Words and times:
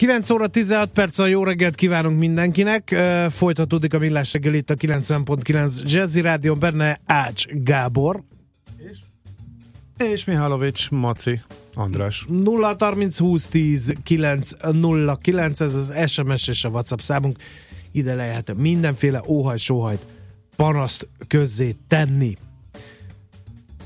9 0.00 0.30
óra 0.30 0.46
16 0.46 0.90
perc 0.90 1.18
a 1.18 1.26
jó 1.26 1.44
reggelt 1.44 1.74
kívánunk 1.74 2.18
mindenkinek. 2.18 2.96
Folytatódik 3.30 3.94
a 3.94 3.98
millás 3.98 4.32
reggel 4.32 4.54
itt 4.54 4.70
a 4.70 4.74
90.9 4.74 5.92
Jazzy 5.92 6.20
Rádió, 6.20 6.54
benne 6.54 7.00
Ács 7.06 7.46
Gábor. 7.46 8.22
És? 8.76 8.98
És 9.98 10.24
Mihálovics 10.24 10.90
Maci 10.90 11.40
András. 11.74 12.24
0 12.28 12.76
30 12.78 13.18
20 13.18 13.48
10 13.48 13.94
9 14.02 14.52
0 14.72 15.16
9, 15.16 15.60
ez 15.60 15.74
az 15.74 16.10
SMS 16.10 16.48
és 16.48 16.64
a 16.64 16.68
WhatsApp 16.68 16.98
számunk. 16.98 17.38
Ide 17.92 18.14
lehet 18.14 18.54
mindenféle 18.56 19.22
óhaj-sóhajt 19.26 20.06
panaszt 20.56 21.08
közzé 21.26 21.74
tenni. 21.88 22.36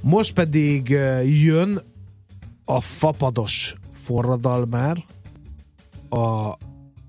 Most 0.00 0.32
pedig 0.32 0.88
jön 1.24 1.82
a 2.64 2.80
fapados 2.80 3.74
forradalmár, 3.92 5.04
a 6.14 6.56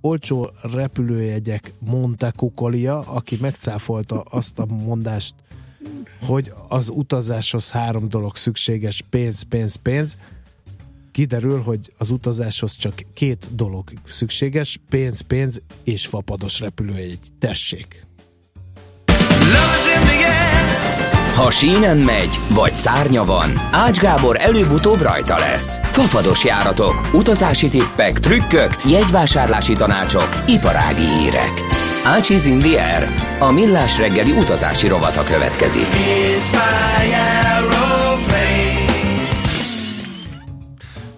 olcsó 0.01 0.49
repülőjegyek 0.61 1.73
Monte 1.79 2.31
Kukolia, 2.35 2.99
aki 2.99 3.37
megcáfolta 3.41 4.21
azt 4.21 4.59
a 4.59 4.65
mondást, 4.65 5.33
hogy 6.21 6.53
az 6.67 6.89
utazáshoz 6.89 7.71
három 7.71 8.09
dolog 8.09 8.35
szükséges, 8.35 9.03
pénz, 9.09 9.41
pénz, 9.41 9.75
pénz. 9.75 10.17
Kiderül, 11.11 11.61
hogy 11.61 11.93
az 11.97 12.11
utazáshoz 12.11 12.75
csak 12.75 13.01
két 13.13 13.55
dolog 13.55 13.91
szükséges, 14.05 14.79
pénz, 14.89 15.21
pénz 15.21 15.61
és 15.83 16.07
fapados 16.07 16.59
repülőjegy. 16.59 17.19
Tessék! 17.39 18.05
Ha 21.35 21.51
sínen 21.51 21.97
megy, 21.97 22.39
vagy 22.49 22.73
szárnya 22.73 23.25
van, 23.25 23.51
Ács 23.71 23.97
Gábor 23.99 24.35
előbb-utóbb 24.39 25.01
rajta 25.01 25.37
lesz. 25.37 25.79
Fafados 25.83 26.45
járatok, 26.45 27.09
utazási 27.13 27.69
tippek, 27.69 28.19
trükkök, 28.19 28.75
jegyvásárlási 28.89 29.73
tanácsok, 29.73 30.29
iparági 30.47 31.05
hírek. 31.19 31.51
Ácsiz 32.05 32.45
in 32.45 32.59
the 32.59 32.95
air. 32.95 33.09
A 33.39 33.51
millás 33.51 33.97
reggeli 33.97 34.31
utazási 34.31 34.87
rovata 34.87 35.23
következik. 35.23 35.87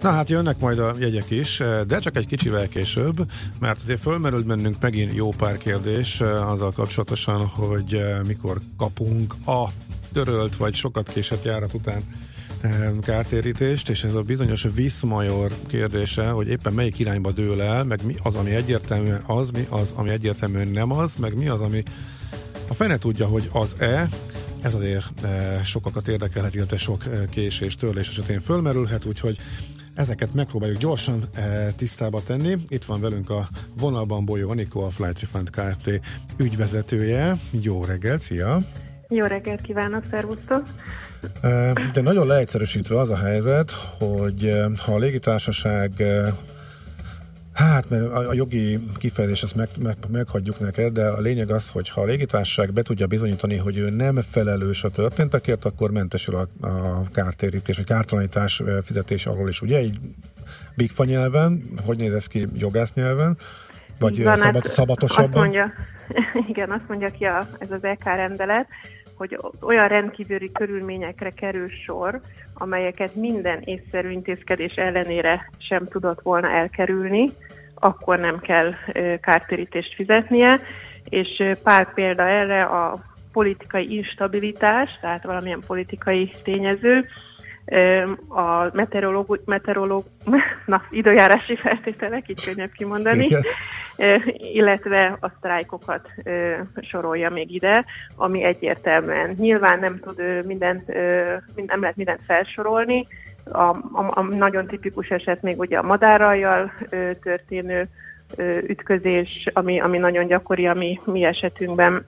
Na 0.02 0.10
hát 0.10 0.28
jönnek 0.28 0.58
majd 0.58 0.78
a 0.78 0.94
jegyek 0.98 1.30
is, 1.30 1.62
de 1.86 1.98
csak 1.98 2.16
egy 2.16 2.26
kicsivel 2.26 2.68
később, 2.68 3.16
mert 3.60 3.80
azért 3.82 4.00
fölmerült 4.00 4.46
bennünk 4.46 4.76
megint 4.80 5.14
jó 5.14 5.28
pár 5.36 5.56
kérdés 5.56 6.20
azzal 6.20 6.72
kapcsolatosan, 6.72 7.46
hogy 7.46 8.00
mikor 8.26 8.58
kapunk 8.76 9.34
a 9.46 9.68
törölt 10.12 10.56
vagy 10.56 10.74
sokat 10.74 11.08
késett 11.08 11.44
járat 11.44 11.74
után 11.74 12.02
kártérítést, 13.00 13.88
és 13.88 14.04
ez 14.04 14.14
a 14.14 14.22
bizonyos 14.22 14.66
Viszmajor 14.74 15.52
kérdése, 15.66 16.28
hogy 16.28 16.48
éppen 16.48 16.72
melyik 16.72 16.98
irányba 16.98 17.30
dől 17.30 17.62
el, 17.62 17.84
meg 17.84 18.04
mi 18.04 18.14
az, 18.22 18.34
ami 18.34 18.54
egyértelműen 18.54 19.22
az, 19.26 19.50
mi 19.50 19.66
az, 19.70 19.92
ami 19.96 20.10
egyértelműen 20.10 20.68
nem 20.68 20.92
az, 20.92 21.14
meg 21.18 21.36
mi 21.36 21.48
az, 21.48 21.60
ami 21.60 21.82
a 22.68 22.74
fene 22.74 22.98
tudja, 22.98 23.26
hogy 23.26 23.48
az-e, 23.52 24.08
ez 24.60 24.74
azért 24.74 25.24
e, 25.24 25.60
sokakat 25.64 26.08
érdekelhet, 26.08 26.54
illetve 26.54 26.76
sok 26.76 27.06
e, 27.06 27.24
késés, 27.30 27.76
törlés 27.76 28.08
esetén 28.08 28.40
fölmerülhet, 28.40 29.04
úgyhogy 29.04 29.38
ezeket 29.94 30.34
megpróbáljuk 30.34 30.78
gyorsan 30.78 31.22
e, 31.34 31.72
tisztába 31.76 32.22
tenni. 32.22 32.56
Itt 32.68 32.84
van 32.84 33.00
velünk 33.00 33.30
a 33.30 33.48
vonalban 33.78 34.24
Bolyó 34.24 34.50
Anikó, 34.50 34.82
a 34.82 34.90
Flight 34.90 35.20
Refund 35.20 35.50
Kft. 35.50 36.00
ügyvezetője. 36.36 37.36
Jó 37.50 37.84
reggelt, 37.84 38.20
szia! 38.20 38.62
Jó 39.08 39.24
reggelt 39.24 39.60
kívánok, 39.60 40.02
szervusztok! 40.10 40.62
De 41.92 42.00
nagyon 42.00 42.26
leegyszerűsítve 42.26 42.98
az 42.98 43.10
a 43.10 43.16
helyzet, 43.16 43.70
hogy 43.98 44.56
ha 44.76 44.94
a 44.94 44.98
légitársaság 44.98 45.92
Hát, 47.58 47.90
mert 47.90 48.12
a, 48.12 48.32
jogi 48.32 48.78
kifejezés 48.96 49.42
ezt 49.42 49.54
meg, 49.54 49.68
meg, 49.78 49.96
meghagyjuk 50.08 50.60
neked, 50.60 50.92
de 50.92 51.08
a 51.08 51.20
lényeg 51.20 51.50
az, 51.50 51.70
hogy 51.70 51.88
ha 51.88 52.00
a 52.00 52.04
légitársaság 52.04 52.72
be 52.72 52.82
tudja 52.82 53.06
bizonyítani, 53.06 53.56
hogy 53.56 53.78
ő 53.78 53.90
nem 53.90 54.16
felelős 54.30 54.84
a 54.84 54.90
történtekért, 54.90 55.64
akkor 55.64 55.90
mentesül 55.90 56.34
a, 56.34 56.66
a 56.66 57.02
kártérítés, 57.12 57.76
vagy 57.76 57.86
kártalanítás 57.86 58.62
fizetés 58.82 59.26
alól 59.26 59.48
is. 59.48 59.62
Ugye 59.62 59.78
egy 59.78 59.98
bigfa 60.76 61.04
nyelven, 61.04 61.62
hogy 61.84 61.96
néz 61.96 62.12
ez 62.12 62.26
ki 62.26 62.48
jogász 62.54 62.94
nyelven? 62.94 63.36
Vagy 63.98 64.22
Van, 64.22 64.36
szabad, 64.36 64.62
hát 64.62 64.72
szabatosabban? 64.72 65.24
Azt 65.24 65.34
mondja, 65.34 65.72
igen, 66.50 66.70
azt 66.70 66.88
mondja 66.88 67.08
ki 67.08 67.24
a, 67.24 67.46
ez 67.58 67.70
az 67.70 67.84
EK 67.84 68.04
rendelet, 68.04 68.66
hogy 69.18 69.38
olyan 69.60 69.88
rendkívüli 69.88 70.52
körülményekre 70.52 71.30
kerül 71.30 71.68
sor, 71.84 72.20
amelyeket 72.54 73.14
minden 73.14 73.60
észszerű 73.64 74.10
intézkedés 74.10 74.74
ellenére 74.74 75.50
sem 75.58 75.86
tudott 75.86 76.20
volna 76.20 76.50
elkerülni, 76.50 77.30
akkor 77.74 78.18
nem 78.18 78.38
kell 78.40 78.74
kártérítést 79.20 79.94
fizetnie, 79.94 80.60
és 81.04 81.42
pár 81.62 81.94
példa 81.94 82.28
erre 82.28 82.62
a 82.62 83.02
politikai 83.32 83.96
instabilitás, 83.96 84.98
tehát 85.00 85.24
valamilyen 85.24 85.62
politikai 85.66 86.32
tényező, 86.44 87.06
a 88.28 88.70
meteorológ, 88.72 89.40
meteorológ, 89.44 90.04
na, 90.66 90.82
időjárási 90.90 91.56
feltételek, 91.56 92.28
így 92.28 92.44
könnyebb 92.44 92.70
kimondani, 92.72 93.24
Igen. 93.24 93.42
illetve 94.52 95.16
a 95.20 95.28
sztrájkokat 95.36 96.08
sorolja 96.80 97.30
még 97.30 97.54
ide, 97.54 97.84
ami 98.16 98.42
egyértelműen 98.42 99.34
nyilván 99.38 99.78
nem 99.78 99.98
tud 100.00 100.46
mindent, 100.46 100.86
nem 101.66 101.80
lehet 101.80 101.96
mindent 101.96 102.20
felsorolni, 102.26 103.06
a, 103.52 103.62
a, 103.92 104.10
a 104.10 104.22
nagyon 104.22 104.66
tipikus 104.66 105.08
eset 105.08 105.42
még 105.42 105.58
ugye 105.58 105.78
a 105.78 105.82
madárrajjal 105.82 106.72
történő 107.22 107.88
ütközés, 108.66 109.48
ami, 109.52 109.80
ami 109.80 109.98
nagyon 109.98 110.26
gyakori 110.26 110.66
a 110.66 110.74
mi, 110.74 111.00
mi 111.04 111.24
esetünkben 111.24 112.04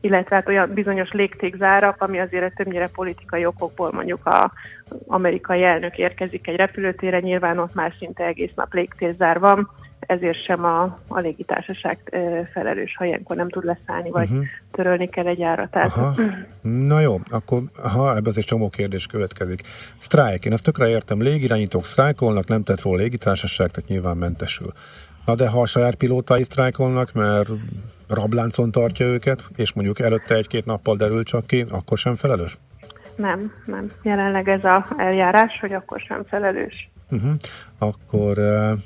illetve 0.00 0.34
hát 0.34 0.48
olyan 0.48 0.72
bizonyos 0.74 1.10
légtékzárak, 1.10 2.02
ami 2.02 2.20
azért 2.20 2.54
többnyire 2.54 2.88
politikai 2.88 3.46
okokból 3.46 3.90
mondjuk 3.92 4.26
a 4.26 4.52
amerikai 5.06 5.62
elnök 5.62 5.98
érkezik 5.98 6.48
egy 6.48 6.56
repülőtérre, 6.56 7.20
nyilván 7.20 7.58
ott 7.58 7.74
már 7.74 7.92
szinte 7.98 8.24
egész 8.24 8.52
nap 8.54 8.72
légtérzár 8.72 9.38
van, 9.38 9.70
ezért 10.06 10.44
sem 10.44 10.64
a, 10.64 10.98
a 11.08 11.20
légitársaság 11.20 11.98
felelős, 12.52 12.96
ha 12.96 13.04
ilyenkor 13.04 13.36
nem 13.36 13.48
tud 13.48 13.64
leszállni, 13.64 14.10
vagy 14.10 14.30
uh-huh. 14.30 14.44
törölni 14.70 15.08
kell 15.08 15.26
egy 15.26 15.38
járatát. 15.38 15.96
Aha. 15.96 16.14
Na 16.60 17.00
jó, 17.00 17.20
akkor 17.30 17.62
ha 17.82 18.16
ebből 18.16 18.32
egy 18.36 18.44
csomó 18.44 18.68
kérdés 18.68 19.06
következik. 19.06 19.62
Sztrájk, 19.98 20.44
én 20.44 20.52
ezt 20.52 20.64
tökre 20.64 20.88
értem, 20.88 21.22
légirányítók 21.22 21.84
sztrájkolnak, 21.84 22.48
nem 22.48 22.62
tett 22.62 22.82
róla 22.82 22.96
légitársaság, 22.96 23.70
tehát 23.70 23.88
nyilván 23.88 24.16
mentesül. 24.16 24.72
Na 25.24 25.34
de 25.34 25.48
ha 25.48 25.60
a 25.60 25.66
saját 25.66 25.94
pilótái 25.94 26.42
sztrájkolnak, 26.42 27.12
mert 27.12 27.48
rabláncon 28.08 28.70
tartja 28.70 29.06
őket, 29.06 29.42
és 29.56 29.72
mondjuk 29.72 30.00
előtte 30.00 30.34
egy-két 30.34 30.64
nappal 30.64 30.96
derül 30.96 31.24
csak 31.24 31.46
ki, 31.46 31.64
akkor 31.70 31.98
sem 31.98 32.14
felelős? 32.14 32.58
Nem, 33.16 33.52
nem. 33.66 33.90
Jelenleg 34.02 34.48
ez 34.48 34.64
a 34.64 34.86
eljárás, 34.96 35.58
hogy 35.60 35.72
akkor 35.72 36.00
sem 36.00 36.24
felelős. 36.24 36.90
Uh-huh. 37.10 37.32
Akkor 37.78 38.38
uh, 38.38 38.78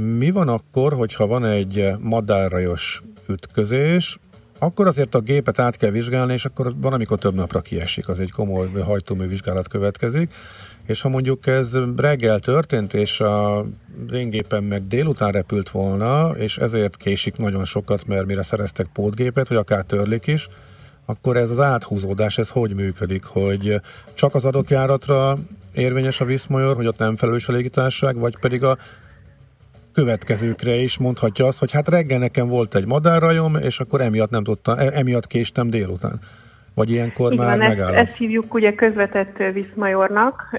mi 0.00 0.30
van 0.30 0.48
akkor, 0.48 0.92
hogyha 0.92 1.26
van 1.26 1.44
egy 1.44 1.90
madárrajos 1.98 3.02
ütközés, 3.28 4.18
akkor 4.58 4.86
azért 4.86 5.14
a 5.14 5.20
gépet 5.20 5.58
át 5.58 5.76
kell 5.76 5.90
vizsgálni, 5.90 6.32
és 6.32 6.44
akkor 6.44 6.74
van, 6.76 6.92
amikor 6.92 7.18
több 7.18 7.34
napra 7.34 7.60
kiesik, 7.60 8.08
az 8.08 8.20
egy 8.20 8.30
komoly 8.30 8.68
hajtómű 8.68 9.26
vizsgálat 9.26 9.68
következik, 9.68 10.34
és 10.86 11.00
ha 11.00 11.08
mondjuk 11.08 11.46
ez 11.46 11.70
reggel 11.96 12.38
történt, 12.38 12.94
és 12.94 13.20
a 13.20 13.66
én 14.12 14.44
meg 14.48 14.86
délután 14.86 15.32
repült 15.32 15.70
volna, 15.70 16.30
és 16.30 16.58
ezért 16.58 16.96
késik 16.96 17.36
nagyon 17.36 17.64
sokat, 17.64 18.06
mert 18.06 18.26
mire 18.26 18.42
szereztek 18.42 18.86
pótgépet, 18.92 19.48
vagy 19.48 19.56
akár 19.56 19.82
törlik 19.82 20.26
is, 20.26 20.48
akkor 21.04 21.36
ez 21.36 21.50
az 21.50 21.60
áthúzódás, 21.60 22.38
ez 22.38 22.48
hogy 22.48 22.74
működik, 22.74 23.24
hogy 23.24 23.80
csak 24.14 24.34
az 24.34 24.44
adott 24.44 24.70
járatra 24.70 25.38
érvényes 25.72 26.20
a 26.20 26.24
viszmajor, 26.24 26.76
hogy 26.76 26.86
ott 26.86 26.98
nem 26.98 27.16
felelős 27.16 27.48
a 27.48 27.52
légitárság, 27.52 28.16
vagy 28.16 28.36
pedig 28.38 28.64
a 28.64 28.78
következőkre 29.94 30.74
is 30.74 30.98
mondhatja 30.98 31.46
azt, 31.46 31.58
hogy 31.58 31.72
hát 31.72 31.88
reggel 31.88 32.18
nekem 32.18 32.48
volt 32.48 32.74
egy 32.74 32.86
madárrajom, 32.86 33.56
és 33.56 33.78
akkor 33.80 34.00
emiatt 34.00 34.30
nem 34.30 34.44
tudtam, 34.44 34.78
e, 34.78 34.90
emiatt 34.92 35.26
késtem 35.26 35.70
délután. 35.70 36.18
Vagy 36.74 36.90
ilyenkor 36.90 37.32
Igen, 37.32 37.46
már 37.46 37.58
megáll. 37.58 37.94
Ezt, 37.94 38.08
ezt 38.08 38.16
hívjuk 38.16 38.54
ugye 38.54 38.74
közvetett 38.74 39.36
viszmajornak. 39.52 40.56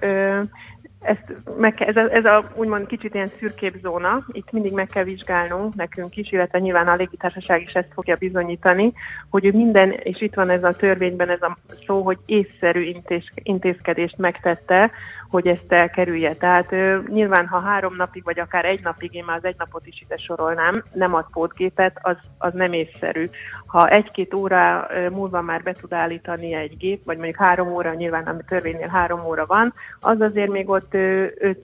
ezt 1.02 1.34
meg 1.58 1.74
kell, 1.74 1.88
ez, 1.88 1.96
a, 1.96 2.14
ez 2.14 2.26
a 2.26 2.52
úgymond 2.56 2.88
kicsit 2.88 3.14
ilyen 3.14 3.32
szürkép 3.40 3.76
zóna, 3.82 4.26
itt 4.32 4.52
mindig 4.52 4.74
meg 4.74 4.88
kell 4.88 5.04
vizsgálnunk 5.04 5.76
nekünk 5.76 6.18
is, 6.18 6.32
illetve 6.32 6.60
nyilván 6.60 6.88
a 6.88 6.96
légitársaság 6.96 7.62
is 7.62 7.74
ezt 7.74 7.94
fogja 7.94 8.16
bizonyítani, 8.16 8.94
hogy 9.30 9.54
minden, 9.54 9.92
és 9.92 10.22
itt 10.22 10.34
van 10.34 10.50
ez 10.50 10.64
a 10.64 10.76
törvényben 10.76 11.30
ez 11.30 11.42
a 11.42 11.58
szó, 11.86 12.02
hogy 12.02 12.18
észszerű 12.26 12.82
intéz, 12.82 13.24
intézkedést 13.34 14.18
megtette, 14.18 14.92
hogy 15.30 15.48
ezt 15.48 15.72
elkerülje. 15.72 16.33
Tehát 16.33 16.72
ö, 16.72 17.00
nyilván, 17.07 17.48
ha 17.48 17.60
három 17.60 17.95
napig, 17.95 18.24
vagy 18.24 18.39
akár 18.39 18.66
egy 18.66 18.83
napig, 18.83 19.13
én 19.13 19.24
már 19.24 19.38
az 19.38 19.45
egy 19.45 19.56
napot 19.57 19.86
is 19.88 20.01
ide 20.01 20.18
sorolnám, 20.18 20.83
nem 20.94 21.13
ad 21.13 21.25
pótgépet, 21.31 22.00
az, 22.01 22.18
az 22.38 22.54
nem 22.54 22.74
észszerű. 22.74 23.30
Ha 23.75 23.88
egy-két 23.88 24.33
óra 24.33 24.88
múlva 25.12 25.42
már 25.42 25.63
be 25.63 25.74
tud 25.74 25.94
állítani 25.94 26.54
egy 26.54 26.77
gép, 26.77 27.06
vagy 27.06 27.18
mondjuk 27.18 27.38
három 27.38 27.74
óra, 27.74 27.94
nyilván 27.94 28.24
ami 28.24 28.42
törvénynél 28.48 28.88
három 28.88 29.25
óra 29.25 29.45
van, 29.45 29.74
az 30.00 30.22
azért 30.22 30.50
még 30.50 30.69
ott, 30.69 30.98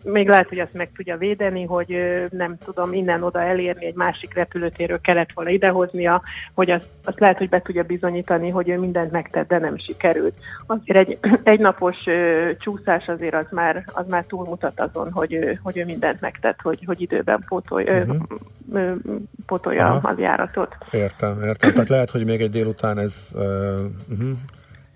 még 0.04 0.28
lehet, 0.28 0.50
hogy 0.50 0.60
azt 0.60 0.74
meg 0.74 0.92
tudja 0.96 1.18
védeni, 1.18 1.64
hogy 1.66 1.98
nem 2.30 2.58
tudom 2.58 2.94
innen 2.94 3.24
oda 3.24 3.42
elérni, 3.42 3.86
egy 3.86 3.96
másik 3.96 4.34
repülőtérről 4.34 5.02
kellett 5.02 5.32
volna 5.34 5.50
idehoznia, 5.50 6.22
hogy 6.54 6.70
azt, 6.70 6.86
azt 7.06 7.20
lehet, 7.20 7.38
hogy 7.38 7.50
be 7.50 7.62
tudja 7.62 7.84
bizonyítani, 7.84 8.50
hogy 8.50 8.70
ő 8.70 8.78
mindent 8.78 9.12
megtett, 9.12 9.48
de 9.48 9.58
nem 9.58 9.78
sikerült. 9.78 10.36
Azért 10.68 11.10
egy 11.10 11.18
egynapos 11.44 11.98
csúszás 12.60 13.08
azért 13.08 13.36
az 13.36 13.46
már, 13.50 13.84
az 13.94 14.08
már 14.08 14.24
túlmutat 14.24 14.80
azon, 14.80 15.12
hogy 15.12 15.34
ő, 15.34 15.60
hogy 15.64 15.78
ő 15.78 15.86
mindent 15.86 16.22
megtett, 16.22 16.62
hogy, 16.62 16.84
hogy 16.86 17.02
időben 17.02 17.44
pótolj, 17.48 17.86
uh-huh. 17.90 18.96
pótolja 19.46 19.86
Aha. 19.86 20.10
az 20.10 20.18
járatot. 20.18 20.76
Értem, 20.92 21.42
értem. 21.44 21.74
Tehát 21.74 21.90
lehet, 22.02 22.16
hogy 22.16 22.26
még 22.26 22.42
egy 22.42 22.50
délután 22.50 22.98
ez 22.98 23.14
uh, 23.34 23.42
uh-huh. 24.10 24.38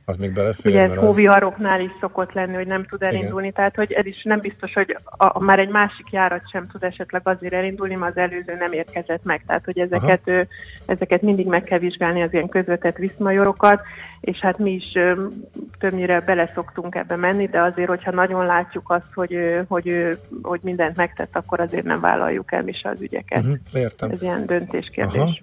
Az 0.05 0.17
még 0.17 0.33
belefér. 0.33 0.71
Ugye 0.71 0.81
ez 0.81 0.95
hóviharoknál 0.95 1.81
is 1.81 1.91
szokott 1.99 2.33
lenni, 2.33 2.55
hogy 2.55 2.67
nem 2.67 2.85
tud 2.85 3.01
elindulni, 3.01 3.51
tehát 3.51 3.75
hogy 3.75 3.91
ez 3.91 4.05
is 4.05 4.23
nem 4.23 4.39
biztos, 4.39 4.73
hogy 4.73 4.97
a, 5.03 5.39
már 5.39 5.59
egy 5.59 5.69
másik 5.69 6.11
járat 6.11 6.49
sem 6.49 6.67
tud 6.67 6.83
esetleg 6.83 7.21
azért 7.27 7.53
elindulni, 7.53 7.95
mert 7.95 8.17
az 8.17 8.21
előző 8.21 8.55
nem 8.59 8.71
érkezett 8.71 9.23
meg. 9.23 9.43
Tehát, 9.47 9.65
hogy 9.65 9.79
ezeket, 9.79 10.21
ö, 10.25 10.41
ezeket 10.85 11.21
mindig 11.21 11.45
meg 11.45 11.63
kell 11.63 11.79
vizsgálni, 11.79 12.21
az 12.21 12.33
ilyen 12.33 12.49
közvetett 12.49 12.97
viszmajorokat, 12.97 13.81
és 14.21 14.39
hát 14.39 14.57
mi 14.57 14.71
is 14.71 14.91
ö, 14.93 15.25
többnyire 15.79 16.19
bele 16.19 16.51
szoktunk 16.53 16.95
ebbe 16.95 17.15
menni, 17.15 17.47
de 17.47 17.61
azért, 17.61 17.87
hogyha 17.87 18.11
nagyon 18.11 18.45
látjuk 18.45 18.89
azt, 18.89 19.13
hogy, 19.13 19.33
ö, 19.33 19.61
hogy, 19.67 19.89
ö, 19.89 20.11
hogy 20.41 20.59
mindent 20.63 20.95
megtett, 20.95 21.35
akkor 21.35 21.59
azért 21.59 21.85
nem 21.85 21.99
vállaljuk 21.99 22.51
el 22.51 22.63
mi 22.63 22.73
se 22.73 22.89
az 22.89 23.01
ügyeket. 23.01 23.43
Uh-huh. 23.43 23.57
Értem. 23.73 24.09
Ez 24.09 24.21
ilyen 24.21 24.45
döntéskérdés. 24.45 25.15
Aha. 25.15 25.37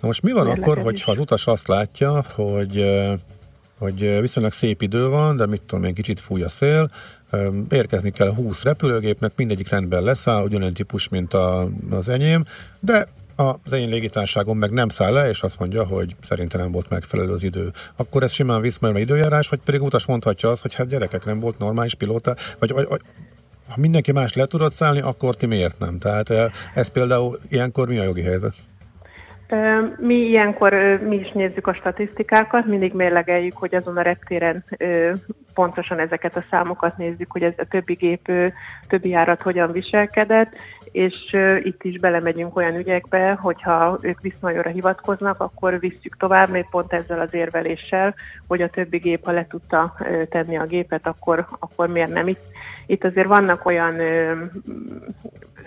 Na 0.00 0.06
most 0.06 0.22
mi 0.22 0.32
van 0.32 0.44
Mérlegelés. 0.44 0.70
akkor, 0.70 0.84
hogyha 0.84 1.10
az 1.10 1.18
utas 1.18 1.46
azt 1.46 1.68
látja, 1.68 2.22
hogy 2.34 2.76
hogy 3.78 4.20
viszonylag 4.20 4.52
szép 4.52 4.82
idő 4.82 5.08
van, 5.08 5.36
de 5.36 5.46
mit 5.46 5.62
tudom 5.62 5.84
én, 5.84 5.94
kicsit 5.94 6.20
fúj 6.20 6.42
a 6.42 6.48
szél, 6.48 6.90
érkezni 7.70 8.10
kell 8.10 8.34
20 8.34 8.62
repülőgépnek, 8.62 9.32
mindegyik 9.36 9.68
rendben 9.68 10.02
leszáll, 10.02 10.42
ugyanolyan 10.42 10.74
típus, 10.74 11.08
mint 11.08 11.34
a, 11.34 11.68
az 11.90 12.08
enyém, 12.08 12.44
de 12.80 13.08
az 13.36 13.72
én 13.72 13.88
légitárságom 13.88 14.58
meg 14.58 14.70
nem 14.70 14.88
száll 14.88 15.12
le, 15.12 15.28
és 15.28 15.42
azt 15.42 15.58
mondja, 15.58 15.84
hogy 15.84 16.16
szerintem 16.22 16.60
nem 16.60 16.72
volt 16.72 16.88
megfelelő 16.88 17.32
az 17.32 17.42
idő. 17.42 17.72
Akkor 17.96 18.22
ez 18.22 18.32
simán 18.32 18.60
viszmajor 18.60 18.98
időjárás, 18.98 19.48
vagy 19.48 19.60
pedig 19.64 19.82
utas 19.82 20.06
mondhatja 20.06 20.50
azt, 20.50 20.62
hogy 20.62 20.74
hát 20.74 20.88
gyerekek, 20.88 21.24
nem 21.24 21.40
volt 21.40 21.58
normális 21.58 21.94
pilóta, 21.94 22.36
vagy, 22.58 22.70
vagy, 22.70 22.86
vagy 22.88 23.00
ha 23.68 23.74
mindenki 23.80 24.12
más 24.12 24.32
le 24.32 24.46
tudott 24.46 24.72
szállni, 24.72 25.00
akkor 25.00 25.34
ti 25.34 25.46
miért 25.46 25.78
nem? 25.78 25.98
Tehát 25.98 26.32
ez 26.74 26.88
például 26.88 27.38
ilyenkor 27.48 27.88
mi 27.88 27.98
a 27.98 28.02
jogi 28.02 28.22
helyzet? 28.22 28.54
Mi 29.96 30.14
ilyenkor 30.14 30.72
mi 31.08 31.16
is 31.16 31.32
nézzük 31.32 31.66
a 31.66 31.74
statisztikákat, 31.74 32.66
mindig 32.66 32.92
mérlegeljük, 32.92 33.56
hogy 33.56 33.74
azon 33.74 33.96
a 33.96 34.02
reptéren 34.02 34.64
pontosan 35.54 35.98
ezeket 35.98 36.36
a 36.36 36.44
számokat 36.50 36.96
nézzük, 36.96 37.32
hogy 37.32 37.42
ez 37.42 37.52
a 37.56 37.64
többi 37.64 37.94
gép, 37.94 38.32
többi 38.88 39.08
járat 39.08 39.42
hogyan 39.42 39.72
viselkedett, 39.72 40.52
és 40.92 41.36
itt 41.62 41.84
is 41.84 41.98
belemegyünk 41.98 42.56
olyan 42.56 42.76
ügyekbe, 42.76 43.32
hogyha 43.32 43.98
ők 44.00 44.20
viszonyra 44.20 44.70
hivatkoznak, 44.70 45.40
akkor 45.40 45.78
visszük 45.78 46.16
tovább, 46.16 46.48
még 46.48 46.66
pont 46.70 46.92
ezzel 46.92 47.20
az 47.20 47.34
érveléssel, 47.34 48.14
hogy 48.46 48.62
a 48.62 48.70
többi 48.70 48.98
gép, 48.98 49.24
ha 49.24 49.32
le 49.32 49.46
tudta 49.46 49.94
tenni 50.30 50.56
a 50.56 50.66
gépet, 50.66 51.06
akkor, 51.06 51.46
akkor 51.58 51.88
miért 51.88 52.12
nem 52.12 52.28
itt. 52.28 52.40
Itt 52.86 53.04
azért 53.04 53.26
vannak 53.26 53.66
olyan 53.66 54.00
ö, 54.00 54.44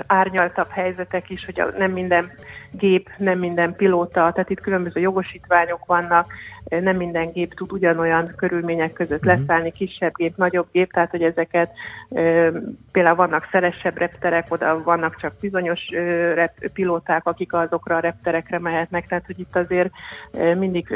árnyaltabb 0.08 0.70
helyzetek 0.70 1.30
is, 1.30 1.46
hogy 1.46 1.64
nem 1.78 1.92
minden 1.92 2.32
gép, 2.72 3.10
nem 3.18 3.40
minden 3.40 3.76
pilóta, 3.76 4.32
tehát 4.32 4.50
itt 4.50 4.62
különböző 4.62 5.00
jogosítványok 5.00 5.86
vannak, 5.86 6.34
nem 6.80 6.96
minden 6.96 7.32
gép 7.32 7.54
tud 7.54 7.72
ugyanolyan 7.72 8.32
körülmények 8.38 8.94
között 8.94 9.24
Mhm. 9.24 9.28
leszállni, 9.28 9.72
kisebb 9.72 10.16
gép, 10.16 10.36
nagyobb 10.36 10.68
gép, 10.72 10.94
tehát 10.94 11.10
hogy 11.10 11.24
ezeket 11.24 11.72
például 12.92 13.16
vannak 13.16 13.48
szelesebb 13.52 13.98
repterek, 13.98 14.46
oda 14.50 14.84
vannak 14.84 15.16
csak 15.16 15.34
bizonyos 15.40 15.90
rep, 16.34 16.70
pilóták, 16.74 17.28
akik 17.28 17.54
azokra 17.54 17.96
a 17.96 18.00
repterekre 18.00 18.60
mehetnek, 18.60 19.08
tehát 19.08 19.26
hogy 19.26 19.40
itt 19.40 19.56
azért 19.56 19.92
mindig 20.58 20.96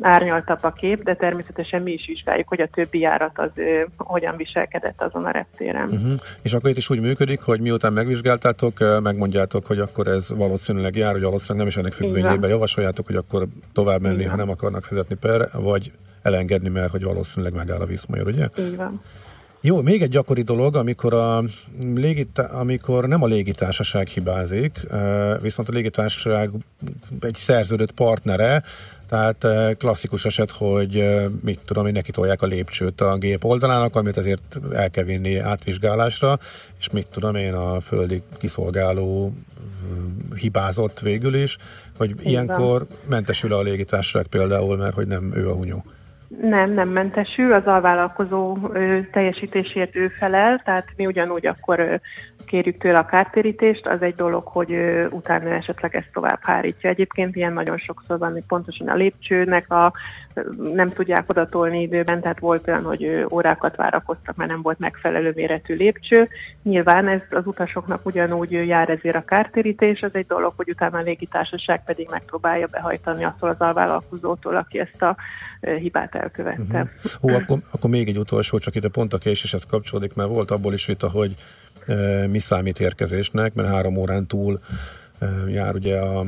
árnyaltabb 0.00 0.62
a 0.62 0.72
kép, 0.72 1.02
de 1.02 1.14
természetesen 1.14 1.82
mi 1.82 1.92
is 1.92 2.06
vizsgáljuk, 2.06 2.48
hogy 2.48 2.60
a 2.60 2.66
többi 2.66 2.98
járat 2.98 3.38
az 3.38 3.50
hogyan 3.96 4.36
viselkedett 4.36 5.02
azon 5.02 5.24
a 5.24 5.30
reptéren. 5.34 5.88
Uh-huh. 5.88 6.20
És 6.42 6.52
akkor 6.52 6.70
itt 6.70 6.76
is 6.76 6.90
úgy 6.90 7.00
működik, 7.00 7.40
hogy 7.40 7.60
miután 7.60 7.92
megvizsgáltátok, 7.92 9.00
megmondjátok, 9.02 9.66
hogy 9.66 9.78
akkor 9.78 10.08
ez 10.08 10.28
valószínűleg 10.28 10.96
jár, 10.96 11.12
hogy 11.12 11.22
valószínűleg 11.22 11.58
nem 11.58 11.66
is 11.66 11.76
ennek 11.76 11.92
függvényében 11.92 12.50
javasoljátok, 12.50 13.06
hogy 13.06 13.16
akkor 13.16 13.46
tovább 13.72 14.00
menni, 14.00 14.18
Igen. 14.18 14.30
ha 14.30 14.36
nem 14.36 14.50
akarnak 14.50 14.84
fizetni 14.84 15.16
per, 15.16 15.48
vagy 15.52 15.92
elengedni, 16.22 16.68
mert 16.68 16.90
hogy 16.90 17.02
valószínűleg 17.02 17.54
megáll 17.54 17.80
a 17.80 17.86
viszmajor, 17.86 18.26
ugye? 18.26 18.48
Így 18.58 18.76
van. 18.76 19.00
Jó, 19.60 19.82
még 19.82 20.02
egy 20.02 20.10
gyakori 20.10 20.42
dolog, 20.42 20.76
amikor, 20.76 21.14
a 21.14 21.42
légita- 21.94 22.50
amikor 22.50 23.08
nem 23.08 23.22
a 23.22 23.26
légitársaság 23.26 24.06
hibázik, 24.06 24.80
viszont 25.40 25.68
a 25.68 25.72
légitársaság 25.72 26.50
egy 27.20 27.34
szerződött 27.34 27.92
partnere, 27.92 28.62
tehát 29.08 29.44
eh, 29.44 29.74
klasszikus 29.78 30.24
eset, 30.24 30.50
hogy 30.50 30.98
eh, 30.98 31.24
mit 31.42 31.60
tudom 31.64 31.86
én, 31.86 31.92
neki 31.92 32.10
tolják 32.10 32.42
a 32.42 32.46
lépcsőt 32.46 33.00
a 33.00 33.16
gép 33.16 33.44
oldalának, 33.44 33.96
amit 33.96 34.16
azért 34.16 34.58
el 34.72 34.90
kell 34.90 35.04
vinni 35.04 35.38
átvizsgálásra, 35.38 36.38
és 36.78 36.90
mit 36.90 37.06
tudom 37.06 37.34
én, 37.34 37.54
a 37.54 37.80
földi 37.80 38.22
kiszolgáló 38.38 39.28
mm, 39.28 40.34
hibázott 40.34 41.00
végül 41.00 41.34
is, 41.34 41.56
hogy 41.96 42.16
van. 42.16 42.24
ilyenkor 42.24 42.86
mentesül 43.08 43.52
a 43.52 43.62
légitársaság 43.62 44.26
például, 44.26 44.76
mert 44.76 44.94
hogy 44.94 45.06
nem 45.06 45.32
ő 45.34 45.48
a 45.50 45.54
hunyó. 45.54 45.84
Nem, 46.40 46.70
nem 46.70 46.88
mentesül, 46.88 47.52
az 47.52 47.64
alvállalkozó 47.64 48.56
ö, 48.72 48.98
teljesítésért 49.12 49.96
ő 49.96 50.08
felel, 50.08 50.60
tehát 50.64 50.86
mi 50.96 51.06
ugyanúgy 51.06 51.46
akkor 51.46 52.00
kérjük 52.46 52.78
tőle 52.78 52.98
a 52.98 53.04
kártérítést, 53.04 53.86
az 53.86 54.02
egy 54.02 54.14
dolog, 54.14 54.46
hogy 54.46 54.76
utána 55.10 55.48
esetleg 55.48 55.96
ezt 55.96 56.10
tovább 56.12 56.38
hárítja. 56.42 56.90
Egyébként 56.90 57.36
ilyen 57.36 57.52
nagyon 57.52 57.78
sokszor 57.78 58.18
van, 58.18 58.32
hogy 58.32 58.44
pontosan 58.48 58.88
a 58.88 58.94
lépcsőnek 58.94 59.70
a, 59.70 59.92
nem 60.74 60.88
tudják 60.88 61.30
odatolni 61.30 61.82
időben, 61.82 62.20
tehát 62.20 62.38
volt 62.38 62.68
olyan, 62.68 62.82
hogy 62.82 63.26
órákat 63.30 63.76
várakoztak, 63.76 64.36
mert 64.36 64.50
nem 64.50 64.62
volt 64.62 64.78
megfelelő 64.78 65.32
méretű 65.34 65.74
lépcső. 65.74 66.28
Nyilván 66.62 67.08
ez 67.08 67.20
az 67.30 67.46
utasoknak 67.46 68.06
ugyanúgy 68.06 68.50
jár 68.50 68.90
ezért 68.90 69.16
a 69.16 69.24
kártérítés, 69.24 70.00
az 70.00 70.14
egy 70.14 70.26
dolog, 70.26 70.52
hogy 70.56 70.70
utána 70.70 70.98
a 70.98 71.02
légitársaság 71.02 71.84
pedig 71.84 72.08
megpróbálja 72.10 72.66
behajtani 72.66 73.24
attól 73.24 73.48
az 73.48 73.60
alvállalkozótól, 73.60 74.56
aki 74.56 74.78
ezt 74.78 75.02
a 75.02 75.16
hibát 75.60 76.14
elkövette. 76.14 76.80
Uh-huh. 76.80 76.90
Hú, 77.20 77.28
akkor, 77.28 77.58
akkor 77.70 77.90
még 77.90 78.08
egy 78.08 78.18
utolsó, 78.18 78.58
csak 78.58 78.74
ide 78.74 78.88
pont 78.88 79.12
a 79.12 79.18
késéshez 79.18 79.66
kapcsolódik, 79.66 80.14
mert 80.14 80.28
volt 80.28 80.50
abból 80.50 80.72
is 80.72 80.86
vita, 80.86 81.10
hogy 81.10 81.34
mi 82.30 82.38
számít 82.38 82.80
érkezésnek, 82.80 83.54
mert 83.54 83.68
három 83.68 83.96
órán 83.96 84.26
túl 84.26 84.60
jár 85.48 85.74
ugye 85.74 85.98
a, 85.98 86.24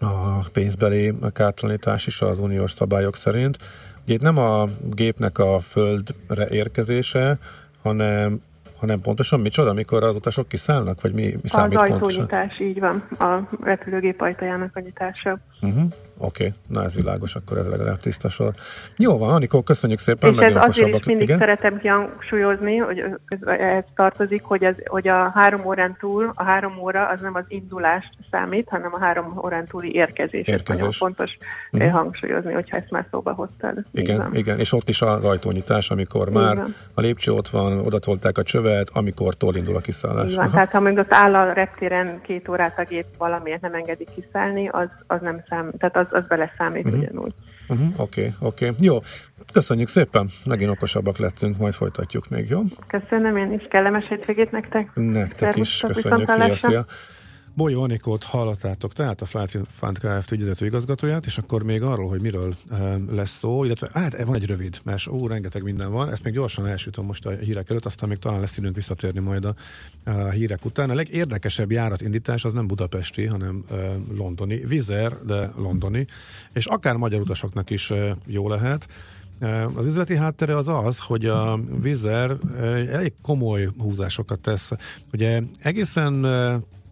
a 0.00 0.38
pénzbeli 0.52 1.12
kártalanítás 1.32 2.06
is 2.06 2.20
az 2.20 2.38
uniós 2.38 2.72
szabályok 2.72 3.16
szerint. 3.16 3.58
Ugye 4.04 4.14
itt 4.14 4.20
nem 4.20 4.38
a 4.38 4.64
gépnek 4.94 5.38
a 5.38 5.58
földre 5.58 6.48
érkezése, 6.48 7.38
hanem 7.82 8.40
hanem 8.76 9.00
pontosan 9.00 9.40
micsoda, 9.40 9.70
amikor 9.70 10.02
az 10.02 10.14
utasok 10.14 10.48
kiszállnak, 10.48 11.00
vagy 11.00 11.12
mi, 11.12 11.22
mi 11.22 11.34
Az 11.42 11.50
számít 11.50 11.78
pontosan? 11.78 12.02
ajtónyitás, 12.08 12.60
így 12.60 12.80
van, 12.80 13.08
a 13.18 13.48
repülőgép 13.62 14.20
ajtajának 14.20 14.76
a 14.76 14.80
nyitása. 14.80 15.38
Uh-huh. 15.60 15.92
Oké, 16.18 16.44
okay. 16.46 16.58
na 16.66 16.84
ez 16.84 16.94
világos, 16.94 17.34
akkor 17.34 17.58
ez 17.58 17.68
legalább 17.68 18.00
tiszta 18.00 18.28
sor. 18.28 18.52
Jó 18.96 19.18
van, 19.18 19.34
Anikó, 19.34 19.62
köszönjük 19.62 19.98
szépen, 19.98 20.32
És 20.32 20.38
ez 20.38 20.54
azért 20.56 20.94
is 20.94 21.04
mindig 21.04 21.26
Igen? 21.26 21.38
szeretem 21.38 21.78
kihangsúlyozni, 21.78 22.76
hogy 22.76 23.04
ez- 23.46 23.84
tartozik, 23.94 24.42
hogy, 24.42 24.64
ez, 24.64 24.76
hogy 24.84 25.08
a 25.08 25.30
három 25.34 25.64
órán 25.64 25.96
túl, 26.00 26.32
a 26.34 26.42
három 26.42 26.78
óra 26.78 27.08
az 27.08 27.20
nem 27.20 27.34
az 27.34 27.44
indulást 27.48 28.10
számít, 28.30 28.68
hanem 28.68 28.94
a 28.94 28.98
három 28.98 29.40
órán 29.44 29.66
túli 29.66 29.94
érkezés. 29.94 30.46
Ez 30.46 30.54
Érkezés. 30.54 30.80
nagyon 30.80 30.92
fontos 30.92 31.36
uh-huh. 31.72 31.90
hangsúlyozni, 31.90 32.52
hogyha 32.52 32.76
ezt 32.76 32.90
már 32.90 33.06
szóba 33.10 33.32
hoztad. 33.32 33.84
Igen, 33.92 34.16
van. 34.16 34.34
igen, 34.34 34.58
és 34.58 34.72
ott 34.72 34.88
is 34.88 35.02
az 35.02 35.24
ajtónyitás, 35.24 35.90
amikor 35.90 36.28
már 36.28 36.64
a 36.94 37.00
lépcső 37.00 37.32
ott 37.32 37.48
van, 37.48 37.78
oda 37.78 37.98
tolták 37.98 38.38
a 38.38 38.42
csövet, 38.42 38.90
amikor 38.92 39.34
indul 39.52 39.76
a 39.76 39.80
kiszállás. 39.80 40.36
Aha. 40.36 40.50
tehát 40.50 40.70
ha 40.70 40.80
mondjuk 40.80 41.04
ott 41.04 41.12
áll 41.12 41.34
a 41.34 41.52
reptéren 41.52 42.20
két 42.22 42.48
órát 42.48 42.78
a 42.78 42.84
gép 42.88 43.06
valamiért 43.18 43.60
nem 43.60 43.74
engedik 43.74 44.08
kiszállni, 44.14 44.68
az, 44.68 44.88
az 45.06 45.20
nem 45.20 45.42
szám, 45.48 45.70
tehát 45.78 45.96
az, 45.96 46.05
az 46.10 46.26
beleszámít 46.26 46.84
uh-huh. 46.84 47.00
ugyanúgy. 47.00 47.34
Oké, 47.68 47.82
uh-huh. 47.82 48.00
oké. 48.00 48.32
Okay, 48.38 48.48
okay. 48.48 48.72
Jó, 48.80 48.98
köszönjük 49.52 49.88
szépen, 49.88 50.28
megint 50.44 50.70
okosabbak 50.70 51.18
lettünk, 51.18 51.58
majd 51.58 51.72
folytatjuk 51.72 52.28
még, 52.28 52.48
jó? 52.48 52.62
Köszönöm, 52.86 53.36
én 53.36 53.52
is 53.52 53.66
kellemes 53.70 54.08
hétvégét 54.08 54.50
nektek. 54.50 54.90
Nektek 54.94 55.38
Szervusztok, 55.38 55.90
is, 55.90 55.96
köszönjük, 55.96 56.28
szia, 56.28 56.56
szia. 56.56 56.84
Bolyó 57.56 57.82
Anikót 57.82 58.22
hallottátok, 58.22 58.92
tehát 58.92 59.20
a 59.20 59.24
Flight 59.24 59.58
Fund 59.68 59.98
Kft. 59.98 60.30
ügyvezető 60.30 60.66
igazgatóját, 60.66 61.26
és 61.26 61.38
akkor 61.38 61.62
még 61.62 61.82
arról, 61.82 62.08
hogy 62.08 62.20
miről 62.20 62.54
e, 62.70 62.98
lesz 63.10 63.38
szó, 63.38 63.64
illetve 63.64 63.88
hát 63.92 64.24
van 64.24 64.34
egy 64.34 64.46
rövid, 64.46 64.78
mert 64.84 65.06
ó, 65.06 65.26
rengeteg 65.26 65.62
minden 65.62 65.90
van, 65.90 66.10
ezt 66.10 66.24
még 66.24 66.32
gyorsan 66.32 66.66
elsütöm 66.66 67.04
most 67.04 67.26
a 67.26 67.30
hírek 67.30 67.70
előtt, 67.70 67.84
aztán 67.84 68.08
még 68.08 68.18
talán 68.18 68.40
lesz 68.40 68.56
időnk 68.56 68.74
visszatérni 68.74 69.20
majd 69.20 69.44
a, 69.44 69.54
a 70.04 70.10
hírek 70.10 70.64
után. 70.64 70.90
A 70.90 70.94
legérdekesebb 70.94 71.70
járatindítás 71.70 72.44
az 72.44 72.52
nem 72.52 72.66
budapesti, 72.66 73.26
hanem 73.26 73.64
e, 73.70 73.74
londoni, 74.16 74.56
Vizer, 74.56 75.12
de 75.24 75.52
londoni, 75.56 76.04
és 76.52 76.66
akár 76.66 76.96
magyar 76.96 77.20
utasoknak 77.20 77.70
is 77.70 77.90
e, 77.90 78.16
jó 78.26 78.48
lehet. 78.48 78.88
Az 79.74 79.86
üzleti 79.86 80.16
háttere 80.16 80.56
az 80.56 80.68
az, 80.68 80.98
hogy 80.98 81.26
a 81.26 81.60
Vizer 81.80 82.36
elég 82.90 83.12
komoly 83.22 83.68
húzásokat 83.78 84.40
tesz. 84.40 84.70
Ugye 85.12 85.42
egészen 85.58 86.24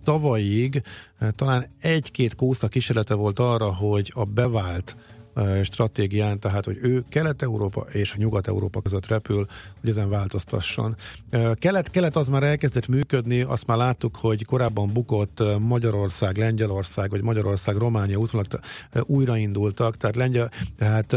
tavalyig 0.05 0.83
eh, 1.19 1.29
talán 1.31 1.67
egy-két 1.81 2.35
kósza 2.35 2.69
kísérlete 2.69 3.15
volt 3.15 3.39
arra, 3.39 3.75
hogy 3.75 4.13
a 4.15 4.25
bevált 4.25 4.97
eh, 5.35 5.65
stratégián, 5.65 6.39
tehát 6.39 6.65
hogy 6.65 6.79
ő 6.83 7.05
Kelet-Európa 7.09 7.87
és 7.93 8.13
a 8.13 8.17
Nyugat-Európa 8.19 8.81
között 8.81 9.07
repül, 9.07 9.47
hogy 9.81 9.91
ezen 9.91 10.09
változtasson. 10.09 10.97
Eh, 11.31 11.51
Kelet-Kelet 11.55 12.17
az 12.17 12.29
már 12.29 12.43
elkezdett 12.43 12.89
működni, 12.89 13.41
azt 13.41 13.67
már 13.67 13.77
láttuk, 13.77 14.17
hogy 14.17 14.45
korábban 14.45 14.91
bukott 14.93 15.43
Magyarország, 15.59 16.37
Lengyelország, 16.37 17.11
vagy 17.11 17.23
Magyarország, 17.23 17.77
Románia 17.77 18.19
útvonalak 18.19 18.61
újraindultak, 19.03 19.97
tehát 19.97 20.17
Lengyel, 20.17 20.51
tehát 20.77 21.17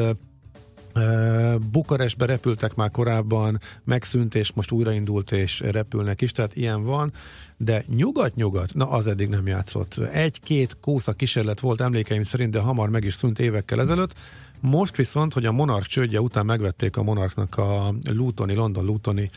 Bukarestbe 1.71 2.25
repültek 2.25 2.75
már 2.75 2.91
korábban, 2.91 3.59
megszűnt, 3.83 4.35
és 4.35 4.51
most 4.53 4.71
újraindult, 4.71 5.31
és 5.31 5.59
repülnek 5.59 6.21
is, 6.21 6.31
tehát 6.31 6.55
ilyen 6.55 6.83
van, 6.83 7.11
de 7.57 7.83
nyugat-nyugat, 7.95 8.73
na 8.73 8.89
az 8.89 9.07
eddig 9.07 9.29
nem 9.29 9.47
játszott. 9.47 9.97
Egy-két 9.97 10.77
kósza 10.81 11.13
kísérlet 11.13 11.59
volt 11.59 11.81
emlékeim 11.81 12.23
szerint, 12.23 12.51
de 12.51 12.59
hamar 12.59 12.89
meg 12.89 13.03
is 13.03 13.13
szűnt 13.13 13.39
évekkel 13.39 13.81
ezelőtt. 13.81 14.13
Most 14.59 14.95
viszont, 14.95 15.33
hogy 15.33 15.45
a 15.45 15.51
Monarch 15.51 15.87
csődje 15.87 16.21
után 16.21 16.45
megvették 16.45 16.97
a 16.97 17.03
Monarchnak 17.03 17.57
a 17.57 17.93
Lutoni, 18.13 18.53
London 18.53 18.85
Lutoni 18.85 19.29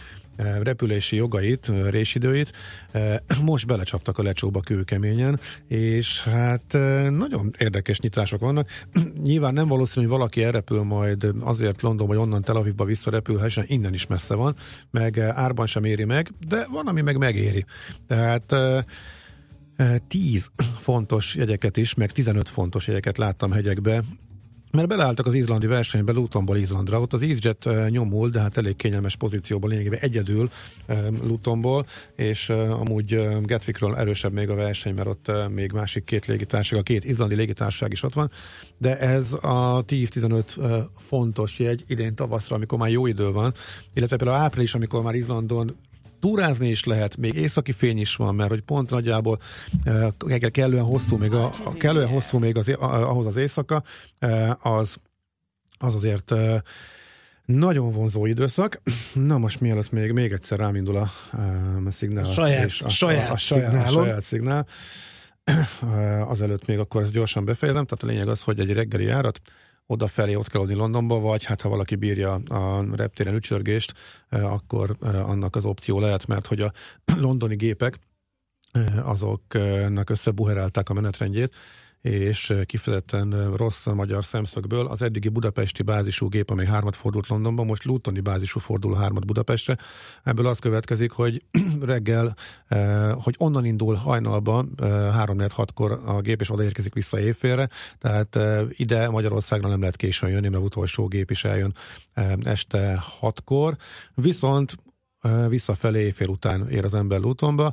repülési 0.62 1.16
jogait, 1.16 1.72
résidőit, 1.88 2.52
most 3.42 3.66
belecsaptak 3.66 4.18
a 4.18 4.22
lecsóba 4.22 4.60
kőkeményen, 4.60 5.40
és 5.68 6.20
hát 6.22 6.72
nagyon 7.10 7.54
érdekes 7.58 8.00
nyitások 8.00 8.40
vannak. 8.40 8.68
Nyilván 9.22 9.54
nem 9.54 9.68
valószínű, 9.68 10.06
hogy 10.06 10.16
valaki 10.16 10.42
elrepül 10.42 10.82
majd 10.82 11.26
azért 11.40 11.82
London 11.82 12.06
vagy 12.06 12.16
onnan 12.16 12.42
Tel 12.42 12.56
Avivba 12.56 12.84
visszarepül, 12.84 13.42
hiszen 13.42 13.64
innen 13.66 13.94
is 13.94 14.06
messze 14.06 14.34
van, 14.34 14.54
meg 14.90 15.18
árban 15.18 15.66
sem 15.66 15.84
éri 15.84 16.04
meg, 16.04 16.30
de 16.48 16.66
van, 16.70 16.86
ami 16.86 17.00
meg 17.00 17.16
megéri. 17.16 17.64
Tehát 18.06 18.54
10 20.08 20.50
fontos 20.78 21.34
jegyeket 21.34 21.76
is, 21.76 21.94
meg 21.94 22.10
15 22.10 22.48
fontos 22.48 22.86
jegyeket 22.86 23.18
láttam 23.18 23.50
hegyekbe, 23.50 24.02
mert 24.70 24.88
beleálltak 24.88 25.26
az 25.26 25.34
izlandi 25.34 25.66
versenybe 25.66 26.12
Lutonból 26.12 26.56
Izlandra. 26.56 27.00
Ott 27.00 27.12
az 27.12 27.22
EasyJet 27.22 27.66
uh, 27.66 27.88
nyomul, 27.88 28.28
de 28.28 28.40
hát 28.40 28.56
elég 28.56 28.76
kényelmes 28.76 29.16
pozícióban 29.16 29.70
lényegében 29.70 29.98
egyedül 29.98 30.50
uh, 30.88 31.08
Lutonból, 31.22 31.86
és 32.16 32.48
uh, 32.48 32.80
amúgy 32.80 33.28
Gatwickről 33.42 33.96
erősebb 33.96 34.32
még 34.32 34.50
a 34.50 34.54
verseny, 34.54 34.94
mert 34.94 35.08
ott 35.08 35.32
még 35.48 35.72
másik 35.72 36.04
két 36.04 36.26
légitársaság, 36.26 36.80
a 36.80 36.82
két 36.82 37.04
izlandi 37.04 37.34
légitársaság 37.34 37.92
is 37.92 38.02
ott 38.02 38.14
van, 38.14 38.30
de 38.78 38.98
ez 38.98 39.32
a 39.32 39.84
10-15 39.84 40.56
uh, 40.56 40.78
fontos 40.96 41.58
jegy 41.58 41.84
idén 41.86 42.14
tavaszra, 42.14 42.56
amikor 42.56 42.78
már 42.78 42.90
jó 42.90 43.06
idő 43.06 43.30
van, 43.30 43.54
illetve 43.94 44.16
például 44.16 44.38
április, 44.38 44.74
amikor 44.74 45.02
már 45.02 45.14
Izlandon 45.14 45.76
túrázni 46.20 46.68
is 46.68 46.84
lehet, 46.84 47.16
még 47.16 47.34
északi 47.34 47.72
fény 47.72 47.98
is 47.98 48.16
van, 48.16 48.34
mert 48.34 48.50
hogy 48.50 48.60
pont 48.60 48.90
nagyjából 48.90 49.38
uh, 49.86 50.50
kellően 50.50 50.84
hosszú 50.84 51.16
még, 51.16 51.32
a, 51.32 51.50
kellően 51.78 52.08
hosszú 52.08 52.38
még 52.38 52.56
az, 52.56 52.68
ahhoz 52.78 53.26
az 53.26 53.36
éjszaka, 53.36 53.82
uh, 54.20 54.66
az, 54.66 54.96
az 55.78 55.94
azért 55.94 56.30
uh, 56.30 56.56
nagyon 57.44 57.92
vonzó 57.92 58.26
időszak. 58.26 58.82
Na 59.14 59.38
most 59.38 59.60
mielőtt 59.60 59.90
még, 59.90 60.12
még 60.12 60.32
egyszer 60.32 60.58
rámindul 60.58 60.96
a, 60.96 61.10
a 61.86 61.90
szignál. 61.90 62.24
A 62.24 62.32
saját, 62.32 62.66
és 62.66 62.80
a, 62.80 62.88
saját, 62.88 63.30
a, 63.30 63.32
a, 63.32 63.36
saját, 63.36 63.86
a 63.86 63.90
saját 63.90 64.22
szignál. 64.22 64.66
Azelőtt 66.24 66.66
még 66.66 66.78
akkor 66.78 67.02
ezt 67.02 67.12
gyorsan 67.12 67.44
befejezem. 67.44 67.84
Tehát 67.84 68.02
a 68.02 68.06
lényeg 68.06 68.28
az, 68.28 68.42
hogy 68.42 68.60
egy 68.60 68.72
reggeli 68.72 69.04
járat 69.04 69.40
odafelé 69.90 70.34
ott 70.34 70.48
kell 70.48 70.60
adni 70.60 70.74
Londonba, 70.74 71.20
vagy 71.20 71.44
hát 71.44 71.62
ha 71.62 71.68
valaki 71.68 71.94
bírja 71.94 72.32
a 72.34 72.84
reptéren 72.96 73.34
ücsörgést, 73.34 73.94
eh, 74.28 74.52
akkor 74.52 74.96
eh, 75.02 75.28
annak 75.28 75.56
az 75.56 75.64
opció 75.64 76.00
lehet, 76.00 76.26
mert 76.26 76.46
hogy 76.46 76.60
a 76.60 76.72
londoni 77.20 77.56
gépek 77.56 77.98
eh, 78.72 79.08
azoknak 79.08 80.10
összebuherálták 80.10 80.88
a 80.88 80.92
menetrendjét, 80.92 81.54
és 82.00 82.54
kifejezetten 82.64 83.52
rossz 83.56 83.86
a 83.86 83.94
magyar 83.94 84.24
szemszögből. 84.24 84.86
Az 84.86 85.02
eddigi 85.02 85.28
budapesti 85.28 85.82
bázisú 85.82 86.28
gép, 86.28 86.50
amely 86.50 86.66
hármat 86.66 86.96
fordult 86.96 87.28
Londonban, 87.28 87.66
most 87.66 87.84
Lutoni 87.84 88.20
bázisú 88.20 88.60
fordul 88.60 88.96
hármat 88.96 89.26
Budapestre. 89.26 89.76
Ebből 90.24 90.46
az 90.46 90.58
következik, 90.58 91.10
hogy 91.10 91.44
reggel, 91.80 92.36
hogy 93.12 93.34
onnan 93.38 93.64
indul 93.64 93.94
hajnalban, 93.94 94.72
3-4-6-kor 94.76 96.00
a 96.04 96.20
gép, 96.20 96.40
és 96.40 96.50
odaérkezik 96.50 96.94
vissza 96.94 97.20
évfélre, 97.20 97.68
tehát 97.98 98.38
ide 98.68 99.08
Magyarországra 99.08 99.68
nem 99.68 99.80
lehet 99.80 99.96
későn 99.96 100.30
jönni, 100.30 100.48
mert 100.48 100.64
utolsó 100.64 101.06
gép 101.06 101.30
is 101.30 101.44
eljön 101.44 101.74
este 102.42 103.02
6-kor. 103.20 103.76
Viszont 104.14 104.76
visszafelé 105.48 106.10
fél 106.10 106.28
után 106.28 106.68
ér 106.68 106.84
az 106.84 106.94
ember 106.94 107.20
Lutonba, 107.20 107.72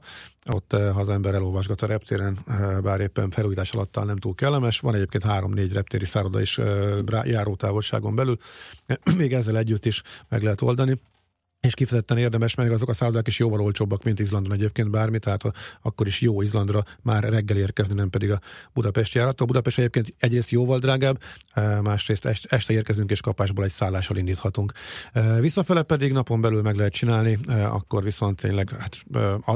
ott 0.54 0.72
ha 0.72 1.00
az 1.00 1.10
ember 1.10 1.34
elolvasgat 1.34 1.82
a 1.82 1.86
reptéren, 1.86 2.38
bár 2.82 3.02
éppen 3.02 3.30
felújítás 3.30 3.72
alatt 3.72 4.06
nem 4.06 4.18
túl 4.18 4.34
kellemes, 4.34 4.80
van 4.80 4.96
egyébként 4.96 5.24
három-négy 5.24 5.74
reptéri 5.74 6.06
szálloda 6.06 6.42
is 6.42 6.60
járótávolságon 7.24 8.16
belül, 8.16 8.38
még 9.18 9.34
ezzel 9.34 9.58
együtt 9.58 9.86
is 9.86 10.02
meg 10.30 10.44
lehet 10.44 10.62
oldani 10.62 11.00
és 11.62 11.74
kifejezetten 11.74 12.18
érdemes, 12.18 12.56
meg 12.56 12.72
azok 12.72 12.90
a 12.90 12.94
szállodák 12.94 13.28
is 13.28 13.40
jóval 13.40 13.62
olcsóbbak, 13.62 14.04
mint 14.04 14.20
Izlandon 14.20 14.54
egyébként 14.54 14.90
bármi, 14.90 15.20
tehát 15.20 15.44
a, 15.44 15.54
akkor 15.82 16.08
is 16.08 16.22
jó 16.22 16.42
Izlandra 16.42 16.84
már 17.02 17.24
reggel 17.24 17.58
érkezni, 17.58 17.94
nem 17.94 18.10
pedig 18.10 18.32
a 18.32 18.40
Budapest 18.74 19.14
járat. 19.14 19.42
A 19.42 19.46
Budapest 19.46 19.78
egyébként 19.78 20.16
egyrészt 20.20 20.50
jóval 20.50 20.80
drágább, 20.80 21.22
e, 21.54 21.82
másrészt 21.82 22.26
este 22.50 22.74
érkezünk, 22.74 23.12
és 23.12 23.22
kapásból 23.22 23.64
egy 23.64 23.72
szállással 23.72 24.18
indíthatunk. 24.18 24.72
E, 25.14 25.40
visszafele 25.40 25.84
pedig 25.84 26.12
napon 26.12 26.42
belül 26.42 26.62
meg 26.62 26.76
lehet 26.76 26.94
csinálni, 26.94 27.38
e, 27.48 27.68
akkor 27.68 28.04
viszont 28.04 28.42
tényleg 28.42 28.70
hát, 28.70 29.04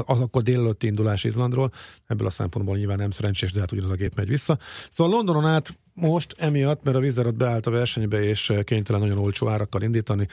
az 0.06 0.20
akkor 0.20 0.42
délelőtti 0.42 0.86
indulás 0.86 1.24
Izlandról, 1.24 1.70
ebből 2.06 2.26
a 2.26 2.30
szempontból 2.30 2.76
nyilván 2.76 2.98
nem 2.98 3.10
szerencsés, 3.10 3.52
de 3.52 3.60
hát 3.60 3.72
ugyanaz 3.72 3.90
a 3.90 3.94
gép 3.94 4.14
megy 4.14 4.28
vissza. 4.28 4.58
Szóval 4.90 5.12
Londonon 5.12 5.46
át 5.46 5.78
most 5.94 6.34
emiatt, 6.38 6.82
mert 6.82 6.96
a 6.96 7.00
Vizerat 7.00 7.36
beállt 7.36 7.66
a 7.66 7.70
versenybe, 7.70 8.22
és 8.22 8.52
kénytelen 8.64 9.00
nagyon 9.00 9.18
olcsó 9.18 9.48
árakkal 9.48 9.82
indítani, 9.82 10.26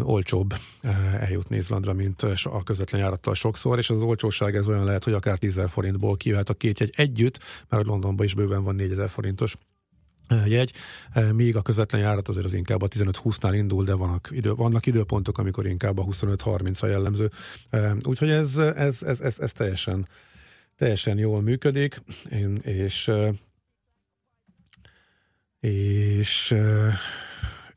olcsóbb 0.00 0.54
eljutni 1.20 1.56
Izlandra, 1.56 1.92
mint 1.92 2.22
a 2.42 2.62
közvetlen 2.62 3.00
járattal 3.00 3.34
sokszor, 3.34 3.78
és 3.78 3.90
az 3.90 4.02
olcsóság 4.02 4.56
ez 4.56 4.68
olyan 4.68 4.84
lehet, 4.84 5.04
hogy 5.04 5.12
akár 5.12 5.38
10 5.38 5.60
forintból 5.68 6.16
kijöhet 6.16 6.48
a 6.48 6.54
két 6.54 6.80
jegy 6.80 6.92
együtt, 6.96 7.38
mert 7.68 7.84
Londonban 7.86 8.26
is 8.26 8.34
bőven 8.34 8.62
van 8.62 8.74
4000 8.74 9.08
forintos 9.08 9.56
jegy, 10.46 10.72
míg 11.32 11.56
a 11.56 11.62
közvetlen 11.62 12.00
járat 12.00 12.28
azért 12.28 12.46
az 12.46 12.54
inkább 12.54 12.82
a 12.82 12.88
15-20-nál 12.88 13.52
indul, 13.54 13.84
de 13.84 13.94
vannak, 13.94 14.28
idő, 14.30 14.54
vannak 14.54 14.86
időpontok, 14.86 15.38
amikor 15.38 15.66
inkább 15.66 15.98
a 15.98 16.04
25-30 16.04 16.80
a 16.80 16.86
jellemző. 16.86 17.30
Úgyhogy 18.02 18.30
ez, 18.30 18.56
ez, 18.56 19.02
ez, 19.02 19.20
ez, 19.20 19.38
ez 19.38 19.52
teljesen, 19.52 20.08
teljesen 20.76 21.18
jól 21.18 21.42
működik, 21.42 22.02
és 22.62 23.10
és 25.60 26.54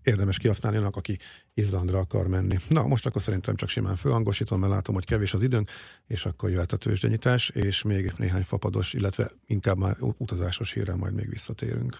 érdemes 0.05 0.37
kihasználni 0.37 0.77
annak, 0.77 0.95
aki 0.95 1.17
Izlandra 1.53 1.99
akar 1.99 2.27
menni. 2.27 2.57
Na, 2.69 2.87
most 2.87 3.05
akkor 3.05 3.21
szerintem 3.21 3.55
csak 3.55 3.69
simán 3.69 3.95
fölhangosítom, 3.95 4.59
mert 4.59 4.71
látom, 4.71 4.95
hogy 4.95 5.05
kevés 5.05 5.33
az 5.33 5.43
időnk, 5.43 5.69
és 6.07 6.25
akkor 6.25 6.49
jöhet 6.49 6.71
a 6.71 6.77
tőzsdenyítás, 6.77 7.49
és 7.49 7.81
még 7.81 8.13
néhány 8.17 8.43
fapados, 8.43 8.93
illetve 8.93 9.31
inkább 9.45 9.77
már 9.77 9.97
utazásos 9.99 10.73
hírrel 10.73 10.95
majd 10.95 11.13
még 11.13 11.29
visszatérünk. 11.29 11.97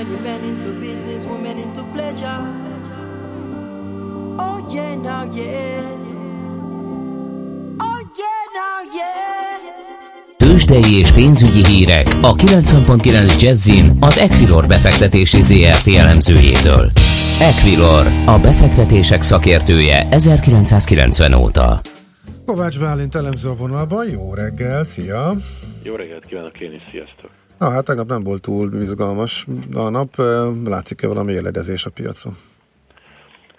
Turning 0.00 0.22
men 0.22 0.44
into 0.44 0.72
business, 0.80 1.26
women 1.26 1.58
into 1.58 1.82
pleasure. 1.92 2.40
Oh 4.38 4.58
yeah, 4.74 4.94
now 4.96 5.24
yeah. 5.34 5.82
Oh 7.80 8.00
yeah, 8.18 8.42
now 8.58 8.80
yeah. 8.96 9.18
Tőzsdei 10.36 10.98
és 10.98 11.12
pénzügyi 11.12 11.66
hírek 11.66 12.06
a 12.20 12.34
90.9 12.34 13.40
Jazzin 13.40 13.96
az 14.00 14.18
Equilor 14.18 14.66
befektetési 14.66 15.40
ZRT 15.40 15.86
elemzőjétől. 15.86 16.90
Equilor, 17.40 18.06
a 18.26 18.38
befektetések 18.38 19.22
szakértője 19.22 20.06
1990 20.10 21.32
óta. 21.32 21.80
Kovács 22.46 22.78
Bálint 22.80 23.14
elemző 23.14 23.48
a 23.48 23.54
vonalban, 23.54 24.08
jó 24.08 24.34
reggel, 24.34 24.84
szia! 24.84 25.34
Jó 25.82 25.94
reggelt 25.94 26.26
kívánok 26.26 26.60
én 26.60 26.72
is, 26.72 26.82
sziasztok! 26.90 27.39
Na 27.60 27.70
hát 27.70 27.84
tegnap 27.84 28.08
nem 28.08 28.22
volt 28.22 28.42
túl 28.42 28.74
izgalmas 28.74 29.46
a 29.74 29.88
nap, 29.88 30.08
látszik-e 30.64 31.06
valami 31.06 31.32
éledezés 31.32 31.84
a 31.84 31.90
piacon? 31.90 32.32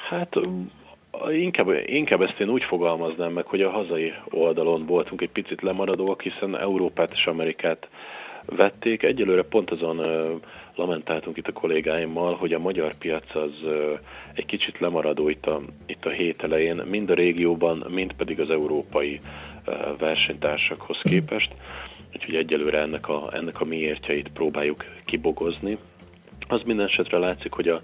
Hát 0.09 0.35
inkább, 1.31 1.67
inkább 1.85 2.21
ezt 2.21 2.39
én 2.39 2.49
úgy 2.49 2.63
fogalmaznám 2.63 3.31
meg, 3.31 3.45
hogy 3.45 3.61
a 3.61 3.69
hazai 3.69 4.13
oldalon 4.29 4.85
voltunk 4.85 5.21
egy 5.21 5.29
picit 5.29 5.61
lemaradóak, 5.61 6.21
hiszen 6.21 6.59
Európát 6.59 7.11
és 7.11 7.25
Amerikát 7.25 7.87
vették. 8.45 9.03
Egyelőre 9.03 9.43
pont 9.43 9.71
azon 9.71 10.01
lamentáltunk 10.75 11.37
itt 11.37 11.47
a 11.47 11.51
kollégáimmal, 11.51 12.35
hogy 12.35 12.53
a 12.53 12.59
magyar 12.59 12.95
piac 12.95 13.35
az 13.35 13.51
egy 14.33 14.45
kicsit 14.45 14.79
lemaradó 14.79 15.29
itt 15.29 15.45
a, 15.45 15.61
itt 15.85 16.05
a 16.05 16.09
hét 16.09 16.43
elején, 16.43 16.81
mind 16.89 17.09
a 17.09 17.13
régióban, 17.13 17.85
mind 17.89 18.13
pedig 18.13 18.39
az 18.39 18.49
európai 18.49 19.19
versenytársakhoz 19.97 20.99
képest. 21.01 21.53
Úgyhogy 22.13 22.35
egyelőre 22.35 22.79
ennek 22.79 23.07
a, 23.07 23.29
ennek 23.33 23.61
a 23.61 23.65
miértjeit 23.65 24.29
próbáljuk 24.33 24.85
kibogozni. 25.05 25.77
Az 26.47 26.61
minden 26.65 26.87
esetre 26.87 27.17
látszik, 27.17 27.51
hogy 27.51 27.67
a 27.67 27.81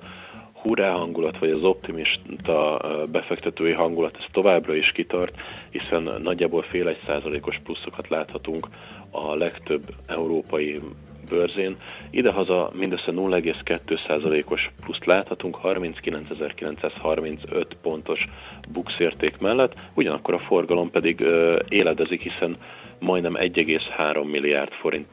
hurrá 0.62 0.92
hangulat, 0.92 1.40
vagy 1.40 1.52
az 1.52 1.64
optimista 1.64 2.82
befektetői 3.12 3.72
hangulat, 3.72 4.18
ez 4.18 4.26
továbbra 4.32 4.76
is 4.76 4.92
kitart, 4.92 5.36
hiszen 5.70 6.22
nagyjából 6.22 6.62
fél 6.62 6.88
egy 6.88 7.02
százalékos 7.06 7.60
pluszokat 7.64 8.10
láthatunk 8.10 8.68
a 9.12 9.36
legtöbb 9.36 9.82
európai 10.06 10.82
bőrzén. 11.30 11.76
Idehaza 12.10 12.72
mindössze 12.74 13.12
0,2%-os 13.12 14.70
pluszt 14.84 15.06
láthatunk 15.06 15.58
39.935 15.64 17.66
pontos 17.82 18.28
bux 18.72 19.00
érték 19.00 19.38
mellett, 19.38 19.74
ugyanakkor 19.94 20.34
a 20.34 20.40
forgalom 20.40 20.92
pedig 20.92 21.26
éledezik, 21.70 22.22
hiszen 22.22 22.58
majdnem 23.00 23.34
1,3 23.36 24.32
milliárd 24.32 24.72
forint 24.72 25.08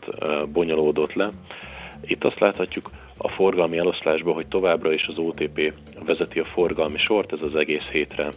bonyolódott 0.52 1.12
le. 1.12 1.28
Itt 2.06 2.24
azt 2.24 2.40
láthatjuk 2.40 2.90
a 3.18 3.28
forgalmi 3.28 3.78
eloszlásban, 3.78 4.34
hogy 4.34 4.46
továbbra 4.46 4.92
is 4.92 5.06
az 5.06 5.18
OTP 5.18 5.72
vezeti 6.04 6.38
a 6.38 6.44
forgalmi 6.44 6.98
sort, 6.98 7.32
ez 7.32 7.42
az 7.42 7.56
egész 7.56 7.84
hétre 7.92 8.28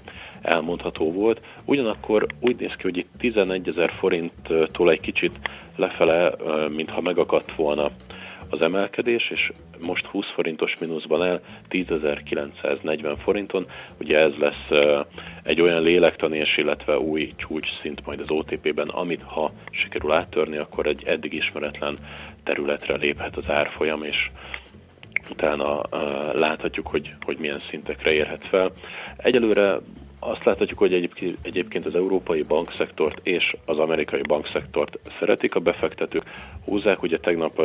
elmondható 0.42 1.12
volt. 1.12 1.42
Ugyanakkor 1.66 2.25
úgy 2.39 2.56
néz 2.60 2.72
ki, 2.75 2.82
hogy 2.82 2.98
itt 2.98 3.10
11 3.18 3.68
ezer 3.68 3.92
forinttól 4.00 4.92
egy 4.92 5.00
kicsit 5.00 5.39
lefele, 5.75 6.36
mintha 6.70 7.01
megakadt 7.01 7.56
volna 7.56 7.92
az 8.50 8.62
emelkedés, 8.62 9.30
és 9.30 9.51
most 9.86 10.06
20 10.06 10.25
forintos 10.34 10.72
mínuszban 10.80 11.24
el 11.24 11.42
10.940 11.70 13.16
forinton. 13.24 13.66
Ugye 14.00 14.18
ez 14.18 14.34
lesz 14.39 14.96
egy 15.44 15.62
olyan 15.62 15.82
lélektanés, 15.82 16.58
illetve 16.58 16.98
új 16.98 17.34
csúcs 17.36 17.68
szint 17.82 18.06
majd 18.06 18.20
az 18.20 18.30
OTP-ben, 18.30 18.88
amit 18.88 19.22
ha 19.22 19.51
sikerül 19.72 20.12
áttörni, 20.12 20.58
akkor 20.58 20.88
egy 20.88 21.04
eddig 21.06 21.34
ismeretlen 21.34 21.98
területre 22.44 22.96
léphet 22.96 23.38
az 23.38 23.50
árfolyam, 23.50 24.04
és 24.04 24.30
utána 25.30 25.82
láthatjuk, 26.34 26.88
hogy, 26.88 27.13
hogy 27.25 27.38
milyen 27.38 27.62
szintekre 27.70 28.12
érhet 28.12 28.48
fel. 28.48 28.72
Egyelőre 29.18 29.77
azt 30.20 30.44
láthatjuk, 30.44 30.80
hogy 30.80 31.10
egyébként 31.42 31.86
az 31.86 31.96
európai 31.96 32.44
bankszektort 32.48 33.20
és 33.24 33.56
az 33.66 33.78
amerikai 33.78 34.22
bankszektort 34.28 35.00
szeretik 35.20 35.56
a 35.56 35.60
befektetők. 35.60 36.24
Húzzák, 36.66 37.01
ugye 37.03 37.18
tegnap 37.18 37.60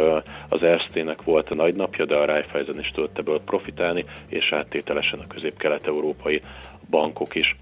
az 0.48 0.62
Erste-nek 0.62 1.22
volt 1.22 1.50
a 1.50 1.54
nagy 1.54 1.74
napja, 1.74 2.04
de 2.04 2.16
a 2.16 2.24
Raiffeisen 2.24 2.78
is 2.78 2.90
tudott 2.90 3.18
ebből 3.18 3.40
profitálni, 3.40 4.04
és 4.28 4.52
áttételesen 4.52 5.18
a 5.18 5.26
közép-kelet-európai 5.26 6.40
bankok 6.90 7.34
is. 7.34 7.56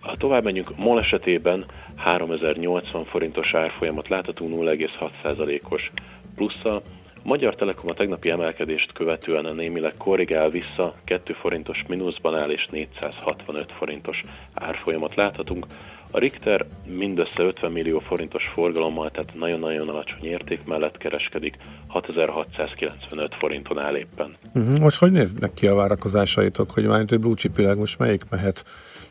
Ha 0.00 0.16
tovább 0.16 0.44
menjünk, 0.44 0.76
MOL 0.76 0.98
esetében 0.98 1.64
3080 1.96 3.04
forintos 3.04 3.54
árfolyamat 3.54 4.08
láthatunk 4.08 4.62
0,6%-os 4.62 5.90
plusszal, 6.34 6.82
Magyar 7.28 7.54
Telekom 7.54 7.90
a 7.90 7.94
tegnapi 7.94 8.30
emelkedést 8.30 8.92
követően 8.92 9.44
a 9.44 9.52
némileg 9.52 9.92
korrigál 9.98 10.50
vissza, 10.50 10.94
2 11.04 11.32
forintos 11.32 11.84
mínuszban 11.88 12.36
áll 12.36 12.50
és 12.50 12.66
465 12.70 13.72
forintos 13.78 14.20
árfolyamat 14.54 15.14
láthatunk. 15.14 15.66
A 16.10 16.18
Richter 16.18 16.66
mindössze 16.86 17.42
50 17.42 17.72
millió 17.72 17.98
forintos 17.98 18.42
forgalommal, 18.52 19.10
tehát 19.10 19.34
nagyon-nagyon 19.34 19.88
alacsony 19.88 20.24
érték 20.24 20.64
mellett 20.64 20.96
kereskedik, 20.96 21.56
6695 21.86 23.34
forinton 23.34 23.78
áll 23.78 23.96
éppen. 23.96 24.36
Uh-huh. 24.54 24.78
Most 24.78 24.98
hogy 24.98 25.12
néznek 25.12 25.54
ki 25.54 25.66
a 25.66 25.74
várakozásaitok, 25.74 26.70
hogy 26.70 26.84
már 26.84 27.00
egy 27.00 27.20
blue 27.20 27.34
chip 27.34 27.76
most 27.76 27.98
melyik 27.98 28.22
mehet 28.30 28.64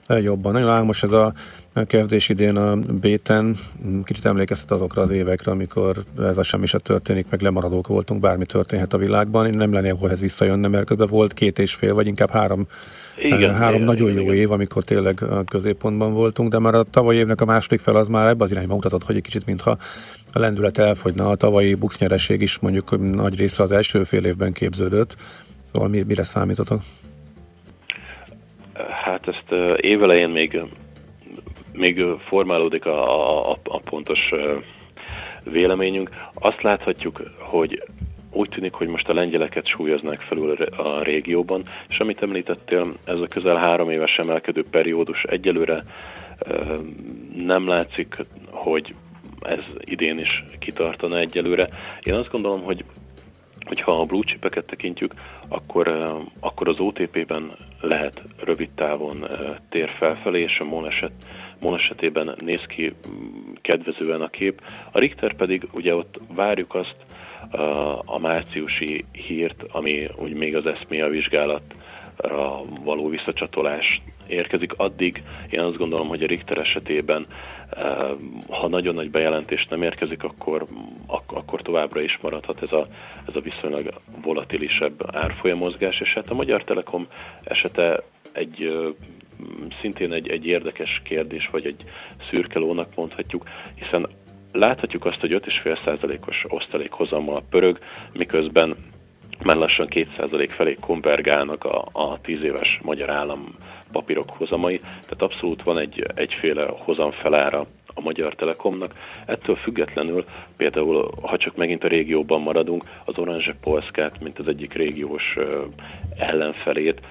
jobban. 0.08 0.52
Nagyon 0.52 0.70
álmos 0.70 1.04
ez 1.04 1.12
a 1.12 1.34
kezdés 1.86 2.30
idén 2.30 2.56
a 2.56 2.76
Béten, 2.76 3.56
kicsit 4.04 4.26
emlékeztet 4.26 4.72
azokra 4.72 5.02
az 5.02 5.10
évekre, 5.10 5.52
amikor 5.52 5.96
ez 6.20 6.38
a 6.38 6.44
semmi 6.44 6.66
se 6.66 6.78
történik, 6.78 7.26
meg 7.30 7.42
lemaradók 7.42 7.88
voltunk, 7.88 8.20
bármi 8.20 8.46
történhet 8.46 8.94
a 8.94 8.98
világban. 8.98 9.46
Én 9.46 9.58
nem 9.58 9.74
lennék, 9.74 9.94
ahol 9.94 10.12
ez 10.12 10.20
visszajönne, 10.20 10.68
mert 10.68 10.86
közben 10.86 11.08
volt 11.08 11.34
két 11.34 11.60
és 11.60 11.74
fél, 11.74 11.94
vagy 11.94 12.08
inkább 12.08 12.30
három, 12.30 12.68
igen, 13.18 13.56
három 13.56 13.76
igen, 13.76 13.88
nagyon 13.88 14.10
igen, 14.10 14.22
jó 14.22 14.28
igen. 14.28 14.42
év, 14.42 14.52
amikor 14.52 14.84
tényleg 14.84 15.24
a 15.24 15.44
középpontban 15.44 16.14
voltunk, 16.14 16.52
de 16.52 16.60
már 16.60 16.76
a 16.76 16.84
tavalyi 16.84 17.18
évnek 17.18 17.42
a 17.42 17.46
második 17.46 17.80
fel 17.80 17.96
az 17.96 18.08
már 18.08 18.28
ebbe 18.28 18.44
az 18.44 18.52
irányba 18.52 18.74
mutatott, 18.74 19.04
hogy 19.04 19.16
egy 19.16 19.22
kicsit 19.22 19.46
mintha 19.46 19.78
a 20.34 20.40
lendület 20.40 20.78
elfogyna. 20.78 21.30
A 21.30 21.36
tavalyi 21.36 21.76
buksnyereség 21.76 22.42
is 22.42 22.60
mondjuk 22.60 23.14
nagy 23.14 23.38
része 23.38 23.64
az 23.64 23.72
első 23.72 24.04
fél 24.04 24.26
évben 24.26 24.54
képződött. 24.54 25.16
Szóval 25.72 25.88
mire 25.88 26.24
számítotok? 26.24 26.82
Hát 29.06 29.28
ezt 29.28 29.78
évelején 29.78 30.30
még, 30.30 30.62
még 31.78 32.04
formálódik 32.28 32.86
a, 32.86 33.50
a, 33.52 33.58
a 33.64 33.80
pontos 33.80 34.20
véleményünk. 35.44 36.10
Azt 36.34 36.62
láthatjuk, 36.62 37.22
hogy 37.38 37.84
úgy 38.32 38.50
tűnik, 38.50 38.74
hogy 38.74 38.88
most 38.88 39.10
a 39.10 39.14
lengyeleket 39.14 39.68
súlyoznak 39.68 40.22
felül 40.22 40.52
a 40.62 41.04
régióban, 41.04 41.64
és 41.90 41.98
amit 42.00 42.22
említettél, 42.22 42.94
ez 43.06 43.20
a 43.20 43.28
közel 43.28 43.56
három 43.56 43.90
éves 43.90 44.18
emelkedő 44.18 44.64
periódus 44.72 45.24
egyelőre 45.24 45.84
nem 47.36 47.68
látszik, 47.68 48.16
hogy 48.50 48.94
ez 49.42 49.64
idén 49.80 50.20
is 50.20 50.44
kitartana 50.60 51.20
egyelőre. 51.20 51.68
Én 52.04 52.14
azt 52.14 52.32
gondolom, 52.32 52.64
hogy 52.64 52.84
hogyha 53.66 54.00
a 54.00 54.06
blue 54.06 54.24
chipeket 54.24 54.66
tekintjük, 54.66 55.14
akkor, 55.48 55.88
akkor 56.40 56.70
az 56.70 56.80
OTP-ben 56.80 57.52
lehet 57.82 58.22
rövid 58.44 58.70
távon 58.76 59.28
tér 59.70 59.90
felfelé, 59.98 60.42
és 60.42 60.58
a 60.60 60.66
MOL, 60.66 60.88
eset, 60.88 61.12
MOL 61.60 61.76
esetében 61.76 62.36
néz 62.40 62.64
ki 62.68 62.94
mm, 63.10 63.54
kedvezően 63.62 64.22
a 64.22 64.28
kép. 64.28 64.62
A 64.92 65.00
Richter 65.00 65.36
pedig 65.36 65.68
ugye 65.72 65.96
ott 65.96 66.20
várjuk 66.36 66.76
azt 66.76 66.96
a 68.06 68.20
márciusi 68.20 69.06
hírt, 69.12 69.64
ami 69.72 70.10
úgy 70.18 70.34
még 70.34 70.56
az 70.56 70.66
eszméja 70.66 71.08
vizsgálatra 71.08 72.62
való 72.84 73.10
visszacsatolás 73.10 74.02
érkezik. 74.28 74.74
Addig 74.78 75.24
én 75.50 75.60
azt 75.60 75.78
gondolom, 75.78 76.08
hogy 76.08 76.24
a 76.24 76.28
Richter 76.28 76.58
esetében 76.58 77.28
ha 78.50 78.68
nagyon 78.68 78.96
nagy 78.96 79.12
bejelentés 79.12 79.68
nem 79.70 79.82
érkezik, 79.82 80.24
akkor, 80.24 80.66
ak- 81.06 81.32
akkor 81.32 81.62
továbbra 81.62 82.02
is 82.02 82.18
maradhat 82.22 82.62
ez 82.62 82.72
a, 82.72 82.88
ez 83.28 83.36
a 83.36 83.40
viszonylag 83.40 83.94
volatilisebb 84.22 85.16
árfolyamozgás, 85.16 86.00
és 86.00 86.14
hát 86.14 86.30
a 86.30 86.34
Magyar 86.36 86.64
Telekom 86.64 87.08
esete 87.44 88.04
egy 88.32 88.74
szintén 89.82 90.12
egy, 90.12 90.30
egy 90.30 90.46
érdekes 90.46 91.02
kérdés, 91.04 91.50
vagy 91.52 91.66
egy 91.66 91.84
szürkelónak 92.30 92.96
mondhatjuk, 92.96 93.44
hiszen 93.76 94.08
láthatjuk 94.52 95.06
azt, 95.06 95.20
hogy 95.20 95.32
5,5%-os 95.32 96.46
osztalékhozammal 96.48 97.44
pörög, 97.50 97.80
miközben 98.14 98.76
már 99.44 99.56
lassan 99.56 99.88
2% 99.90 100.50
felé 100.56 100.78
konvergálnak 100.80 101.64
a, 101.64 101.88
a 101.92 102.22
10 102.22 102.42
éves 102.42 102.80
magyar 102.84 103.10
állam 103.10 103.56
papírok 103.92 104.30
hozamai, 104.30 104.78
tehát 104.78 105.22
abszolút 105.22 105.64
van 105.64 105.78
egy, 105.78 106.04
egyféle 106.16 106.68
hozam 106.78 107.12
felára 107.12 107.66
a 107.98 108.02
Magyar 108.02 108.36
Telekomnak. 108.36 108.94
Ettől 109.26 109.56
függetlenül 109.56 110.26
például, 110.58 111.10
ha 111.22 111.38
csak 111.38 111.56
megint 111.56 111.84
a 111.84 111.88
régióban 111.88 112.42
maradunk, 112.42 112.84
az 113.06 113.18
Orange 113.18 113.56
Polskát, 113.62 114.22
mint 114.22 114.40
az 114.40 114.48
egyik 114.48 114.74
régiós 114.74 115.38
ellenfelét 116.18 117.02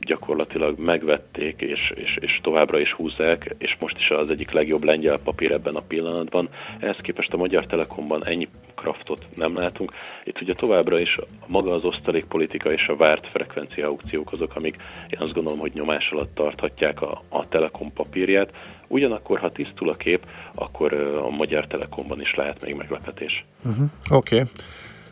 gyakorlatilag 0.00 0.78
megvették, 0.78 1.60
és, 1.60 1.92
és, 1.94 2.16
és 2.20 2.40
továbbra 2.42 2.80
is 2.80 2.92
húzzák, 2.92 3.54
és 3.58 3.76
most 3.80 3.98
is 3.98 4.10
az 4.10 4.30
egyik 4.30 4.50
legjobb 4.50 4.84
lengyel 4.84 5.18
papír 5.24 5.52
ebben 5.52 5.74
a 5.74 5.80
pillanatban. 5.80 6.48
Ehhez 6.80 6.96
képest 6.96 7.32
a 7.32 7.36
Magyar 7.36 7.66
Telekomban 7.66 8.26
ennyi 8.26 8.48
kraftot 8.74 9.26
nem 9.34 9.56
látunk. 9.56 9.92
Itt 10.24 10.40
ugye 10.40 10.54
továbbra 10.54 11.00
is 11.00 11.18
maga 11.46 11.74
az 11.74 11.84
osztalékpolitika 11.84 12.72
és 12.72 12.86
a 12.86 12.96
várt 12.96 13.26
frekvencia 13.26 13.86
aukciók 13.86 14.32
azok, 14.32 14.56
amik 14.56 14.76
én 15.08 15.18
azt 15.18 15.32
gondolom, 15.32 15.58
hogy 15.58 15.72
nyomás 15.74 16.10
alatt 16.10 16.34
tarthatják 16.34 17.02
a, 17.02 17.22
a 17.28 17.48
Telekom 17.48 17.92
papírját. 17.92 18.50
Ugyanakkor, 18.86 19.38
ha 19.38 19.52
tisztul 19.52 19.88
a 19.88 19.94
kép, 19.94 20.26
akkor 20.54 20.92
a 21.22 21.30
Magyar 21.30 21.66
Telekomban 21.66 22.20
is 22.20 22.34
lehet 22.34 22.64
még 22.64 22.74
meglepetés. 22.74 23.44
Uh-huh. 23.64 23.88
Oké. 24.10 24.34
Okay. 24.34 24.46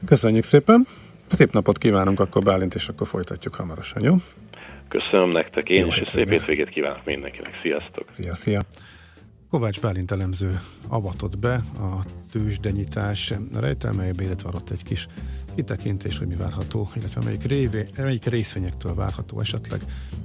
Köszönjük 0.07 0.45
szépen. 0.45 0.87
Szép 1.27 1.53
napot 1.53 1.79
kívánunk 1.79 2.21
akkor 2.21 2.43
Bálint, 2.43 2.75
és 2.75 2.89
akkor 2.89 3.07
folytatjuk 3.07 3.55
hamarosan, 3.55 4.03
jó? 4.03 4.15
Köszönöm 4.88 5.29
nektek, 5.29 5.68
én 5.68 5.81
Jó 5.81 5.87
is, 5.87 5.96
és 5.96 6.09
szép 6.09 6.31
hétvégét 6.31 6.68
kívánok 6.68 7.05
mindenkinek. 7.05 7.59
Sziasztok! 7.62 8.05
Szia, 8.11 8.35
szia! 8.35 8.61
Kovács 9.51 9.81
Bálint 9.81 10.11
elemző 10.11 10.61
avatott 10.89 11.39
be 11.39 11.55
a 11.55 12.05
tőzsdenyítás 12.33 13.35
rejtelmeibe, 13.55 14.23
illetve 14.23 14.49
adott 14.49 14.71
egy 14.71 14.83
kis 14.83 15.07
kitekintés, 15.55 16.19
hogy 16.19 16.27
mi 16.27 16.35
várható, 16.35 16.89
illetve 16.95 17.21
melyik, 17.25 17.43
révé, 17.43 17.87
melyik 17.97 18.25
részvényektől 18.25 18.95
várható 18.95 19.41
esetleg 19.41 19.81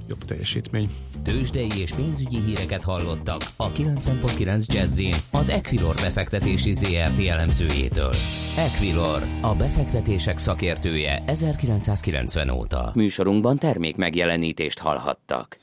jobb 0.08 0.24
teljesítmény. 0.24 0.90
Tőzsdei 1.22 1.70
és 1.78 1.92
pénzügyi 1.92 2.40
híreket 2.40 2.82
hallottak 2.82 3.42
a 3.56 3.70
90.9 3.70 4.66
jazz 4.66 5.02
az 5.30 5.48
Equilor 5.48 5.94
befektetési 5.94 6.72
ZRT 6.72 7.18
elemzőjétől. 7.18 8.12
Equilor, 8.56 9.22
a 9.40 9.54
befektetések 9.54 10.38
szakértője 10.38 11.22
1990 11.26 12.50
óta. 12.50 12.92
Műsorunkban 12.94 13.58
termék 13.58 13.96
megjelenítést 13.96 14.78
hallhattak. 14.78 15.62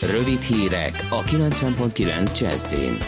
Rövid 0.00 0.40
hírek 0.40 1.06
a 1.10 1.22
90.9 1.22 2.40
Jazzin. 2.40 2.98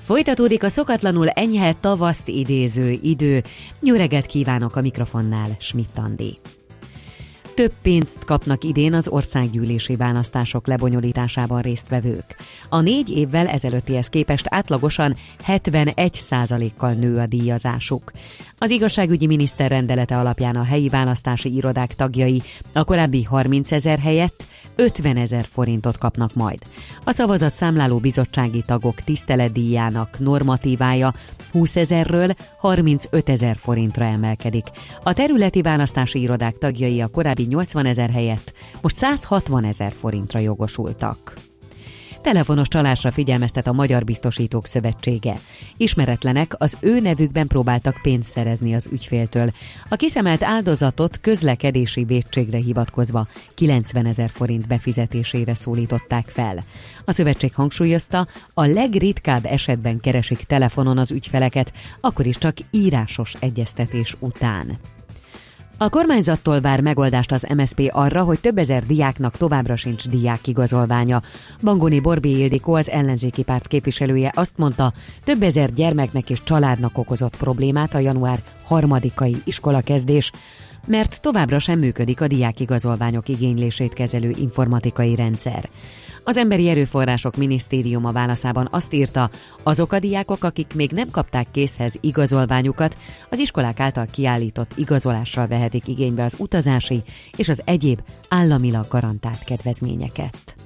Folytatódik 0.00 0.62
a 0.62 0.68
szokatlanul 0.68 1.28
enyhe 1.28 1.74
tavaszt 1.80 2.28
idéző 2.28 2.98
idő. 3.02 3.42
Jó 3.80 3.94
kívánok 4.26 4.76
a 4.76 4.80
mikrofonnál, 4.80 5.56
Schmidt 5.58 5.98
Andi. 5.98 6.38
Több 7.60 7.74
pénzt 7.82 8.24
kapnak 8.24 8.64
idén 8.64 8.94
az 8.94 9.08
országgyűlési 9.08 9.96
választások 9.96 10.66
lebonyolításában 10.66 11.60
résztvevők. 11.60 12.36
A 12.68 12.80
négy 12.80 13.10
évvel 13.10 13.46
ezelőttihez 13.46 14.08
képest 14.08 14.46
átlagosan 14.48 15.16
71%-kal 15.46 16.92
nő 16.92 17.18
a 17.18 17.26
díjazásuk. 17.26 18.12
Az 18.58 18.70
igazságügyi 18.70 19.26
miniszter 19.26 19.70
rendelete 19.70 20.18
alapján 20.18 20.56
a 20.56 20.64
helyi 20.64 20.88
választási 20.88 21.54
irodák 21.54 21.94
tagjai 21.94 22.42
a 22.72 22.84
korábbi 22.84 23.22
30 23.22 23.72
ezer 23.72 23.98
helyett 23.98 24.46
50 24.76 25.16
ezer 25.16 25.44
forintot 25.52 25.98
kapnak 25.98 26.34
majd. 26.34 26.58
A 27.04 27.12
szavazat 27.12 27.54
számláló 27.54 27.98
bizottsági 27.98 28.62
tagok 28.66 29.00
tiszteletdíjának 29.00 30.18
normatívája 30.18 31.12
20 31.50 31.76
ezerről 31.76 32.28
35 32.58 33.28
ezer 33.28 33.56
forintra 33.56 34.04
emelkedik. 34.04 34.66
A 35.02 35.12
területi 35.12 35.62
választási 35.62 36.20
irodák 36.20 36.58
tagjai 36.58 37.00
a 37.00 37.08
korábbi 37.08 37.46
80 37.46 37.86
ezer 37.86 38.10
helyett 38.10 38.52
most 38.82 38.96
160 38.96 39.64
ezer 39.64 39.92
forintra 39.92 40.38
jogosultak. 40.38 41.49
Telefonos 42.22 42.68
csalásra 42.68 43.10
figyelmeztet 43.10 43.66
a 43.66 43.72
Magyar 43.72 44.04
Biztosítók 44.04 44.66
Szövetsége. 44.66 45.34
Ismeretlenek 45.76 46.54
az 46.58 46.76
ő 46.80 47.00
nevükben 47.00 47.46
próbáltak 47.46 47.98
pénzt 48.02 48.30
szerezni 48.30 48.74
az 48.74 48.88
ügyféltől. 48.92 49.52
A 49.88 49.96
kiszemelt 49.96 50.42
áldozatot 50.42 51.20
közlekedési 51.20 52.04
védségre 52.04 52.58
hivatkozva 52.58 53.26
90 53.54 54.06
ezer 54.06 54.30
forint 54.30 54.66
befizetésére 54.66 55.54
szólították 55.54 56.26
fel. 56.26 56.64
A 57.04 57.12
szövetség 57.12 57.54
hangsúlyozta, 57.54 58.26
a 58.54 58.64
legritkább 58.64 59.44
esetben 59.44 60.00
keresik 60.00 60.38
telefonon 60.38 60.98
az 60.98 61.10
ügyfeleket, 61.10 61.72
akkor 62.00 62.26
is 62.26 62.38
csak 62.38 62.56
írásos 62.70 63.34
egyeztetés 63.40 64.16
után. 64.18 64.78
A 65.82 65.88
kormányzattól 65.88 66.60
vár 66.60 66.80
megoldást 66.80 67.32
az 67.32 67.46
MSP 67.56 67.88
arra, 67.92 68.22
hogy 68.22 68.40
több 68.40 68.58
ezer 68.58 68.86
diáknak 68.86 69.36
továbbra 69.36 69.76
sincs 69.76 70.08
diákigazolványa. 70.08 71.22
Bangoni 71.62 72.00
Borbé 72.00 72.28
Ildikó, 72.28 72.74
az 72.74 72.90
ellenzéki 72.90 73.42
párt 73.42 73.66
képviselője 73.66 74.32
azt 74.34 74.52
mondta, 74.56 74.92
több 75.24 75.42
ezer 75.42 75.72
gyermeknek 75.72 76.30
és 76.30 76.42
családnak 76.42 76.98
okozott 76.98 77.36
problémát 77.36 77.94
a 77.94 77.98
január 77.98 78.42
harmadikai 78.64 79.36
iskolakezdés, 79.44 80.30
mert 80.86 81.20
továbbra 81.20 81.58
sem 81.58 81.78
működik 81.78 82.20
a 82.20 82.26
diákigazolványok 82.26 83.28
igénylését 83.28 83.92
kezelő 83.92 84.34
informatikai 84.38 85.14
rendszer. 85.14 85.68
Az 86.24 86.36
Emberi 86.36 86.68
Erőforrások 86.68 87.36
Minisztériuma 87.36 88.12
válaszában 88.12 88.68
azt 88.70 88.92
írta, 88.92 89.30
azok 89.62 89.92
a 89.92 89.98
diákok, 89.98 90.44
akik 90.44 90.74
még 90.74 90.90
nem 90.90 91.10
kapták 91.10 91.50
készhez 91.50 91.96
igazolványukat, 92.00 92.96
az 93.30 93.38
iskolák 93.38 93.80
által 93.80 94.06
kiállított 94.06 94.72
igazolással 94.76 95.46
vehetik 95.46 95.88
igénybe 95.88 96.24
az 96.24 96.34
utazási 96.38 97.02
és 97.36 97.48
az 97.48 97.62
egyéb 97.64 98.00
államilag 98.28 98.88
garantált 98.88 99.44
kedvezményeket. 99.44 100.56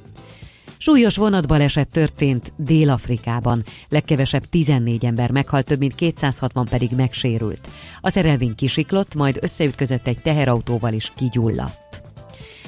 Súlyos 0.78 1.16
vonatbaleset 1.16 1.88
történt 1.88 2.52
Dél-Afrikában. 2.56 3.62
Legkevesebb 3.88 4.44
14 4.44 5.04
ember 5.04 5.30
meghalt, 5.30 5.66
több 5.66 5.78
mint 5.78 5.94
260 5.94 6.66
pedig 6.66 6.90
megsérült. 6.96 7.70
A 8.00 8.10
szerelvény 8.10 8.54
kisiklott, 8.54 9.14
majd 9.14 9.38
összeütközött 9.40 10.06
egy 10.06 10.18
teherautóval 10.18 10.92
is 10.92 11.12
kigyulladt. 11.16 12.03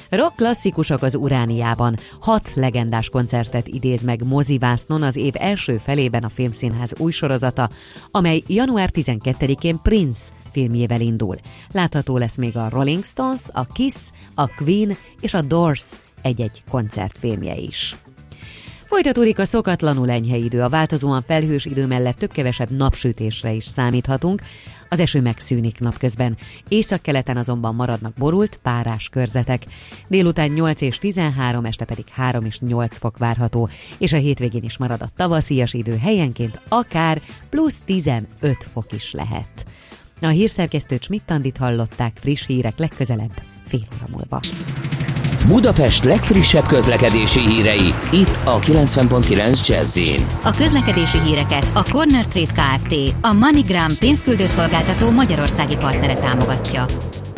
Rock 0.09 0.35
klasszikusok 0.35 1.01
az 1.01 1.15
Urániában. 1.15 1.95
Hat 2.19 2.51
legendás 2.53 3.09
koncertet 3.09 3.67
idéz 3.67 4.03
meg 4.03 4.23
mozivásznon 4.23 5.03
az 5.03 5.15
év 5.15 5.33
első 5.37 5.77
felében 5.77 6.23
a 6.23 6.29
Filmszínház 6.29 6.93
új 6.97 7.11
sorozata, 7.11 7.69
amely 8.11 8.43
január 8.47 8.89
12-én 8.93 9.79
Prince 9.81 10.31
filmjével 10.51 11.01
indul. 11.01 11.35
Látható 11.71 12.17
lesz 12.17 12.37
még 12.37 12.57
a 12.57 12.69
Rolling 12.69 13.03
Stones, 13.03 13.41
a 13.51 13.65
Kiss, 13.65 14.09
a 14.35 14.47
Queen 14.47 14.97
és 15.21 15.33
a 15.33 15.41
Doors 15.41 15.91
egy-egy 16.21 16.63
koncertfilmje 16.69 17.55
is. 17.55 17.95
Folytatódik 18.87 19.39
a 19.39 19.45
szokatlanul 19.45 20.09
enyhe 20.09 20.35
idő, 20.35 20.61
a 20.61 20.69
változóan 20.69 21.21
felhős 21.21 21.65
idő 21.65 21.85
mellett 21.85 22.17
több-kevesebb 22.17 22.71
napsütésre 22.71 23.51
is 23.51 23.63
számíthatunk, 23.63 24.41
az 24.89 24.99
eső 24.99 25.21
megszűnik 25.21 25.79
napközben. 25.79 26.37
Északkeleten 26.67 27.37
azonban 27.37 27.75
maradnak 27.75 28.13
borult, 28.13 28.59
párás 28.63 29.09
körzetek. 29.09 29.65
Délután 30.07 30.49
8 30.49 30.81
és 30.81 30.97
13, 30.97 31.65
este 31.65 31.85
pedig 31.85 32.05
3 32.11 32.45
és 32.45 32.59
8 32.59 32.97
fok 32.97 33.17
várható, 33.17 33.69
és 33.97 34.13
a 34.13 34.17
hétvégén 34.17 34.63
is 34.63 34.77
marad 34.77 35.01
a 35.01 35.09
tavaszias 35.15 35.73
idő 35.73 35.97
helyenként 35.97 36.61
akár 36.67 37.21
plusz 37.49 37.81
15 37.85 38.27
fok 38.59 38.91
is 38.91 39.13
lehet. 39.13 39.65
A 40.21 40.27
hírszerkesztő 40.27 40.97
Csmittandit 40.97 41.57
hallották 41.57 42.17
friss 42.21 42.45
hírek 42.45 42.77
legközelebb 42.77 43.41
fél 43.65 43.87
óra 43.95 44.07
múlva. 44.11 44.41
Budapest 45.47 46.03
legfrissebb 46.03 46.65
közlekedési 46.65 47.39
hírei, 47.39 47.93
itt 48.11 48.39
a 48.43 48.59
90.9 48.59 49.67
jazz 49.67 49.99
A 50.43 50.53
közlekedési 50.53 51.19
híreket 51.19 51.65
a 51.73 51.83
Corner 51.83 52.25
Trade 52.25 52.51
Kft. 52.51 52.95
a 53.21 53.33
MoneyGram 53.33 53.97
pénzküldőszolgáltató 53.97 55.11
magyarországi 55.11 55.75
partnere 55.75 56.15
támogatja. 56.15 56.85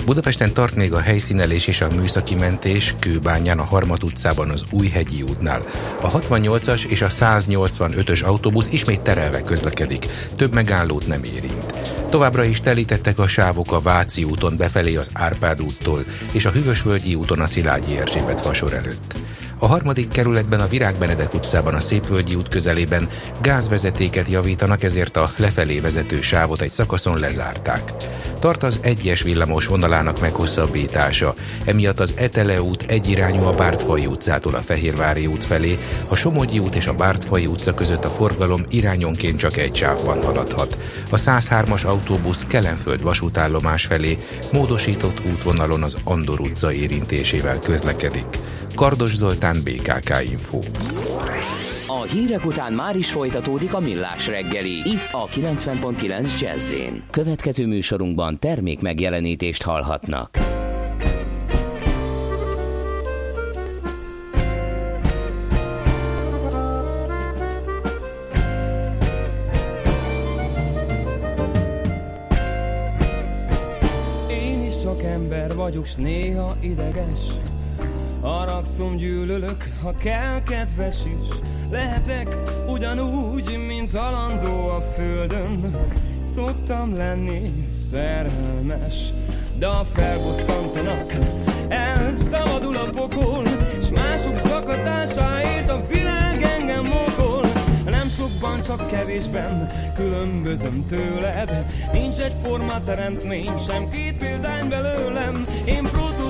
Budapesten 0.06 0.54
tart 0.54 0.76
még 0.76 0.94
a 0.94 1.00
helyszínelés 1.00 1.68
és 1.68 1.82
a 1.82 1.88
műszaki 1.96 2.36
mentés 2.36 2.96
Kőbányán 3.00 3.60
a 3.60 3.66
Harmat 3.66 4.04
utcában 4.04 4.50
az 4.50 4.64
Újhegyi 4.72 5.22
útnál. 5.22 5.64
A 6.02 6.12
68-as 6.12 6.86
és 6.86 7.02
a 7.02 7.08
185-ös 7.08 8.26
autóbusz 8.26 8.68
ismét 8.72 9.02
terelve 9.02 9.42
közlekedik, 9.42 10.06
több 10.36 10.54
megállót 10.54 11.08
nem 11.08 11.24
érint. 11.24 11.79
Továbbra 12.10 12.44
is 12.44 12.60
telítettek 12.60 13.20
a 13.20 13.28
sávok 13.28 13.72
a 13.72 13.80
Váci 13.80 14.24
úton 14.24 14.58
befelé 14.58 14.96
az 14.96 15.10
Árpád 15.14 15.62
úttól 15.62 16.06
és 16.32 16.46
a 16.46 16.52
Hűvösvölgyi 16.52 17.16
úton 17.16 17.40
a 17.40 17.46
Szilágyi 17.46 17.98
Erzsébet 17.98 18.42
fasor 18.42 18.74
előtt. 18.74 19.16
A 19.62 19.68
harmadik 19.68 20.08
kerületben 20.08 20.60
a 20.60 20.68
Virág 20.68 20.98
Benedek 20.98 21.34
utcában 21.34 21.74
a 21.74 21.80
Szépvölgyi 21.80 22.36
út 22.36 22.48
közelében 22.48 23.10
gázvezetéket 23.42 24.28
javítanak, 24.28 24.84
ezért 24.84 25.18
a 25.18 25.32
lefelé 25.38 25.80
vezető 25.80 26.22
sávot 26.22 26.62
egy 26.62 26.72
szakaszon 26.72 27.20
lezárták. 27.20 27.94
Tart 28.40 28.64
az 28.64 28.80
egyes 28.82 29.22
villamos 29.22 29.66
vonalának 29.66 30.20
meghosszabbítása, 30.20 31.36
emiatt 31.66 32.00
az 32.00 32.14
Etele 32.16 32.62
út 32.62 32.84
egyirányú 32.88 33.44
a 33.44 33.56
Bártfai 33.56 34.06
utcától 34.06 34.56
a 34.56 34.62
Fehérvári 34.62 35.26
út 35.26 35.44
felé, 35.44 35.78
a 36.08 36.16
Somogyi 36.16 36.60
út 36.60 36.76
és 36.76 36.88
a 36.88 36.94
Bártfai 36.94 37.46
utca 37.46 37.74
között 37.74 38.06
a 38.06 38.10
forgalom 38.10 38.66
irányonként 38.70 39.38
csak 39.38 39.58
egy 39.58 39.76
sávban 39.76 40.24
haladhat. 40.24 40.78
A 41.10 41.18
103-as 41.18 41.86
autóbusz 41.86 42.46
Kelenföld 42.48 43.04
vasútállomás 43.04 43.86
felé 43.86 44.18
módosított 44.52 45.22
útvonalon 45.26 45.84
az 45.84 45.98
Andor 46.04 46.40
utca 46.40 46.74
érintésével 46.74 47.60
közlekedik. 47.60 48.40
Kardos 48.80 49.16
Zoltán, 49.16 49.64
BKK 49.64 50.10
Info. 50.32 50.60
A 51.88 52.02
hírek 52.02 52.46
után 52.46 52.74
már 52.74 52.96
is 52.96 53.12
folytatódik 53.12 53.74
a 53.74 53.80
millás 53.80 54.28
reggeli. 54.28 54.70
Itt 54.70 55.08
a 55.12 55.26
90.9 55.26 56.40
jazz 56.40 56.74
Következő 57.10 57.68
műsorunkban 57.68 58.40
termék 58.40 58.82
megjelenítést 58.82 59.64
hallhatnak. 59.64 60.38
Én 74.30 74.66
is 74.66 74.78
csak 74.82 75.04
ember 75.04 75.56
vagyok, 75.56 75.86
s 75.86 75.96
néha 75.96 76.56
ideges. 76.60 77.49
Haragszom, 78.30 78.96
gyűlölök, 78.96 79.70
ha 79.82 79.96
kell, 79.96 80.44
kedves 80.44 80.96
is. 81.06 81.36
Lehetek 81.72 82.38
ugyanúgy, 82.68 83.60
mint 83.68 83.94
alandó 83.94 84.68
a 84.68 84.82
földön. 84.82 85.76
Szoktam 86.24 86.96
lenni 86.96 87.42
szerelmes, 87.90 89.14
de 89.58 89.68
a 89.68 89.84
felbosszantanak, 89.84 91.14
elszabadul 91.68 92.76
a 92.76 92.90
pokol, 92.90 93.44
s 93.82 93.90
mások 93.90 94.38
zakatásáért 94.38 95.70
a 95.70 95.86
világ 95.88 96.42
engem 96.42 96.86
mokol. 96.86 97.46
Nem 97.86 98.10
sokban, 98.10 98.62
csak 98.62 98.88
kevésben 98.88 99.70
különbözöm 99.96 100.86
tőled. 100.88 101.66
Nincs 101.94 102.18
egy 102.18 102.36
forma 102.44 102.84
teremtmény, 102.84 103.58
sem 103.68 103.90
két 103.90 104.18
példány 104.18 104.70
belőlem. 104.70 105.48
Én 105.66 105.84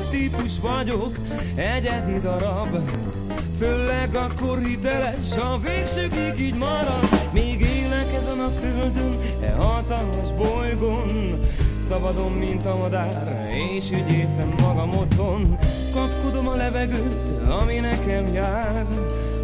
prototípus 0.10 0.60
vagyok, 0.60 1.16
egyedi 1.56 2.20
darab. 2.20 2.78
Főleg 3.60 4.16
akkor 4.16 4.60
hiteles, 4.60 5.38
a 5.38 5.58
végsőkig 5.58 6.46
így 6.46 6.56
marad. 6.56 7.10
Még 7.34 7.62
élek 7.62 8.14
ezen 8.14 8.40
a 8.40 8.50
földön, 8.50 9.14
e 9.42 9.52
hatalmas 9.52 10.34
bolygón. 10.38 11.40
Szabadon, 11.88 12.32
mint 12.32 12.66
a 12.66 12.76
madár, 12.76 13.50
és 13.76 13.92
úgy 13.92 14.12
érzem 14.12 14.54
magam 14.62 14.98
otthon. 14.98 15.58
Kapkodom 15.94 16.48
a 16.48 16.56
levegőt, 16.56 17.30
ami 17.62 17.80
nekem 17.80 18.34
jár. 18.34 18.86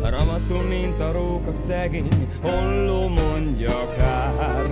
Ravaszul, 0.01 0.62
mint 0.62 0.99
a 0.99 1.12
róka 1.12 1.54
szegény, 1.54 2.28
holló 2.41 3.08
mondja 3.08 3.95
kár. 3.97 4.63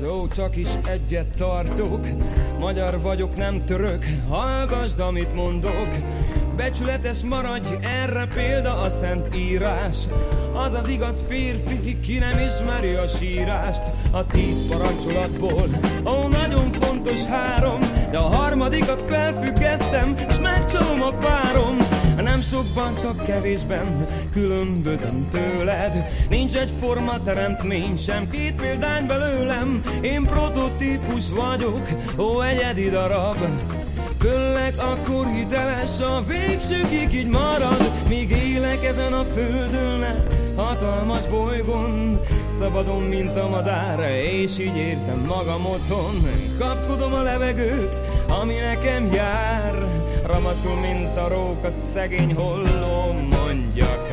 Lesz, 0.00 0.10
ó, 0.10 0.28
csak 0.28 0.56
is 0.56 0.68
egyet 0.88 1.26
tartok. 1.36 2.06
Magyar 2.58 3.00
vagyok, 3.00 3.36
nem 3.36 3.64
török, 3.64 4.04
hallgasd, 4.28 5.00
amit 5.00 5.34
mondok. 5.34 5.88
Becsületes 6.56 7.20
maradj, 7.20 7.74
erre 8.02 8.26
példa 8.34 8.80
a 8.80 8.90
szent 8.90 9.36
írás. 9.36 9.96
Az 10.54 10.72
az 10.72 10.88
igaz 10.88 11.24
férfi, 11.28 12.00
ki 12.00 12.18
nem 12.18 12.38
ismeri 12.38 12.94
a 12.94 13.06
sírást. 13.06 13.82
A 14.10 14.26
tíz 14.26 14.68
parancsolatból, 14.68 15.64
ó, 16.04 16.28
nagyon 16.28 16.72
fontos 16.72 17.24
három, 17.24 17.80
de 18.10 18.18
a 18.18 18.36
harmadikat 18.36 19.00
felfüggesztem, 19.00 20.16
s 20.30 20.38
megcsalom 20.38 21.02
a 21.02 21.10
párom. 21.10 21.85
Nem 22.36 22.44
sokban, 22.44 22.94
csak 22.94 23.24
kevésben. 23.24 24.04
Különbözöm 24.30 25.28
tőled. 25.30 26.10
Nincs 26.28 26.56
egy 26.56 26.70
forma 26.80 27.22
teremtmény, 27.22 27.96
sem. 27.96 28.30
Két 28.30 28.54
példány 28.54 29.06
belőlem. 29.06 29.82
Én 30.00 30.24
prototípus 30.24 31.30
vagyok, 31.30 31.88
ó, 32.18 32.40
egyedi 32.40 32.90
darab. 32.90 33.36
Főleg 34.18 34.74
akkor 34.76 35.26
hiteles. 35.26 36.00
A 36.00 36.22
végsőkig 36.26 37.14
így 37.14 37.28
marad. 37.28 37.92
Míg 38.08 38.30
élek 38.30 38.84
ezen 38.84 39.12
a 39.12 39.24
földön 39.24 40.26
hatalmas 40.56 41.26
bolygón. 41.26 42.20
Szabadon, 42.58 43.02
mint 43.02 43.36
a 43.36 43.48
madár, 43.48 44.10
és 44.10 44.58
így 44.58 44.76
érzem 44.76 45.24
magam 45.26 45.66
otthon. 45.66 46.14
Kapkodom 46.58 47.12
a 47.12 47.22
levegőt, 47.22 47.98
ami 48.28 48.54
nekem 48.54 49.12
jár 49.12 49.95
Ramaszul, 50.26 50.74
mint 50.74 51.16
a 51.16 51.28
róka, 51.28 51.70
szegény 51.70 52.34
holló, 52.34 53.12
mondja 53.12 54.05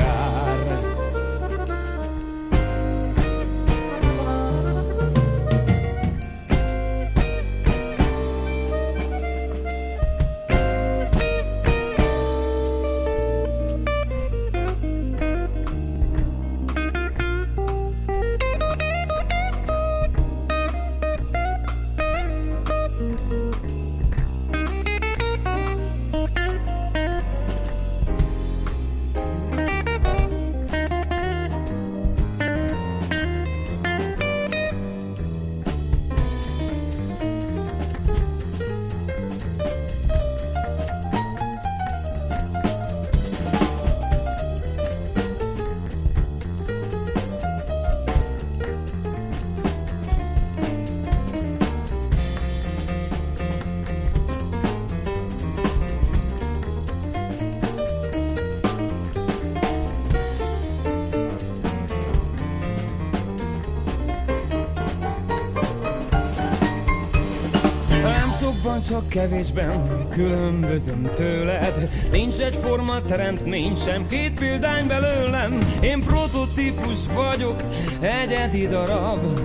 csak 68.88 69.08
kevésben 69.08 70.08
különbözöm 70.08 71.10
tőled. 71.14 71.90
Nincs 72.10 72.38
egy 72.38 72.56
forma 72.56 73.02
teremtmény, 73.02 73.74
sem 73.74 74.06
két 74.06 74.38
példány 74.38 74.86
belőlem. 74.86 75.58
Én 75.82 76.02
prototípus 76.02 76.98
vagyok, 77.14 77.62
egyedi 78.00 78.66
darab. 78.66 79.40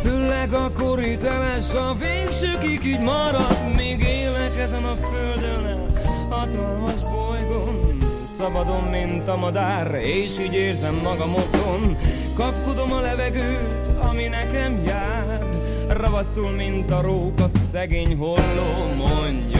Főleg 0.00 0.52
akkor 0.52 0.98
hiteles, 0.98 1.74
a 1.74 1.96
végsőkig 1.98 2.84
így 2.84 3.00
marad. 3.00 3.74
Még 3.76 4.00
élek 4.00 4.58
ezen 4.58 4.84
a 4.84 4.94
földön, 4.94 5.86
hatalmas 6.28 7.00
bolygón. 7.10 7.98
Szabadon, 8.36 8.82
mint 8.82 9.28
a 9.28 9.36
madár, 9.36 9.94
és 9.94 10.38
így 10.38 10.54
érzem 10.54 10.94
magam 11.02 11.34
otthon. 11.34 11.96
Kapkodom 12.34 12.92
a 12.92 13.00
levegőt, 13.00 13.90
ami 14.00 14.28
nekem 14.28 14.82
jár 14.86 15.46
Ravaszul, 15.88 16.50
mint 16.50 16.90
a 16.90 17.00
róka, 17.00 17.48
szegény 17.48 18.16
holló, 18.16 18.94
mondja. 18.96 19.58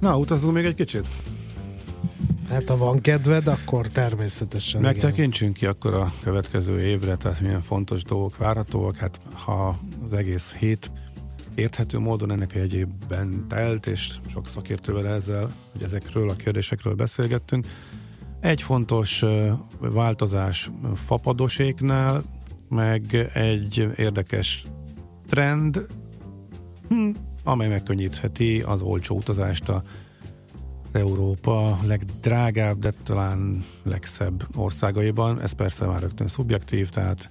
Na, 0.00 0.18
utazunk 0.18 0.54
még 0.54 0.64
egy 0.64 0.74
kicsit? 0.74 1.06
Hát 2.50 2.68
ha 2.68 2.76
van 2.76 3.00
kedved, 3.00 3.46
akkor 3.46 3.88
természetesen. 3.88 4.80
Megtekintsünk 4.80 5.56
ki 5.56 5.66
akkor 5.66 5.94
a 5.94 6.12
következő 6.22 6.80
évre, 6.80 7.16
tehát 7.16 7.40
milyen 7.40 7.60
fontos 7.60 8.04
dolgok 8.04 8.36
várhatóak. 8.36 8.96
Hát 8.96 9.20
ha 9.32 9.80
az 10.04 10.12
egész 10.12 10.54
hét 10.54 10.90
érthető 11.54 11.98
módon 11.98 12.30
ennek 12.30 12.50
a 12.54 12.58
jegyében 12.58 13.44
telt, 13.48 13.86
és 13.86 14.10
sok 14.28 14.46
szakértővel 14.46 15.06
ezzel, 15.06 15.50
hogy 15.72 15.82
ezekről 15.82 16.28
a 16.28 16.34
kérdésekről 16.34 16.94
beszélgettünk. 16.94 17.66
Egy 18.40 18.62
fontos 18.62 19.24
változás 19.78 20.70
fapadoséknál, 20.94 22.22
meg 22.68 23.30
egy 23.34 23.88
érdekes 23.96 24.64
trend, 25.28 25.86
hm, 26.88 27.10
amely 27.44 27.68
megkönnyítheti 27.68 28.60
az 28.60 28.82
olcsó 28.82 29.16
utazást 29.16 29.68
a 29.68 29.82
Európa 30.92 31.78
legdrágább, 31.86 32.78
de 32.78 32.92
talán 33.02 33.64
legszebb 33.82 34.46
országaiban. 34.56 35.40
Ez 35.40 35.52
persze 35.52 35.86
már 35.86 36.00
rögtön 36.00 36.28
szubjektív, 36.28 36.88
tehát 36.88 37.28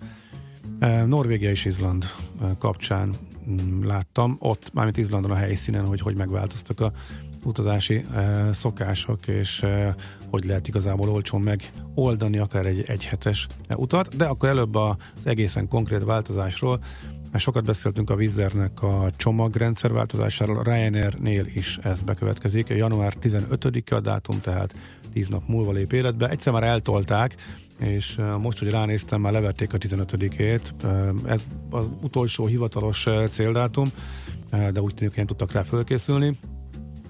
eh, 0.79 1.05
Norvégia 1.05 1.49
és 1.49 1.65
Izland 1.65 2.05
eh, 2.41 2.49
kapcsán 2.59 3.13
mm, 3.49 3.85
láttam 3.85 4.35
ott, 4.39 4.73
mármint 4.73 4.97
Izlandon 4.97 5.31
a 5.31 5.35
helyszínen, 5.35 5.85
hogy 5.85 6.01
hogy 6.01 6.15
megváltoztak 6.15 6.79
a 6.79 6.91
utazási 7.45 8.05
eh, 8.13 8.53
szokások, 8.53 9.27
és 9.27 9.65
hogy 10.29 10.45
lehet 10.45 10.67
igazából 10.67 11.09
olcsón 11.09 11.41
megoldani 11.41 12.37
akár 12.37 12.65
egy 12.65 12.83
egyhetes 12.87 13.47
utat, 13.75 14.15
de 14.15 14.25
akkor 14.25 14.49
előbb 14.49 14.75
az 14.75 14.95
egészen 15.23 15.67
konkrét 15.67 16.03
változásról 16.03 16.79
mert 17.31 17.43
sokat 17.43 17.65
beszéltünk 17.65 18.09
a 18.09 18.15
Vizernek 18.15 18.81
a 18.81 19.09
csomagrendszer 19.15 19.91
változásáról, 19.91 20.57
a 20.57 20.63
Ryanair-nél 20.63 21.45
is 21.45 21.77
ez 21.83 22.01
bekövetkezik. 22.01 22.67
Január 22.67 23.13
15-e 23.21 23.95
a 23.95 23.99
dátum, 23.99 24.39
tehát 24.39 24.75
10 25.13 25.27
nap 25.27 25.47
múlva 25.47 25.71
lép 25.71 25.93
életbe. 25.93 26.29
Egyszer 26.29 26.53
már 26.53 26.63
eltolták, 26.63 27.35
és 27.79 28.17
most, 28.41 28.59
hogy 28.59 28.69
ránéztem, 28.69 29.21
már 29.21 29.33
levették 29.33 29.73
a 29.73 29.77
15-ét. 29.77 30.71
Uh, 30.83 31.31
Ez 31.31 31.45
az 31.69 31.87
utolsó 32.01 32.45
hivatalos 32.45 33.07
céldátum, 33.29 33.85
de 34.49 34.81
úgy 34.81 34.93
tűnik, 34.93 35.09
hogy 35.09 35.17
nem 35.17 35.25
tudtak 35.25 35.51
rá 35.51 35.61
fölkészülni. 35.61 36.37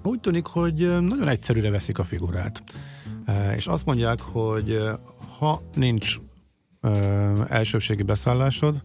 Úgy 0.03 0.19
tűnik, 0.19 0.45
hogy 0.45 0.75
nagyon 1.01 1.27
egyszerűre 1.27 1.69
veszik 1.69 1.99
a 1.99 2.03
figurát. 2.03 2.63
És 3.55 3.67
azt 3.67 3.86
mondják, 3.86 4.21
hogy 4.21 4.82
ha 5.38 5.62
nincs 5.73 6.15
elsőbségi 7.47 8.03
beszállásod, 8.03 8.82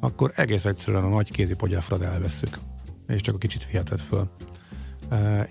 akkor 0.00 0.32
egész 0.34 0.64
egyszerűen 0.64 1.04
a 1.04 1.08
nagy 1.08 1.30
kézi 1.30 1.54
pogyáfrad 1.54 2.02
elveszük, 2.02 2.58
és 3.08 3.20
csak 3.20 3.34
a 3.34 3.38
kicsit 3.38 3.62
fihetett 3.62 4.00
föl. 4.00 4.28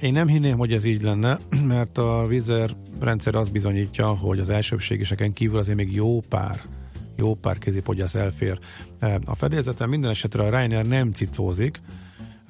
Én 0.02 0.12
nem 0.12 0.28
hinném, 0.28 0.58
hogy 0.58 0.74
ez 0.74 0.86
így 0.86 1.02
lenne, 1.02 1.38
mert 1.66 1.98
a 1.98 2.26
Vizer 2.28 2.70
rendszer 3.00 3.36
azt 3.36 3.52
bizonyítja, 3.52 4.08
hogy 4.08 4.40
az 4.40 4.50
elsőbségiseken 4.50 5.34
kívül 5.34 5.58
azért 5.58 5.78
még 5.78 5.96
jó 5.96 6.20
pár 6.20 6.62
jó 7.20 7.36
pár 7.36 7.58
kézi 7.58 7.82
pogyász 7.82 8.16
elfér. 8.16 8.60
A 9.26 9.36
fedélzeten 9.36 9.90
minden 9.90 10.10
esetre 10.10 10.44
a 10.44 10.50
Ryanair 10.50 10.86
nem 10.86 11.12
cicózik, 11.12 11.82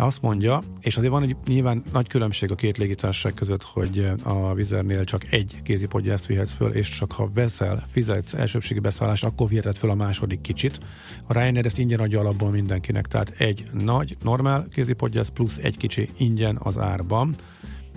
azt 0.02 0.22
mondja, 0.22 0.62
és 0.80 0.98
azért 0.98 1.12
van 1.12 1.24
egy 1.24 1.36
nyilván 1.48 1.84
nagy 1.94 2.08
különbség 2.08 2.52
a 2.52 2.56
két 2.56 2.78
légitársaság 2.78 3.34
között, 3.34 3.64
hogy 3.64 4.12
a 4.24 4.54
Vizernél 4.54 5.04
csak 5.04 5.32
egy 5.32 5.60
kézipodgyászt 5.64 6.26
vihetsz 6.26 6.54
föl, 6.54 6.72
és 6.72 6.90
csak 6.90 7.12
ha 7.12 7.30
veszel, 7.34 7.84
fizetsz 7.92 8.34
elsőbségi 8.34 8.80
beszállást, 8.80 9.24
akkor 9.24 9.48
viheted 9.48 9.76
föl 9.76 9.90
a 9.90 9.96
második 9.96 10.42
kicsit. 10.42 10.80
A 11.28 11.34
Ryanair 11.34 11.66
ezt 11.66 11.80
ingyen 11.80 12.00
adja 12.00 12.20
alapból 12.20 12.50
mindenkinek, 12.50 13.08
tehát 13.08 13.30
egy 13.38 13.64
nagy, 13.74 14.16
normál 14.24 14.68
kézipodgyász 14.72 15.30
plusz 15.30 15.58
egy 15.58 15.78
kicsi 15.78 16.10
ingyen 16.18 16.58
az 16.64 16.78
árban. 16.78 17.36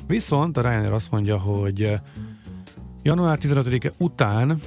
Viszont 0.06 0.56
a 0.56 0.60
Ryanair 0.60 0.92
azt 0.92 1.10
mondja, 1.10 1.38
hogy 1.38 1.92
január 3.02 3.38
15-e 3.42 3.92
után 3.98 4.60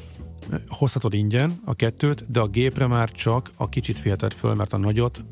hozhatod 0.68 1.14
ingyen 1.14 1.52
a 1.66 1.76
kettőt, 1.76 2.32
de 2.32 2.40
a 2.40 2.48
gépre 2.48 2.88
már 2.88 3.12
csak 3.12 3.50
a 3.58 3.70
kicsit 3.70 4.02
viheted 4.02 4.34
föl, 4.34 4.54
mert 4.54 4.74
a 4.74 4.78
nagyot 4.78 5.26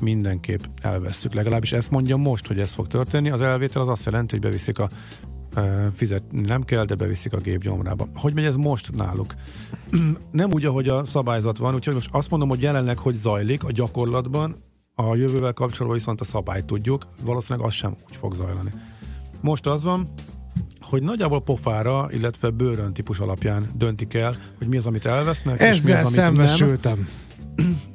mindenképp 0.00 0.60
elvesszük. 0.82 1.34
Legalábbis 1.34 1.72
ezt 1.72 1.90
mondja 1.90 2.16
most, 2.16 2.46
hogy 2.46 2.58
ez 2.58 2.72
fog 2.72 2.86
történni. 2.86 3.30
Az 3.30 3.42
elvétel 3.42 3.82
az 3.82 3.88
azt 3.88 4.04
jelenti, 4.04 4.30
hogy 4.30 4.44
beviszik 4.44 4.78
a 4.78 4.88
fizetni 5.94 6.40
nem 6.40 6.62
kell, 6.62 6.84
de 6.84 6.94
beviszik 6.94 7.32
a 7.32 7.38
gép 7.38 7.62
gyomrába. 7.62 8.08
Hogy 8.14 8.34
megy 8.34 8.44
ez 8.44 8.56
most 8.56 8.96
náluk? 8.96 9.34
nem 10.30 10.52
úgy, 10.52 10.64
ahogy 10.64 10.88
a 10.88 11.04
szabályzat 11.04 11.58
van, 11.58 11.74
úgyhogy 11.74 11.94
most 11.94 12.08
azt 12.12 12.30
mondom, 12.30 12.48
hogy 12.48 12.62
jelenleg 12.62 12.98
hogy 12.98 13.14
zajlik 13.14 13.64
a 13.64 13.72
gyakorlatban, 13.72 14.56
a 14.94 15.14
jövővel 15.14 15.52
kapcsolatban 15.52 15.96
viszont 15.96 16.20
a 16.20 16.24
szabályt 16.24 16.64
tudjuk, 16.64 17.06
valószínűleg 17.24 17.66
az 17.66 17.74
sem 17.74 17.94
úgy 18.08 18.16
fog 18.16 18.34
zajlani. 18.34 18.70
Most 19.40 19.66
az 19.66 19.82
van, 19.82 20.12
hogy 20.80 21.02
nagyjából 21.02 21.42
pofára, 21.42 22.08
illetve 22.10 22.50
bőrön 22.50 22.92
típus 22.92 23.18
alapján 23.18 23.66
döntik 23.76 24.14
el, 24.14 24.36
hogy 24.58 24.68
mi 24.68 24.76
az, 24.76 24.86
amit 24.86 25.06
elvesznek, 25.06 25.60
és 25.60 25.60
mi 25.60 25.92
Ezzel 25.92 26.04
az, 26.04 26.18
amit 26.18 26.84
nem. 26.84 27.08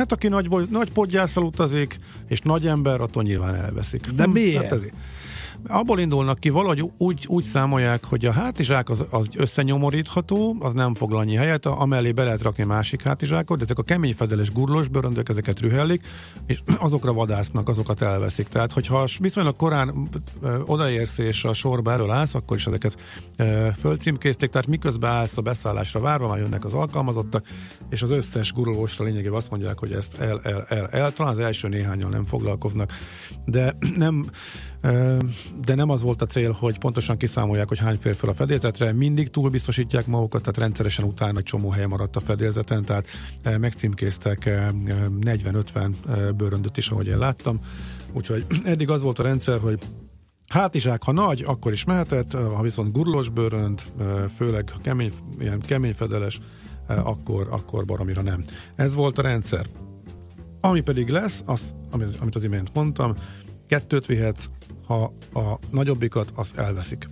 Hát 0.00 0.12
aki 0.12 0.28
nagy, 0.28 0.48
nagy 0.70 0.92
podgyászal 0.92 1.44
utazik, 1.44 1.96
és 2.28 2.40
nagy 2.40 2.66
ember, 2.66 3.00
attól 3.00 3.22
nyilván 3.22 3.54
elveszik. 3.54 4.06
De 4.10 4.26
miért? 4.26 4.62
Hát 4.62 4.72
ezért. 4.72 4.94
Abból 5.66 6.00
indulnak 6.00 6.38
ki, 6.38 6.48
valahogy 6.48 6.90
úgy, 6.96 7.24
úgy 7.28 7.44
számolják, 7.44 8.04
hogy 8.04 8.24
a 8.24 8.32
hátizsák 8.32 8.90
az, 8.90 9.04
az 9.10 9.28
összenyomorítható, 9.36 10.56
az 10.60 10.72
nem 10.72 10.94
foglal 10.94 11.20
annyi 11.20 11.34
helyet, 11.34 11.66
amellé 11.66 12.12
be 12.12 12.24
lehet 12.24 12.42
rakni 12.42 12.64
másik 12.64 13.02
hátizsákot, 13.02 13.58
de 13.58 13.64
ezek 13.64 13.78
a 13.78 13.82
kemény 13.82 14.14
fedeles 14.14 14.52
gurulós 14.52 14.88
bőröndök, 14.88 15.28
ezeket 15.28 15.60
rühellik, 15.60 16.06
és 16.46 16.60
azokra 16.78 17.12
vadásznak, 17.12 17.68
azokat 17.68 18.02
elveszik. 18.02 18.48
Tehát, 18.48 18.72
hogyha 18.72 19.06
viszonylag 19.18 19.56
korán 19.56 20.08
odaérsz 20.66 21.18
és 21.18 21.44
a 21.44 21.52
sorba 21.52 21.92
elől 21.92 22.10
állsz, 22.10 22.34
akkor 22.34 22.56
is 22.56 22.66
ezeket 22.66 22.96
fölcímkézték, 23.76 24.50
tehát 24.50 24.66
miközben 24.66 25.10
állsz 25.10 25.36
a 25.36 25.42
beszállásra 25.42 26.00
várva, 26.00 26.28
már 26.28 26.38
jönnek 26.38 26.64
az 26.64 26.72
alkalmazottak, 26.72 27.46
és 27.90 28.02
az 28.02 28.10
összes 28.10 28.52
gurulósra 28.52 29.04
lényegében 29.04 29.36
azt 29.36 29.50
mondják, 29.50 29.78
hogy 29.78 29.92
ezt 29.92 30.20
el, 30.20 30.40
el, 30.42 30.64
el, 30.68 30.86
el, 30.86 31.12
talán 31.12 31.32
az 31.32 31.38
első 31.38 31.68
néhányan 31.68 32.10
nem 32.10 32.24
foglalkoznak, 32.24 32.92
de 33.44 33.76
nem 33.96 34.24
de 35.64 35.74
nem 35.74 35.90
az 35.90 36.02
volt 36.02 36.22
a 36.22 36.26
cél, 36.26 36.52
hogy 36.52 36.78
pontosan 36.78 37.16
kiszámolják, 37.16 37.68
hogy 37.68 37.78
hány 37.78 37.96
fér 37.96 38.14
fel 38.14 38.28
a 38.28 38.34
fedélzetre, 38.34 38.92
mindig 38.92 39.30
túl 39.30 39.50
biztosítják 39.50 40.06
magukat, 40.06 40.40
tehát 40.40 40.58
rendszeresen 40.58 41.04
utána 41.04 41.38
egy 41.38 41.44
csomó 41.44 41.70
hely 41.70 41.86
maradt 41.86 42.16
a 42.16 42.20
fedélzeten, 42.20 42.84
tehát 42.84 43.06
megcímkéztek 43.58 44.46
ö, 44.46 44.66
40-50 45.20 45.90
ö, 46.06 46.30
bőröndöt 46.30 46.76
is, 46.76 46.88
ahogy 46.88 47.06
én 47.06 47.18
láttam, 47.18 47.60
úgyhogy 48.12 48.44
eddig 48.64 48.90
az 48.90 49.02
volt 49.02 49.18
a 49.18 49.22
rendszer, 49.22 49.60
hogy 49.60 49.78
Hátizsák, 50.50 51.02
ha 51.02 51.12
nagy, 51.12 51.44
akkor 51.46 51.72
is 51.72 51.84
mehetett, 51.84 52.32
ha 52.32 52.62
viszont 52.62 52.92
gurulós 52.92 53.28
bőrönd, 53.28 53.80
főleg 54.36 54.72
kemény, 54.82 55.12
ilyen 55.38 55.60
kemény 55.60 55.94
fedeles, 55.94 56.40
akkor, 56.86 57.48
akkor 57.50 57.84
baromira 57.84 58.22
nem. 58.22 58.44
Ez 58.76 58.94
volt 58.94 59.18
a 59.18 59.22
rendszer. 59.22 59.66
Ami 60.60 60.80
pedig 60.80 61.08
lesz, 61.08 61.42
az, 61.46 61.60
amit 62.20 62.34
az 62.34 62.44
imént 62.44 62.70
mondtam, 62.74 63.14
kettőt 63.70 64.06
vihetsz, 64.06 64.44
ha 64.86 65.12
a 65.32 65.58
nagyobbikat 65.72 66.32
azt 66.34 66.56
elveszik. 66.56 67.06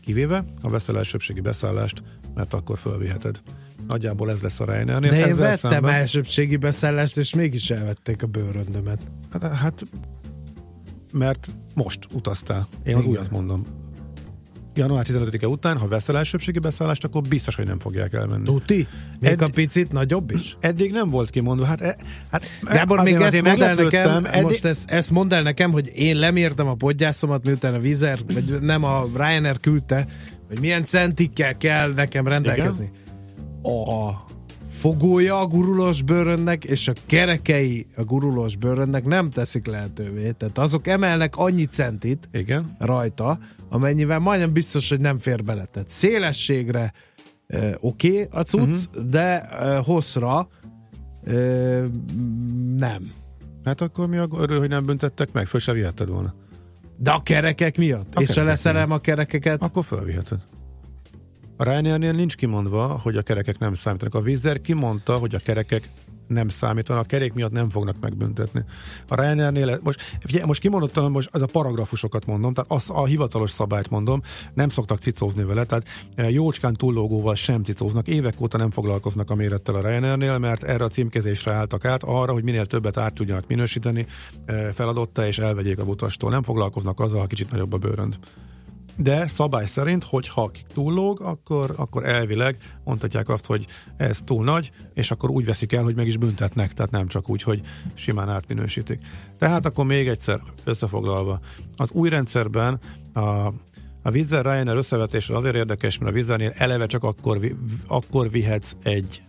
Kivéve, 0.00 0.44
ha 0.62 0.68
veszel 0.68 0.96
elsőbségi 0.96 1.40
beszállást, 1.40 2.02
mert 2.34 2.54
akkor 2.54 2.78
fölviheted. 2.78 3.40
Nagyjából 3.86 4.30
ez 4.30 4.40
lesz 4.40 4.60
a 4.60 4.64
Ryanairnél. 4.64 5.10
De 5.10 5.16
én 5.16 5.22
Ezzel 5.22 5.36
vettem 5.50 5.70
szemben- 5.70 5.94
elsőbségi 5.94 6.56
beszállást, 6.56 7.16
és 7.16 7.34
mégis 7.34 7.70
elvették 7.70 8.22
a 8.22 8.26
bőröndömet. 8.26 9.06
Hát, 9.32 9.42
hát 9.42 9.82
mert 11.12 11.48
most 11.74 12.06
utaztál. 12.12 12.66
Én 12.84 12.96
az 12.96 13.06
újat 13.06 13.30
mondom. 13.30 13.64
Január 14.78 15.06
15-e 15.08 15.46
után, 15.46 15.76
ha 15.76 15.88
veszel 15.88 16.16
elsőbségi 16.16 16.58
beszállást, 16.58 17.04
akkor 17.04 17.22
biztos, 17.22 17.54
hogy 17.54 17.66
nem 17.66 17.78
fogják 17.78 18.12
elmenni. 18.12 18.44
Tuti? 18.44 18.86
Még 19.20 19.30
Edd- 19.30 19.40
a 19.42 19.48
picit 19.54 19.92
nagyobb 19.92 20.30
is? 20.30 20.56
Eddig 20.60 20.92
nem 20.92 21.10
volt 21.10 21.30
kimondva. 21.30 21.66
Hát, 21.66 21.80
e- 21.80 21.96
hát 22.30 22.44
Gábor, 22.62 23.02
még 23.02 23.14
ezt 23.14 23.42
mondd 23.42 23.62
el 23.62 23.74
nekem, 23.74 24.24
Eddig- 24.24 24.42
most 24.42 24.64
ezt, 24.64 24.90
ezt 24.90 25.10
mondd 25.10 25.34
el 25.34 25.42
nekem, 25.42 25.70
hogy 25.70 25.90
én 25.94 26.16
lemértem 26.16 26.66
a 26.66 26.74
podgyászomat, 26.74 27.44
miután 27.44 27.74
a 27.74 27.78
Vizer, 27.78 28.18
vagy 28.34 28.58
nem 28.60 28.84
a 28.84 29.06
Ryanair 29.14 29.60
küldte, 29.60 30.06
hogy 30.48 30.60
milyen 30.60 30.84
centikkel 30.84 31.56
kell 31.56 31.92
nekem 31.92 32.26
rendelkezni. 32.26 32.90
A 33.62 34.12
fogója 34.70 35.38
a 35.38 35.46
gurulós 35.46 36.02
bőrönnek, 36.02 36.64
és 36.64 36.88
a 36.88 36.92
kerekei 37.06 37.86
a 37.96 38.02
gurulós 38.04 38.56
bőrönnek 38.56 39.04
nem 39.04 39.30
teszik 39.30 39.66
lehetővé. 39.66 40.30
Tehát 40.30 40.58
azok 40.58 40.86
emelnek 40.86 41.36
annyi 41.36 41.64
centit 41.64 42.28
Igen. 42.32 42.76
rajta, 42.78 43.38
amennyivel 43.68 44.18
majdnem 44.18 44.52
biztos, 44.52 44.88
hogy 44.88 45.00
nem 45.00 45.18
fér 45.18 45.44
bele. 45.44 45.64
Tehát 45.64 45.90
szélességre 45.90 46.92
oké 47.80 48.08
okay 48.08 48.26
a 48.30 48.42
cucc, 48.42 48.86
uh-huh. 48.86 49.04
de 49.04 49.48
hosszra 49.84 50.48
nem. 52.76 53.12
Hát 53.64 53.80
akkor 53.80 54.08
mi 54.08 54.16
a 54.16 54.28
örül, 54.36 54.58
hogy 54.58 54.68
nem 54.68 54.86
büntettek 54.86 55.32
meg? 55.32 55.46
Föl 55.46 55.60
se 55.60 55.72
vihetted 55.72 56.08
volna. 56.08 56.34
De 56.96 57.10
a 57.10 57.22
kerekek 57.22 57.76
miatt? 57.76 58.14
A 58.14 58.20
és 58.20 58.28
ha 58.28 58.34
kerekek 58.34 58.50
leszerelem 58.50 58.90
a 58.90 58.98
kerekeket? 58.98 59.62
Akkor 59.62 59.84
fölviheted. 59.84 60.38
A 61.56 61.64
Ryanairnél 61.64 62.12
nincs 62.12 62.36
kimondva, 62.36 62.86
hogy 62.86 63.16
a 63.16 63.22
kerekek 63.22 63.58
nem 63.58 63.74
számítanak. 63.74 64.14
A 64.14 64.22
Air 64.44 64.60
kimondta, 64.60 65.16
hogy 65.16 65.34
a 65.34 65.38
kerekek 65.38 65.88
nem 66.28 66.48
számítanak, 66.48 67.02
a 67.02 67.06
kerék 67.06 67.32
miatt 67.32 67.52
nem 67.52 67.70
fognak 67.70 67.96
megbüntetni. 68.00 68.64
A 69.08 69.14
Ryanairnél, 69.14 69.80
most, 69.82 70.00
figyelj, 70.20 70.46
most 70.46 70.60
kimondottan, 70.60 71.10
most 71.10 71.28
az 71.32 71.42
a 71.42 71.46
paragrafusokat 71.46 72.26
mondom, 72.26 72.54
tehát 72.54 72.70
az 72.70 72.90
a 72.92 73.04
hivatalos 73.04 73.50
szabályt 73.50 73.90
mondom, 73.90 74.22
nem 74.54 74.68
szoktak 74.68 74.98
cicózni 74.98 75.44
vele, 75.44 75.64
tehát 75.64 75.88
e, 76.14 76.30
jócskán 76.30 76.74
túllógóval 76.74 77.34
sem 77.34 77.62
cicóznak, 77.62 78.08
évek 78.08 78.40
óta 78.40 78.58
nem 78.58 78.70
foglalkoznak 78.70 79.30
a 79.30 79.34
mérettel 79.34 79.74
a 79.74 79.80
Ryanairnél, 79.80 80.38
mert 80.38 80.62
erre 80.62 80.84
a 80.84 80.88
címkezésre 80.88 81.52
álltak 81.52 81.84
át, 81.84 82.02
arra, 82.02 82.32
hogy 82.32 82.44
minél 82.44 82.66
többet 82.66 82.96
át 82.96 83.14
tudjanak 83.14 83.46
minősíteni, 83.46 84.06
e, 84.44 84.72
feladotta 84.72 85.26
és 85.26 85.38
elvegyék 85.38 85.78
a 85.78 85.82
utastól. 85.82 86.30
Nem 86.30 86.42
foglalkoznak 86.42 87.00
azzal, 87.00 87.20
ha 87.20 87.26
kicsit 87.26 87.50
nagyobb 87.50 87.72
a 87.72 87.76
bőrönd 87.76 88.18
de 89.00 89.26
szabály 89.26 89.66
szerint, 89.66 90.04
hogy 90.04 90.28
ha 90.28 90.50
túllóg, 90.74 91.20
akkor, 91.20 91.74
akkor 91.76 92.06
elvileg 92.06 92.56
mondhatják 92.84 93.28
azt, 93.28 93.46
hogy 93.46 93.66
ez 93.96 94.20
túl 94.24 94.44
nagy, 94.44 94.70
és 94.94 95.10
akkor 95.10 95.30
úgy 95.30 95.44
veszik 95.44 95.72
el, 95.72 95.82
hogy 95.82 95.94
meg 95.94 96.06
is 96.06 96.16
büntetnek, 96.16 96.72
tehát 96.72 96.90
nem 96.90 97.06
csak 97.06 97.30
úgy, 97.30 97.42
hogy 97.42 97.60
simán 97.94 98.28
átminősítik. 98.28 99.00
Tehát 99.38 99.66
akkor 99.66 99.84
még 99.84 100.08
egyszer 100.08 100.40
összefoglalva. 100.64 101.40
Az 101.76 101.90
új 101.90 102.08
rendszerben 102.08 102.78
a, 103.12 103.20
a 104.02 104.10
Vizer 104.10 104.44
Ryanair 104.44 104.76
összevetése 104.76 105.36
azért 105.36 105.56
érdekes, 105.56 105.98
mert 105.98 106.10
a 106.10 106.14
Vizernél 106.14 106.52
eleve 106.56 106.86
csak 106.86 107.04
akkor, 107.04 107.40
akkor 107.86 108.30
vihetsz 108.30 108.76
egy 108.82 109.22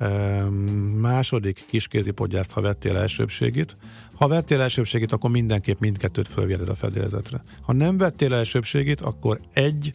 um, 0.00 0.54
második 1.00 1.64
kiskézi 1.68 2.10
podgyászt, 2.10 2.52
ha 2.52 2.60
vettél 2.60 2.96
elsőbségit, 2.96 3.76
ha 4.20 4.28
vettél 4.28 4.60
elsőbségét, 4.60 5.12
akkor 5.12 5.30
mindenképp 5.30 5.80
mindkettőt 5.80 6.28
fölviheted 6.28 6.68
a 6.68 6.74
fedélzetre. 6.74 7.42
Ha 7.62 7.72
nem 7.72 7.98
vettél 7.98 8.34
elsőbségét, 8.34 9.00
akkor 9.00 9.40
egy 9.52 9.94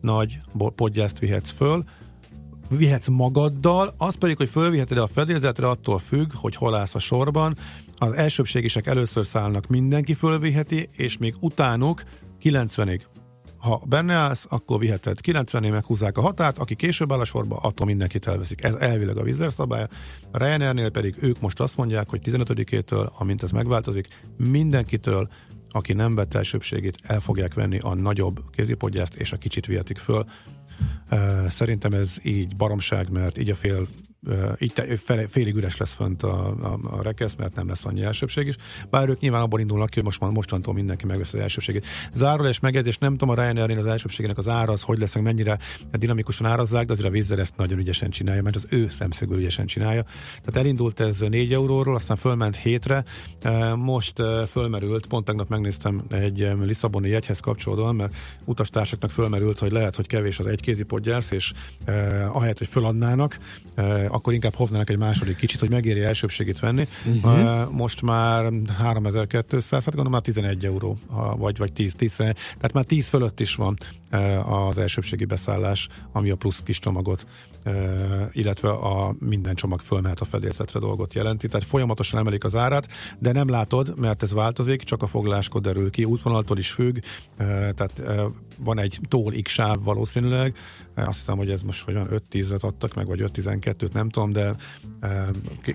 nagy 0.00 0.40
podgyászt 0.74 1.18
vihetsz 1.18 1.50
föl, 1.50 1.84
vihetsz 2.68 3.08
magaddal, 3.08 3.94
az 3.96 4.14
pedig, 4.14 4.36
hogy 4.36 4.48
fölviheted 4.48 4.98
a 4.98 5.06
fedélzetre, 5.06 5.68
attól 5.68 5.98
függ, 5.98 6.30
hogy 6.34 6.56
hol 6.56 6.74
állsz 6.74 6.94
a 6.94 6.98
sorban. 6.98 7.56
Az 7.96 8.12
elsőbségisek 8.12 8.86
először 8.86 9.26
szállnak, 9.26 9.66
mindenki 9.66 10.14
fölviheti, 10.14 10.88
és 10.92 11.18
még 11.18 11.34
utánuk 11.40 12.02
90-ig 12.42 13.00
ha 13.60 13.82
benne 13.86 14.14
állsz, 14.14 14.46
akkor 14.48 14.78
viheted. 14.78 15.20
90 15.20 15.62
nél 15.62 15.70
meghúzzák 15.70 16.18
a 16.18 16.20
határt, 16.20 16.58
aki 16.58 16.74
később 16.74 17.12
áll 17.12 17.20
a 17.20 17.24
sorba, 17.24 17.56
attól 17.56 17.86
mindenkit 17.86 18.26
elveszik. 18.26 18.64
Ez 18.64 18.74
elvileg 18.74 19.16
a 19.16 19.22
Vizer 19.22 19.52
szabálya. 19.52 19.86
A 20.30 20.38
Ryanairnél 20.38 20.90
pedig 20.90 21.16
ők 21.20 21.40
most 21.40 21.60
azt 21.60 21.76
mondják, 21.76 22.08
hogy 22.08 22.20
15-től, 22.24 23.12
amint 23.12 23.42
ez 23.42 23.50
megváltozik, 23.50 24.08
mindenkitől, 24.36 25.28
aki 25.70 25.92
nem 25.92 26.14
vett 26.14 26.34
elsőbségét, 26.34 26.98
el 27.02 27.20
fogják 27.20 27.54
venni 27.54 27.78
a 27.78 27.94
nagyobb 27.94 28.40
kézipodgyászt, 28.50 29.14
és 29.14 29.32
a 29.32 29.36
kicsit 29.36 29.66
vihetik 29.66 29.98
föl. 29.98 30.24
Szerintem 31.48 31.92
ez 31.92 32.16
így 32.22 32.56
baromság, 32.56 33.10
mert 33.10 33.38
így 33.38 33.50
a 33.50 33.54
fél 33.54 33.88
így 34.58 34.72
te, 34.72 34.96
fel, 34.96 35.26
félig 35.26 35.54
üres 35.54 35.76
lesz 35.76 35.94
fönt 35.94 36.22
a, 36.22 36.48
a, 36.48 36.78
a 36.82 37.02
rekesz, 37.02 37.34
mert 37.34 37.54
nem 37.54 37.68
lesz 37.68 37.84
annyi 37.84 38.02
elsőbség 38.02 38.46
is. 38.46 38.56
Bár 38.90 39.08
ők 39.08 39.20
nyilván 39.20 39.42
abból 39.42 39.60
indulnak 39.60 39.88
ki, 39.88 39.94
hogy 39.94 40.04
most 40.04 40.20
mostantól 40.20 40.74
mindenki 40.74 41.06
megvesz 41.06 41.32
az 41.32 41.40
elsőbségét. 41.40 41.86
Zárul 42.12 42.46
és 42.46 42.60
megjegyzés, 42.60 42.98
nem 42.98 43.16
tudom 43.16 43.28
a 43.28 43.34
ryanair 43.34 43.78
az 43.78 43.86
elsőbségének 43.86 44.38
az 44.38 44.48
ára 44.48 44.72
az 44.72 44.82
hogy 44.82 44.98
lesz, 44.98 45.14
mennyire 45.14 45.58
dinamikusan 45.92 46.46
árazzák, 46.46 46.86
de 46.86 46.92
azért 46.92 47.08
a 47.08 47.12
vízzel 47.12 47.40
ezt 47.40 47.56
nagyon 47.56 47.78
ügyesen 47.78 48.10
csinálja, 48.10 48.42
mert 48.42 48.56
az 48.56 48.66
ő 48.68 48.88
szemszögül 48.88 49.38
ügyesen 49.38 49.66
csinálja. 49.66 50.02
Tehát 50.28 50.56
elindult 50.56 51.00
ez 51.00 51.18
4 51.18 51.52
euróról, 51.52 51.94
aztán 51.94 52.16
fölment 52.16 52.56
hétre, 52.56 53.04
most 53.76 54.22
fölmerült, 54.48 55.06
pont 55.06 55.24
tegnap 55.24 55.48
megnéztem 55.48 56.02
egy 56.10 56.48
Lisszaboni 56.60 57.08
jegyhez 57.08 57.40
kapcsolódóan, 57.40 57.94
mert 57.94 58.14
utastársaknak 58.44 59.10
fölmerült, 59.10 59.58
hogy 59.58 59.72
lehet, 59.72 59.96
hogy 59.96 60.06
kevés 60.06 60.38
az 60.38 60.46
egykézi 60.46 60.82
podgyász, 60.82 61.30
és 61.30 61.52
ahelyett, 62.32 62.58
hogy 62.58 62.68
föladnának, 62.68 63.38
akkor 64.10 64.32
inkább 64.32 64.54
hoznának 64.54 64.90
egy 64.90 64.98
második 64.98 65.36
kicsit, 65.36 65.60
hogy 65.60 65.70
megéri 65.70 66.02
elsőbségét 66.02 66.58
venni. 66.58 66.86
Uh-huh. 67.06 67.70
Most 67.72 68.02
már 68.02 68.52
3200, 68.78 69.70
hát 69.70 69.94
gondolom 69.94 70.12
már 70.12 70.20
11 70.20 70.64
euró, 70.64 70.98
vagy, 71.36 71.58
vagy 71.58 71.72
10, 71.72 71.94
10, 71.94 72.16
tehát 72.16 72.72
már 72.72 72.84
10 72.84 73.08
fölött 73.08 73.40
is 73.40 73.54
van 73.54 73.76
az 74.44 74.78
elsőbségi 74.78 75.24
beszállás, 75.24 75.88
ami 76.12 76.30
a 76.30 76.36
plusz 76.36 76.62
kis 76.64 76.78
csomagot, 76.78 77.26
illetve 78.32 78.68
a 78.70 79.14
minden 79.18 79.54
csomag 79.54 79.80
fölmehet 79.80 80.20
a 80.20 80.24
fedélzetre 80.24 80.78
dolgot 80.78 81.14
jelenti. 81.14 81.48
Tehát 81.48 81.66
folyamatosan 81.66 82.20
emelik 82.20 82.44
az 82.44 82.56
árát, 82.56 82.88
de 83.18 83.32
nem 83.32 83.48
látod, 83.48 84.00
mert 84.00 84.22
ez 84.22 84.32
változik, 84.32 84.82
csak 84.82 85.02
a 85.02 85.06
foglaláskod 85.06 85.62
derül 85.62 85.90
ki, 85.90 86.04
útvonaltól 86.04 86.58
is 86.58 86.70
függ, 86.70 86.98
tehát 87.74 88.02
van 88.64 88.78
egy 88.78 88.98
tól 89.08 89.32
X 89.42 89.52
sáv 89.52 89.76
valószínűleg, 89.84 90.56
azt 90.94 91.18
hiszem, 91.18 91.36
hogy 91.36 91.50
ez 91.50 91.62
most 91.62 91.84
van 91.84 92.08
5-10-et 92.10 92.60
adtak 92.60 92.94
meg, 92.94 93.06
vagy 93.06 93.30
5-12-t, 93.34 93.92
nem 93.92 94.08
tudom, 94.08 94.32
de 94.32 94.54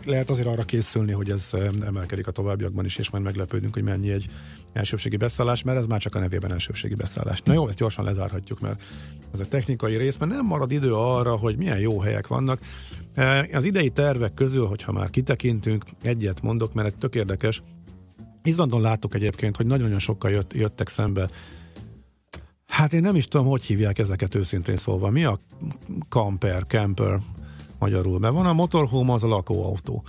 lehet 0.06 0.30
azért 0.30 0.48
arra 0.48 0.64
készülni, 0.64 1.12
hogy 1.12 1.30
ez 1.30 1.50
emelkedik 1.86 2.28
a 2.28 2.32
továbbiakban 2.32 2.86
is, 2.86 2.98
és 2.98 3.10
majd 3.10 3.24
meglepődünk, 3.24 3.74
hogy 3.74 3.84
mennyi 3.84 4.12
egy 4.12 4.26
elsőbségi 4.74 5.18
beszállás, 5.18 5.64
mert 5.64 5.78
ez 5.78 5.86
már 5.86 6.00
csak 6.00 6.16
a 6.16 6.20
nevében 6.20 6.52
elsőbségi 6.52 6.96
beszállás. 6.96 7.42
Na 7.42 7.54
jó, 7.54 7.68
ezt 7.68 7.78
gyorsan 7.78 8.06
lezárhatjuk, 8.06 8.60
mert 8.60 8.84
ez 9.34 9.40
a 9.40 9.46
technikai 9.46 9.98
rész, 9.98 10.18
mert 10.18 10.32
nem 10.32 10.46
marad 10.46 10.72
idő 10.72 10.94
arra, 10.94 11.38
hogy 11.38 11.58
milyen 11.58 11.80
jó 11.80 12.00
helyek 12.00 12.28
vannak. 12.28 12.60
Az 13.54 13.64
idei 13.64 13.90
tervek 13.90 14.34
közül, 14.34 14.66
hogyha 14.66 14.92
már 14.92 15.10
kitekintünk, 15.10 15.84
egyet 16.02 16.42
mondok, 16.42 16.74
mert 16.74 16.88
ez 16.88 16.94
tök 17.00 17.16
érdekes. 17.16 17.64
Izlandon 18.44 18.82
látok 18.82 19.16
egyébként, 19.16 19.56
hogy 19.56 19.66
nagyon-nagyon 19.66 20.00
sokkal 20.00 20.32
jött, 20.32 20.54
jöttek 20.54 20.88
szembe 20.88 21.30
Hát 22.68 22.94
én 22.94 23.02
nem 23.02 23.16
is 23.16 23.28
tudom, 23.28 23.48
hogy 23.48 23.64
hívják 23.64 24.00
ezeket 24.00 24.36
őszintén 24.36 24.78
szólva. 24.78 25.10
Mi 25.10 25.24
a 25.24 25.40
camper, 26.10 26.64
camper 26.68 27.20
magyarul? 27.80 28.20
Mert 28.20 28.34
van 28.34 28.46
a 28.46 28.54
motorhome, 28.54 29.14
az 29.14 29.24
a 29.24 29.28
lakóautó. 29.28 30.04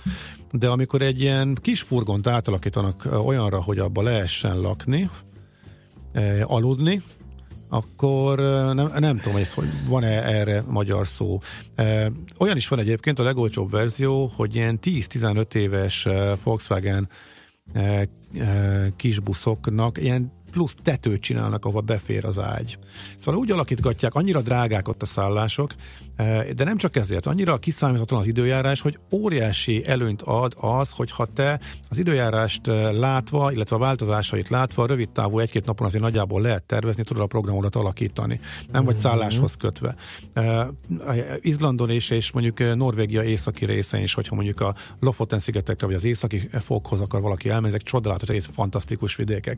De 0.51 0.67
amikor 0.67 1.01
egy 1.01 1.21
ilyen 1.21 1.57
kis 1.61 1.81
furgont 1.81 2.27
átalakítanak 2.27 3.07
olyanra, 3.25 3.61
hogy 3.61 3.79
abba 3.79 4.01
lehessen 4.01 4.59
lakni, 4.59 5.09
aludni, 6.41 7.01
akkor 7.69 8.39
nem, 8.73 8.91
nem 8.99 9.17
tudom, 9.17 9.41
hogy 9.55 9.67
van-e 9.87 10.23
erre 10.23 10.63
magyar 10.67 11.07
szó. 11.07 11.37
Olyan 12.37 12.55
is 12.55 12.67
van 12.67 12.79
egyébként 12.79 13.19
a 13.19 13.23
legolcsóbb 13.23 13.71
verzió, 13.71 14.31
hogy 14.35 14.55
ilyen 14.55 14.79
10-15 14.81 15.53
éves 15.53 16.07
Volkswagen 16.43 17.09
kisbuszoknak 18.95 19.97
ilyen 19.97 20.31
plusz 20.57 20.75
tetőt 20.83 21.21
csinálnak, 21.21 21.65
ahova 21.65 21.81
befér 21.81 22.25
az 22.25 22.39
ágy. 22.39 22.77
Szóval 23.17 23.39
úgy 23.39 23.51
alakítgatják, 23.51 24.15
annyira 24.15 24.41
drágák 24.41 24.87
ott 24.87 25.01
a 25.01 25.05
szállások, 25.05 25.73
eh, 26.15 26.45
de 26.55 26.63
nem 26.63 26.77
csak 26.77 26.95
ezért, 26.95 27.25
annyira 27.25 27.57
kiszámíthatóan 27.57 28.21
az 28.21 28.27
időjárás, 28.27 28.81
hogy 28.81 28.97
óriási 29.11 29.87
előnyt 29.87 30.21
ad 30.21 30.53
az, 30.59 30.91
hogyha 30.91 31.25
te 31.25 31.59
az 31.89 31.97
időjárást 31.97 32.67
eh, 32.67 32.91
látva, 32.93 33.51
illetve 33.51 33.75
a 33.75 33.79
változásait 33.79 34.49
látva, 34.49 34.85
rövid 34.85 35.09
távú 35.09 35.39
egy-két 35.39 35.65
napon 35.65 35.87
azért 35.87 36.03
nagyjából 36.03 36.41
lehet 36.41 36.63
tervezni, 36.63 37.03
tudod 37.03 37.23
a 37.23 37.27
programodat 37.27 37.75
alakítani, 37.75 38.39
nem 38.71 38.83
vagy 38.83 38.93
mhm. 38.93 39.03
szálláshoz 39.03 39.55
kötve. 39.55 39.95
Uh, 40.35 40.67
Izlandon 41.41 41.89
és, 41.89 42.09
és 42.09 42.31
mondjuk 42.31 42.75
Norvégia 42.75 43.23
északi 43.23 43.65
részén 43.65 44.01
is, 44.01 44.13
hogyha 44.13 44.35
mondjuk 44.35 44.61
a 44.61 44.75
Lofoten 44.99 45.39
szigetekre, 45.39 45.85
vagy 45.85 45.95
az 45.95 46.03
északi 46.03 46.49
fokhoz 46.59 47.01
akar 47.01 47.21
valaki 47.21 47.49
elmenni, 47.49 47.67
ezek 47.67 47.81
csodálatos, 47.81 48.29
egész 48.29 48.49
fantasztikus 48.53 49.15
vidékek. 49.15 49.57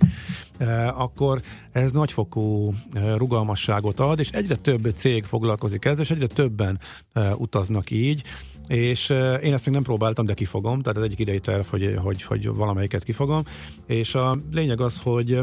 Akkor 0.90 1.42
ez 1.72 1.92
nagyfokú 1.92 2.74
eh, 2.92 3.18
rugalmasságot 3.18 4.00
ad, 4.00 4.20
és 4.20 4.30
egyre 4.30 4.56
több 4.56 4.92
cég 4.96 5.24
foglalkozik 5.24 5.86
ezzel, 5.86 6.02
és 6.02 6.12
egyre 6.12 6.28
többen 6.28 6.80
eh, 7.14 7.40
utaznak 7.40 7.92
így, 7.92 8.24
és 8.68 9.10
eh, 9.10 9.44
én 9.44 9.54
ezt 9.54 9.66
még 9.66 9.74
nem 9.74 9.84
próbáltam, 9.84 10.26
de 10.26 10.34
kifogom, 10.34 10.82
tehát 10.82 10.98
ez 10.98 11.04
egyik 11.04 11.20
idei 11.20 11.40
terv, 11.40 11.66
hogy, 11.66 11.96
hogy, 12.02 12.24
hogy 12.24 12.48
valamelyiket 12.48 13.04
kifogom, 13.04 13.42
és 13.86 14.16
a 14.16 14.38
lényeg 14.52 14.82
az, 14.82 15.00
hogy 15.04 15.40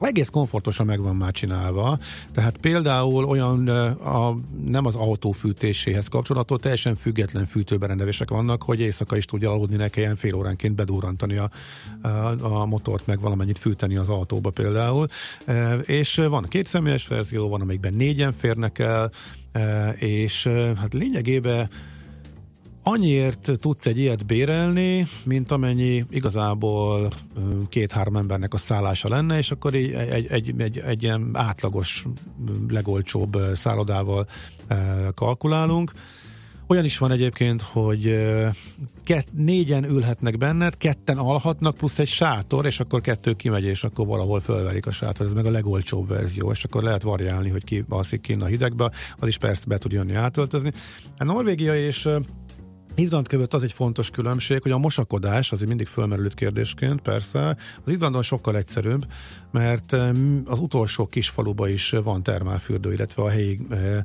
egész 0.00 0.28
komfortosan 0.28 0.86
meg 0.86 1.02
van 1.02 1.16
már 1.16 1.32
csinálva, 1.32 1.98
tehát 2.32 2.56
például 2.56 3.24
olyan 3.24 3.68
a, 3.68 4.36
nem 4.64 4.86
az 4.86 4.94
autó 4.94 5.30
fűtéséhez 5.30 6.08
kapcsolatos, 6.08 6.60
teljesen 6.60 6.94
független 6.94 7.44
fűtőberendezések 7.44 8.30
vannak, 8.30 8.62
hogy 8.62 8.80
éjszaka 8.80 9.16
is 9.16 9.24
tudja 9.24 9.50
aludni, 9.50 9.76
ne 9.76 9.88
kelljen 9.88 10.16
fél 10.16 10.34
óránként 10.34 10.74
bedurrantani 10.74 11.36
a, 11.36 11.50
a, 12.02 12.08
a 12.42 12.66
motort, 12.66 13.06
meg 13.06 13.20
valamennyit 13.20 13.58
fűteni 13.58 13.96
az 13.96 14.08
autóba 14.08 14.50
például. 14.50 15.06
És 15.82 16.14
van 16.28 16.46
két 16.48 16.66
személyes 16.66 17.08
verzió, 17.08 17.48
van, 17.48 17.60
amikben 17.60 17.94
négyen 17.94 18.32
férnek 18.32 18.78
el, 18.78 19.10
és 19.98 20.46
hát 20.76 20.94
lényegében 20.94 21.68
annyiért 22.88 23.50
tudsz 23.60 23.86
egy 23.86 23.98
ilyet 23.98 24.26
bérelni, 24.26 25.06
mint 25.24 25.50
amennyi 25.50 26.04
igazából 26.10 27.10
két-három 27.68 28.16
embernek 28.16 28.54
a 28.54 28.56
szállása 28.56 29.08
lenne, 29.08 29.38
és 29.38 29.50
akkor 29.50 29.74
egy, 29.74 29.92
egy, 29.92 30.26
egy, 30.26 30.54
egy, 30.58 30.78
egy 30.78 31.02
ilyen 31.02 31.30
átlagos, 31.32 32.06
legolcsóbb 32.68 33.36
szállodával 33.54 34.26
kalkulálunk. 35.14 35.92
Olyan 36.66 36.84
is 36.84 36.98
van 36.98 37.10
egyébként, 37.10 37.62
hogy 37.62 38.16
kett, 39.04 39.28
négyen 39.32 39.84
ülhetnek 39.84 40.36
benned, 40.36 40.76
ketten 40.76 41.18
alhatnak, 41.18 41.74
plusz 41.74 41.98
egy 41.98 42.08
sátor, 42.08 42.66
és 42.66 42.80
akkor 42.80 43.00
kettő 43.00 43.32
kimegy, 43.32 43.64
és 43.64 43.84
akkor 43.84 44.06
valahol 44.06 44.40
fölverik 44.40 44.86
a 44.86 44.90
sátor. 44.90 45.26
Ez 45.26 45.32
meg 45.32 45.46
a 45.46 45.50
legolcsóbb 45.50 46.08
verzió, 46.08 46.50
és 46.50 46.64
akkor 46.64 46.82
lehet 46.82 47.02
variálni, 47.02 47.50
hogy 47.50 47.64
ki 47.64 47.84
alszik 47.88 48.20
kinn 48.20 48.42
a 48.42 48.46
hidegbe, 48.46 48.90
az 49.18 49.28
is 49.28 49.38
persze 49.38 49.64
be 49.68 49.78
tud 49.78 49.92
jönni 49.92 50.14
átöltözni. 50.14 50.72
A 51.18 51.24
Norvégia 51.24 51.76
és 51.76 52.08
Izland 52.96 53.28
között 53.28 53.54
az 53.54 53.62
egy 53.62 53.72
fontos 53.72 54.10
különbség, 54.10 54.62
hogy 54.62 54.72
a 54.72 54.78
mosakodás, 54.78 55.52
azért 55.52 55.68
mindig 55.68 55.86
fölmerült 55.86 56.34
kérdésként, 56.34 57.00
persze, 57.00 57.56
az 57.84 57.92
Izlandon 57.92 58.22
sokkal 58.22 58.56
egyszerűbb, 58.56 59.06
mert 59.50 59.92
az 60.44 60.58
utolsó 60.60 61.06
kis 61.06 61.28
faluba 61.28 61.68
is 61.68 61.90
van 61.90 62.22
termálfürdő, 62.22 62.92
illetve 62.92 63.22
a 63.22 63.28
helyi 63.28 63.60
e, 63.70 64.04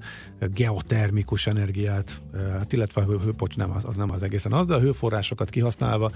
geotermikus 0.53 1.47
energiát, 1.47 2.21
e, 2.33 2.37
hát 2.37 2.73
illetve 2.73 3.01
a 3.01 3.05
hő, 3.05 3.17
hőpocs 3.17 3.55
nem 3.55 3.71
az, 3.71 3.85
az 3.85 3.95
nem 3.95 4.11
az 4.11 4.23
egészen 4.23 4.51
az, 4.51 4.65
de 4.65 4.73
a 4.73 4.79
hőforrásokat 4.79 5.49
kihasználva 5.49 6.11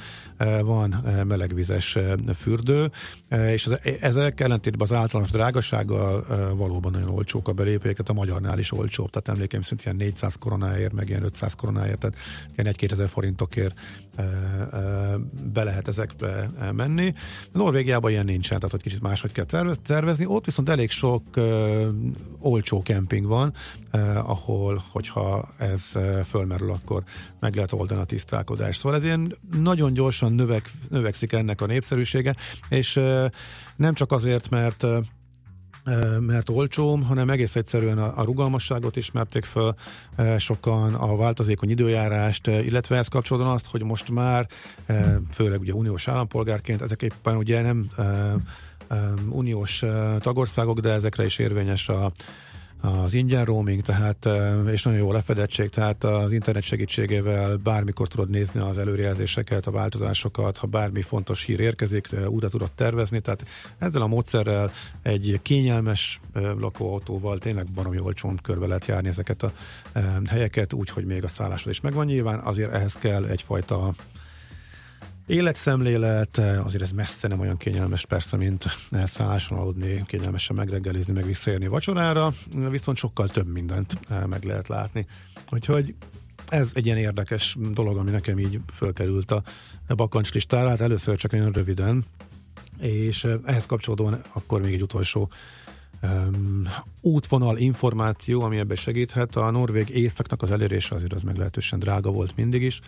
van 0.62 0.96
melegvizes 1.28 1.98
fürdő, 2.36 2.92
és 3.30 3.70
ezek 4.00 4.40
ellentétben 4.40 4.88
az 4.90 4.94
általános 4.94 5.32
drágasággal 5.32 6.26
valóban 6.56 6.92
nagyon 6.92 7.10
olcsók 7.10 7.48
a 7.48 7.54
belépőjéket, 7.54 8.10
a 8.10 8.14
magyarnál 8.14 8.60
is 8.60 8.72
olcsóbb, 8.72 9.10
tehát 9.10 9.28
emlékeim 9.28 9.62
szerint 9.62 9.84
ilyen 9.84 9.96
400 9.96 10.36
koronáért, 10.36 10.94
meg 10.94 11.10
ilyen 11.10 11.24
500 11.24 11.54
koronáért, 11.54 12.00
tehát 12.00 12.18
ilyen 12.66 12.76
1-2000 12.78 13.08
forintokért 13.08 13.80
be 15.54 15.64
lehet 15.64 15.88
ezekbe 15.88 16.50
menni. 16.72 17.14
Norvégiában 17.52 18.12
ilyen 18.12 18.26
nincsen, 18.26 18.58
tehát 18.58 18.72
hogy 18.72 18.82
kicsit 18.82 19.02
máshogy 19.02 19.32
kell 19.32 19.76
tervezni. 19.84 20.26
Ott 20.26 20.46
viszont 20.46 20.70
elég 20.70 20.92
sok 20.92 21.24
olcsó 22.40 22.82
kemping 22.82 23.26
van, 23.26 23.54
ahol, 24.24 24.82
hogyha 24.92 25.50
ez 25.58 25.92
fölmerül, 26.26 26.72
akkor 26.72 27.04
meg 27.40 27.56
lehet 27.56 27.72
oldani 27.72 28.02
a 28.02 28.06
tisztálkodást. 28.06 28.80
Szóval 28.80 28.98
ez 28.98 29.04
ilyen 29.04 29.36
nagyon 29.62 29.94
gyorsan 29.94 30.34
növek, 30.34 30.72
növekszik 30.90 31.32
ennek 31.32 31.62
a 31.62 31.66
népszerűsége, 31.66 32.36
és 32.70 33.00
nem 33.76 33.94
csak 33.94 34.12
azért, 34.12 34.50
mert 34.50 34.86
mert 36.20 36.50
olcsóm, 36.50 37.04
hanem 37.04 37.30
egész 37.30 37.56
egyszerűen 37.56 37.98
a, 37.98 38.24
rugalmasságot 38.24 38.96
ismerték 38.96 39.44
föl 39.44 39.76
sokan, 40.38 40.94
a 40.94 41.16
változékony 41.16 41.70
időjárást, 41.70 42.48
illetve 42.48 42.98
ezt 42.98 43.10
kapcsolódóan 43.10 43.54
azt, 43.54 43.68
hogy 43.68 43.84
most 43.84 44.10
már, 44.10 44.48
főleg 45.32 45.60
ugye 45.60 45.74
uniós 45.74 46.08
állampolgárként, 46.08 46.82
ezek 46.82 47.02
éppen 47.02 47.36
ugye 47.36 47.62
nem 47.62 47.90
uniós 49.30 49.84
tagországok, 50.20 50.80
de 50.80 50.90
ezekre 50.90 51.26
is 51.26 51.38
érvényes 51.38 51.90
a, 51.90 52.12
az 52.82 53.14
ingyen 53.14 53.46
roaming, 53.46 53.82
tehát, 53.82 54.28
és 54.72 54.84
nagyon 54.84 55.00
jó 55.00 55.12
lefedettség, 55.12 55.70
tehát 55.70 56.04
az 56.04 56.32
internet 56.32 56.64
segítségével 56.64 57.58
bármikor 57.58 58.08
tudod 58.08 58.30
nézni 58.30 58.60
az 58.60 58.78
előrejelzéseket, 58.78 59.66
a 59.68 59.72
változásokat, 59.72 60.58
ha 60.58 60.68
bármi 60.68 61.02
fontos 61.02 61.44
hír 61.44 61.60
érkezik, 61.60 62.08
újra 62.28 62.50
tudod 62.50 62.72
tervezni, 62.72 63.20
tehát 63.20 63.46
ezzel 63.78 64.02
a 64.02 64.08
módszerrel 64.08 64.72
egy 65.02 65.40
kényelmes 65.42 66.20
lakóautóval 66.34 67.38
tényleg 67.38 67.66
baromi 67.72 68.00
olcsón 68.00 68.40
körbe 68.44 68.68
lehet 68.68 68.86
járni 68.86 69.08
ezeket 69.08 69.44
a 69.44 69.52
helyeket, 70.28 70.74
úgyhogy 70.74 71.06
még 71.06 71.24
a 71.24 71.28
szállásod 71.28 71.72
is 71.72 71.82
megvan. 71.82 72.06
Nyilván, 72.06 72.40
azért 72.40 72.74
ehhez 72.74 72.94
kell 72.94 73.26
egyfajta 73.26 73.94
Életszemlélet, 75.28 76.38
azért 76.38 76.84
ez 76.84 76.92
messze 76.92 77.28
nem 77.28 77.40
olyan 77.40 77.58
kényelmes 77.58 78.06
persze, 78.06 78.38
mint 78.38 78.66
szálláson 79.04 79.58
aludni, 79.58 80.04
kényelmesen 80.06 80.56
megreggelizni, 80.56 81.14
meg 81.14 81.26
visszaérni 81.26 81.68
vacsorára, 81.68 82.32
viszont 82.70 82.98
sokkal 82.98 83.28
több 83.28 83.48
mindent 83.48 84.00
eh, 84.10 84.26
meg 84.26 84.44
lehet 84.44 84.68
látni. 84.68 85.08
Úgyhogy 85.52 85.96
ez 86.50 86.72
egy 86.74 86.86
ilyen 86.86 86.98
érdekes 86.98 87.58
dolog, 87.72 87.98
ami 87.98 88.12
nekem 88.12 88.40
így 88.40 88.60
fölkerült 88.74 89.32
a 89.32 89.44
bakancs 89.88 90.34
listára, 90.34 90.70
hát 90.70 90.82
először 90.82 91.16
csak 91.16 91.32
nagyon 91.32 91.52
röviden, 91.52 92.04
és 92.80 93.24
eh, 93.24 93.34
ehhez 93.46 93.66
kapcsolódóan 93.66 94.22
akkor 94.34 94.62
még 94.62 94.74
egy 94.74 94.82
utolsó 94.82 95.30
um, 96.02 96.64
útvonal 97.02 97.58
információ, 97.58 98.42
ami 98.42 98.58
ebbe 98.58 98.76
segíthet. 98.76 99.36
A 99.36 99.52
norvég 99.52 99.90
északnak 99.90 100.42
az 100.42 100.52
elérése 100.52 100.96
azért 100.96 101.14
az 101.14 101.24
meglehetősen 101.24 101.80
drága 101.80 102.12
volt 102.12 102.36
mindig 102.36 102.62
is. 102.62 102.82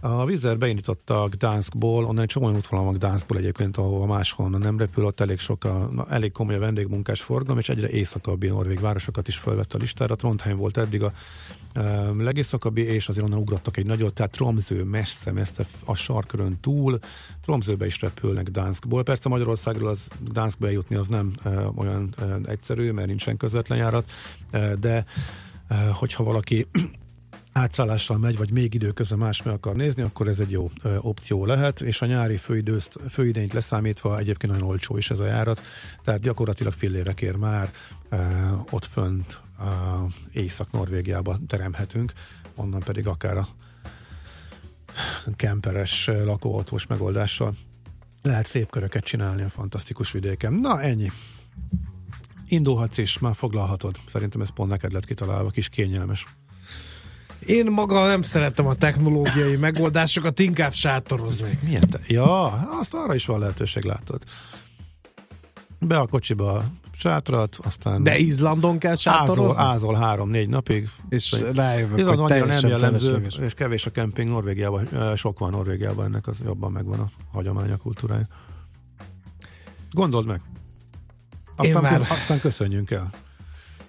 A 0.00 0.24
Vizer 0.24 0.58
beindította 0.58 1.28
Gdanskból, 1.30 2.04
onnan 2.04 2.22
egy 2.22 2.28
csomó 2.28 2.50
útvonal 2.50 2.84
van 2.84 2.94
Gdanskból 2.94 3.36
egyébként, 3.36 3.76
ahova 3.76 4.06
máshonnan 4.06 4.60
nem 4.60 4.78
repül, 4.78 5.04
ott 5.04 5.20
elég 5.20 5.38
sok 5.38 5.64
a, 5.64 5.90
elég 6.08 6.32
komoly 6.32 6.54
a 6.54 6.58
vendégmunkás 6.58 7.22
forgalom, 7.22 7.58
és 7.58 7.68
egyre 7.68 7.88
északabbi 7.88 8.46
norvég 8.46 8.80
városokat 8.80 9.28
is 9.28 9.36
felvett 9.36 9.74
a 9.74 9.78
listára. 9.78 10.16
Trondheim 10.16 10.56
volt 10.56 10.76
eddig 10.76 11.02
a 11.02 11.12
a 11.74 12.22
legészakabbi, 12.22 12.82
és 12.82 13.08
azért 13.08 13.24
onnan 13.24 13.38
ugrottak 13.38 13.76
egy 13.76 13.86
nagyot, 13.86 14.14
tehát 14.14 14.32
Tromző 14.32 14.84
messze, 14.84 15.32
messze 15.32 15.66
a 15.84 15.94
sarkörön 15.94 16.58
túl, 16.60 16.98
Tromzőbe 17.42 17.86
is 17.86 18.00
repülnek 18.00 18.48
Gdanskból. 18.48 19.02
Persze 19.02 19.28
Magyarországról 19.28 19.88
az 19.88 20.06
Gdanskbe 20.20 20.72
jutni 20.72 20.96
az 20.96 21.06
nem 21.06 21.32
e, 21.42 21.50
olyan 21.76 22.14
e, 22.18 22.50
egyszerű, 22.50 22.90
mert 22.90 23.06
nincsen 23.06 23.36
közvetlen 23.36 23.78
járat, 23.78 24.10
e, 24.50 24.74
de 24.74 25.04
e, 25.68 25.88
hogyha 25.90 26.24
valaki 26.24 26.66
átszállással 27.58 28.18
megy, 28.18 28.36
vagy 28.36 28.50
még 28.50 28.74
időközben 28.74 29.18
más 29.18 29.42
meg 29.42 29.54
akar 29.54 29.76
nézni, 29.76 30.02
akkor 30.02 30.28
ez 30.28 30.40
egy 30.40 30.50
jó 30.50 30.70
opció 30.98 31.44
lehet, 31.44 31.80
és 31.80 32.02
a 32.02 32.06
nyári 32.06 32.36
főidőzt, 32.36 32.98
főidényt 33.08 33.52
leszámítva 33.52 34.18
egyébként 34.18 34.52
nagyon 34.52 34.68
olcsó 34.68 34.96
is 34.96 35.10
ez 35.10 35.18
a 35.18 35.26
járat, 35.26 35.62
tehát 36.04 36.20
gyakorlatilag 36.20 36.72
fillére 36.72 37.12
kér 37.12 37.34
már 37.34 37.70
ott 38.70 38.84
fönt 38.84 39.40
Észak-Norvégiába 40.32 41.38
teremhetünk, 41.46 42.12
onnan 42.54 42.80
pedig 42.80 43.06
akár 43.06 43.36
a 43.36 43.48
kemperes 45.36 46.06
lakóautós 46.06 46.86
megoldással 46.86 47.54
lehet 48.22 48.46
szép 48.46 48.70
köröket 48.70 49.04
csinálni 49.04 49.42
a 49.42 49.48
fantasztikus 49.48 50.12
vidéken. 50.12 50.52
Na, 50.52 50.80
ennyi. 50.80 51.10
Indulhatsz 52.48 52.98
is, 52.98 53.18
már 53.18 53.34
foglalhatod. 53.34 53.96
Szerintem 54.08 54.40
ez 54.40 54.50
pont 54.50 54.70
neked 54.70 54.92
lett 54.92 55.04
kitalálva, 55.04 55.50
kis 55.50 55.68
kényelmes. 55.68 56.26
Én 57.46 57.66
maga 57.66 58.06
nem 58.06 58.22
szeretem 58.22 58.66
a 58.66 58.74
technológiai 58.74 59.56
megoldásokat, 59.56 60.38
inkább 60.38 60.72
sátoroznék. 60.72 61.62
Milyen 61.62 61.88
te? 61.90 61.98
Ja, 62.06 62.44
azt 62.80 62.94
arra 62.94 63.14
is 63.14 63.26
van 63.26 63.38
lehetőség, 63.38 63.84
látod. 63.84 64.22
Be 65.80 65.98
a 65.98 66.06
kocsiba 66.06 66.52
a 66.52 66.64
sátrat, 66.92 67.56
aztán... 67.62 68.02
De 68.02 68.18
Izlandon 68.18 68.78
kell 68.78 68.94
sátorozni? 68.94 69.62
Ázol, 69.62 69.72
ázol 69.72 69.94
három-négy 69.94 70.48
napig. 70.48 70.88
És 71.08 71.36
rájövök, 71.54 71.98
Izland 71.98 72.18
hogy 72.18 72.28
teljesen 72.28 72.70
nem 72.70 72.80
jellemző, 72.80 73.26
és 73.40 73.54
kevés 73.54 73.86
a 73.86 73.90
kemping 73.90 74.28
Norvégiában, 74.28 74.88
sok 75.16 75.38
van 75.38 75.50
Norvégiában, 75.50 76.04
ennek 76.04 76.26
az 76.26 76.36
jobban 76.44 76.72
megvan 76.72 76.98
a 76.98 77.10
hagyomány, 77.32 77.70
a 77.70 77.76
kultúrája. 77.76 78.26
Gondold 79.90 80.26
meg. 80.26 80.40
Aztán, 81.56 81.82
már... 81.82 82.00
aztán 82.10 82.40
köszönjünk 82.40 82.90
el. 82.90 83.10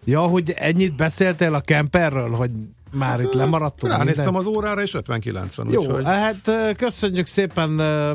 Ja, 0.03 0.21
hogy 0.21 0.51
ennyit 0.51 0.95
beszéltél 0.95 1.53
a 1.53 1.61
kemperről, 1.61 2.29
hogy 2.29 2.51
már 2.91 3.21
itt 3.21 3.33
lemaradtunk. 3.33 3.93
Ránéztem 3.93 4.35
az 4.35 4.45
órára, 4.45 4.81
és 4.81 4.93
59 4.93 5.55
van. 5.55 5.69
Jó, 5.71 5.95
úgy, 5.95 6.03
hát 6.03 6.51
köszönjük 6.77 7.25
szépen 7.25 7.69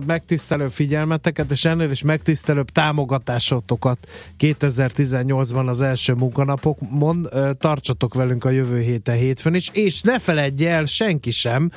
megtisztelő 0.07 0.68
figyelmeteket, 0.68 1.51
és 1.51 1.64
ennél 1.64 1.91
is 1.91 2.03
megtisztelőbb 2.03 2.70
támogatásotokat 2.70 3.99
2018-ban 4.39 5.66
az 5.66 5.81
első 5.81 6.12
munkanapokon. 6.12 7.29
Tartsatok 7.59 8.14
velünk 8.14 8.45
a 8.45 8.51
jövő 8.51 8.81
héten 8.81 9.16
hétfőn 9.16 9.55
is, 9.55 9.70
és 9.72 10.01
ne 10.01 10.18
feledje 10.18 10.70
el 10.70 10.85
senki 10.85 11.31
sem, 11.31 11.70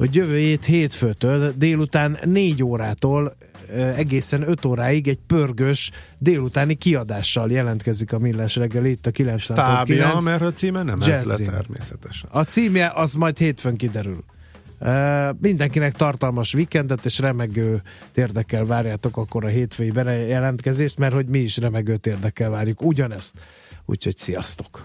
hogy 0.00 0.14
jövő 0.14 0.36
hét 0.36 0.64
hétfőtől 0.64 1.52
délután 1.56 2.18
4 2.24 2.62
órától 2.62 3.36
egészen 3.96 4.48
5 4.48 4.64
óráig 4.64 5.08
egy 5.08 5.18
pörgős 5.26 5.90
délutáni 6.18 6.74
kiadással 6.74 7.50
jelentkezik 7.50 8.12
a 8.12 8.18
Millás 8.18 8.56
reggel 8.56 8.84
itt 8.84 9.06
a 9.06 9.10
90.9. 9.10 10.24
mert 10.24 10.42
a 10.42 10.52
címe 10.52 10.82
nem 10.82 10.98
Jazzin. 11.00 11.14
ez 11.14 11.38
le 11.38 11.46
természetesen. 11.46 12.28
A 12.32 12.42
címe 12.42 12.92
az 12.94 13.14
majd 13.14 13.38
hétfőn 13.38 13.76
kiderül. 13.76 14.24
Uh, 14.78 15.38
mindenkinek 15.40 15.92
tartalmas 15.92 16.52
vikendet 16.52 17.04
és 17.04 17.18
remegő 17.18 17.82
érdekkel 18.14 18.64
várjátok 18.64 19.16
akkor 19.16 19.44
a 19.44 19.48
hétfői 19.48 19.92
jelentkezést, 20.28 20.98
mert 20.98 21.14
hogy 21.14 21.26
mi 21.26 21.38
is 21.38 21.56
remegő 21.56 21.98
érdekkel 22.02 22.50
várjuk 22.50 22.82
ugyanezt. 22.82 23.40
Úgyhogy 23.86 24.16
sziasztok! 24.16 24.84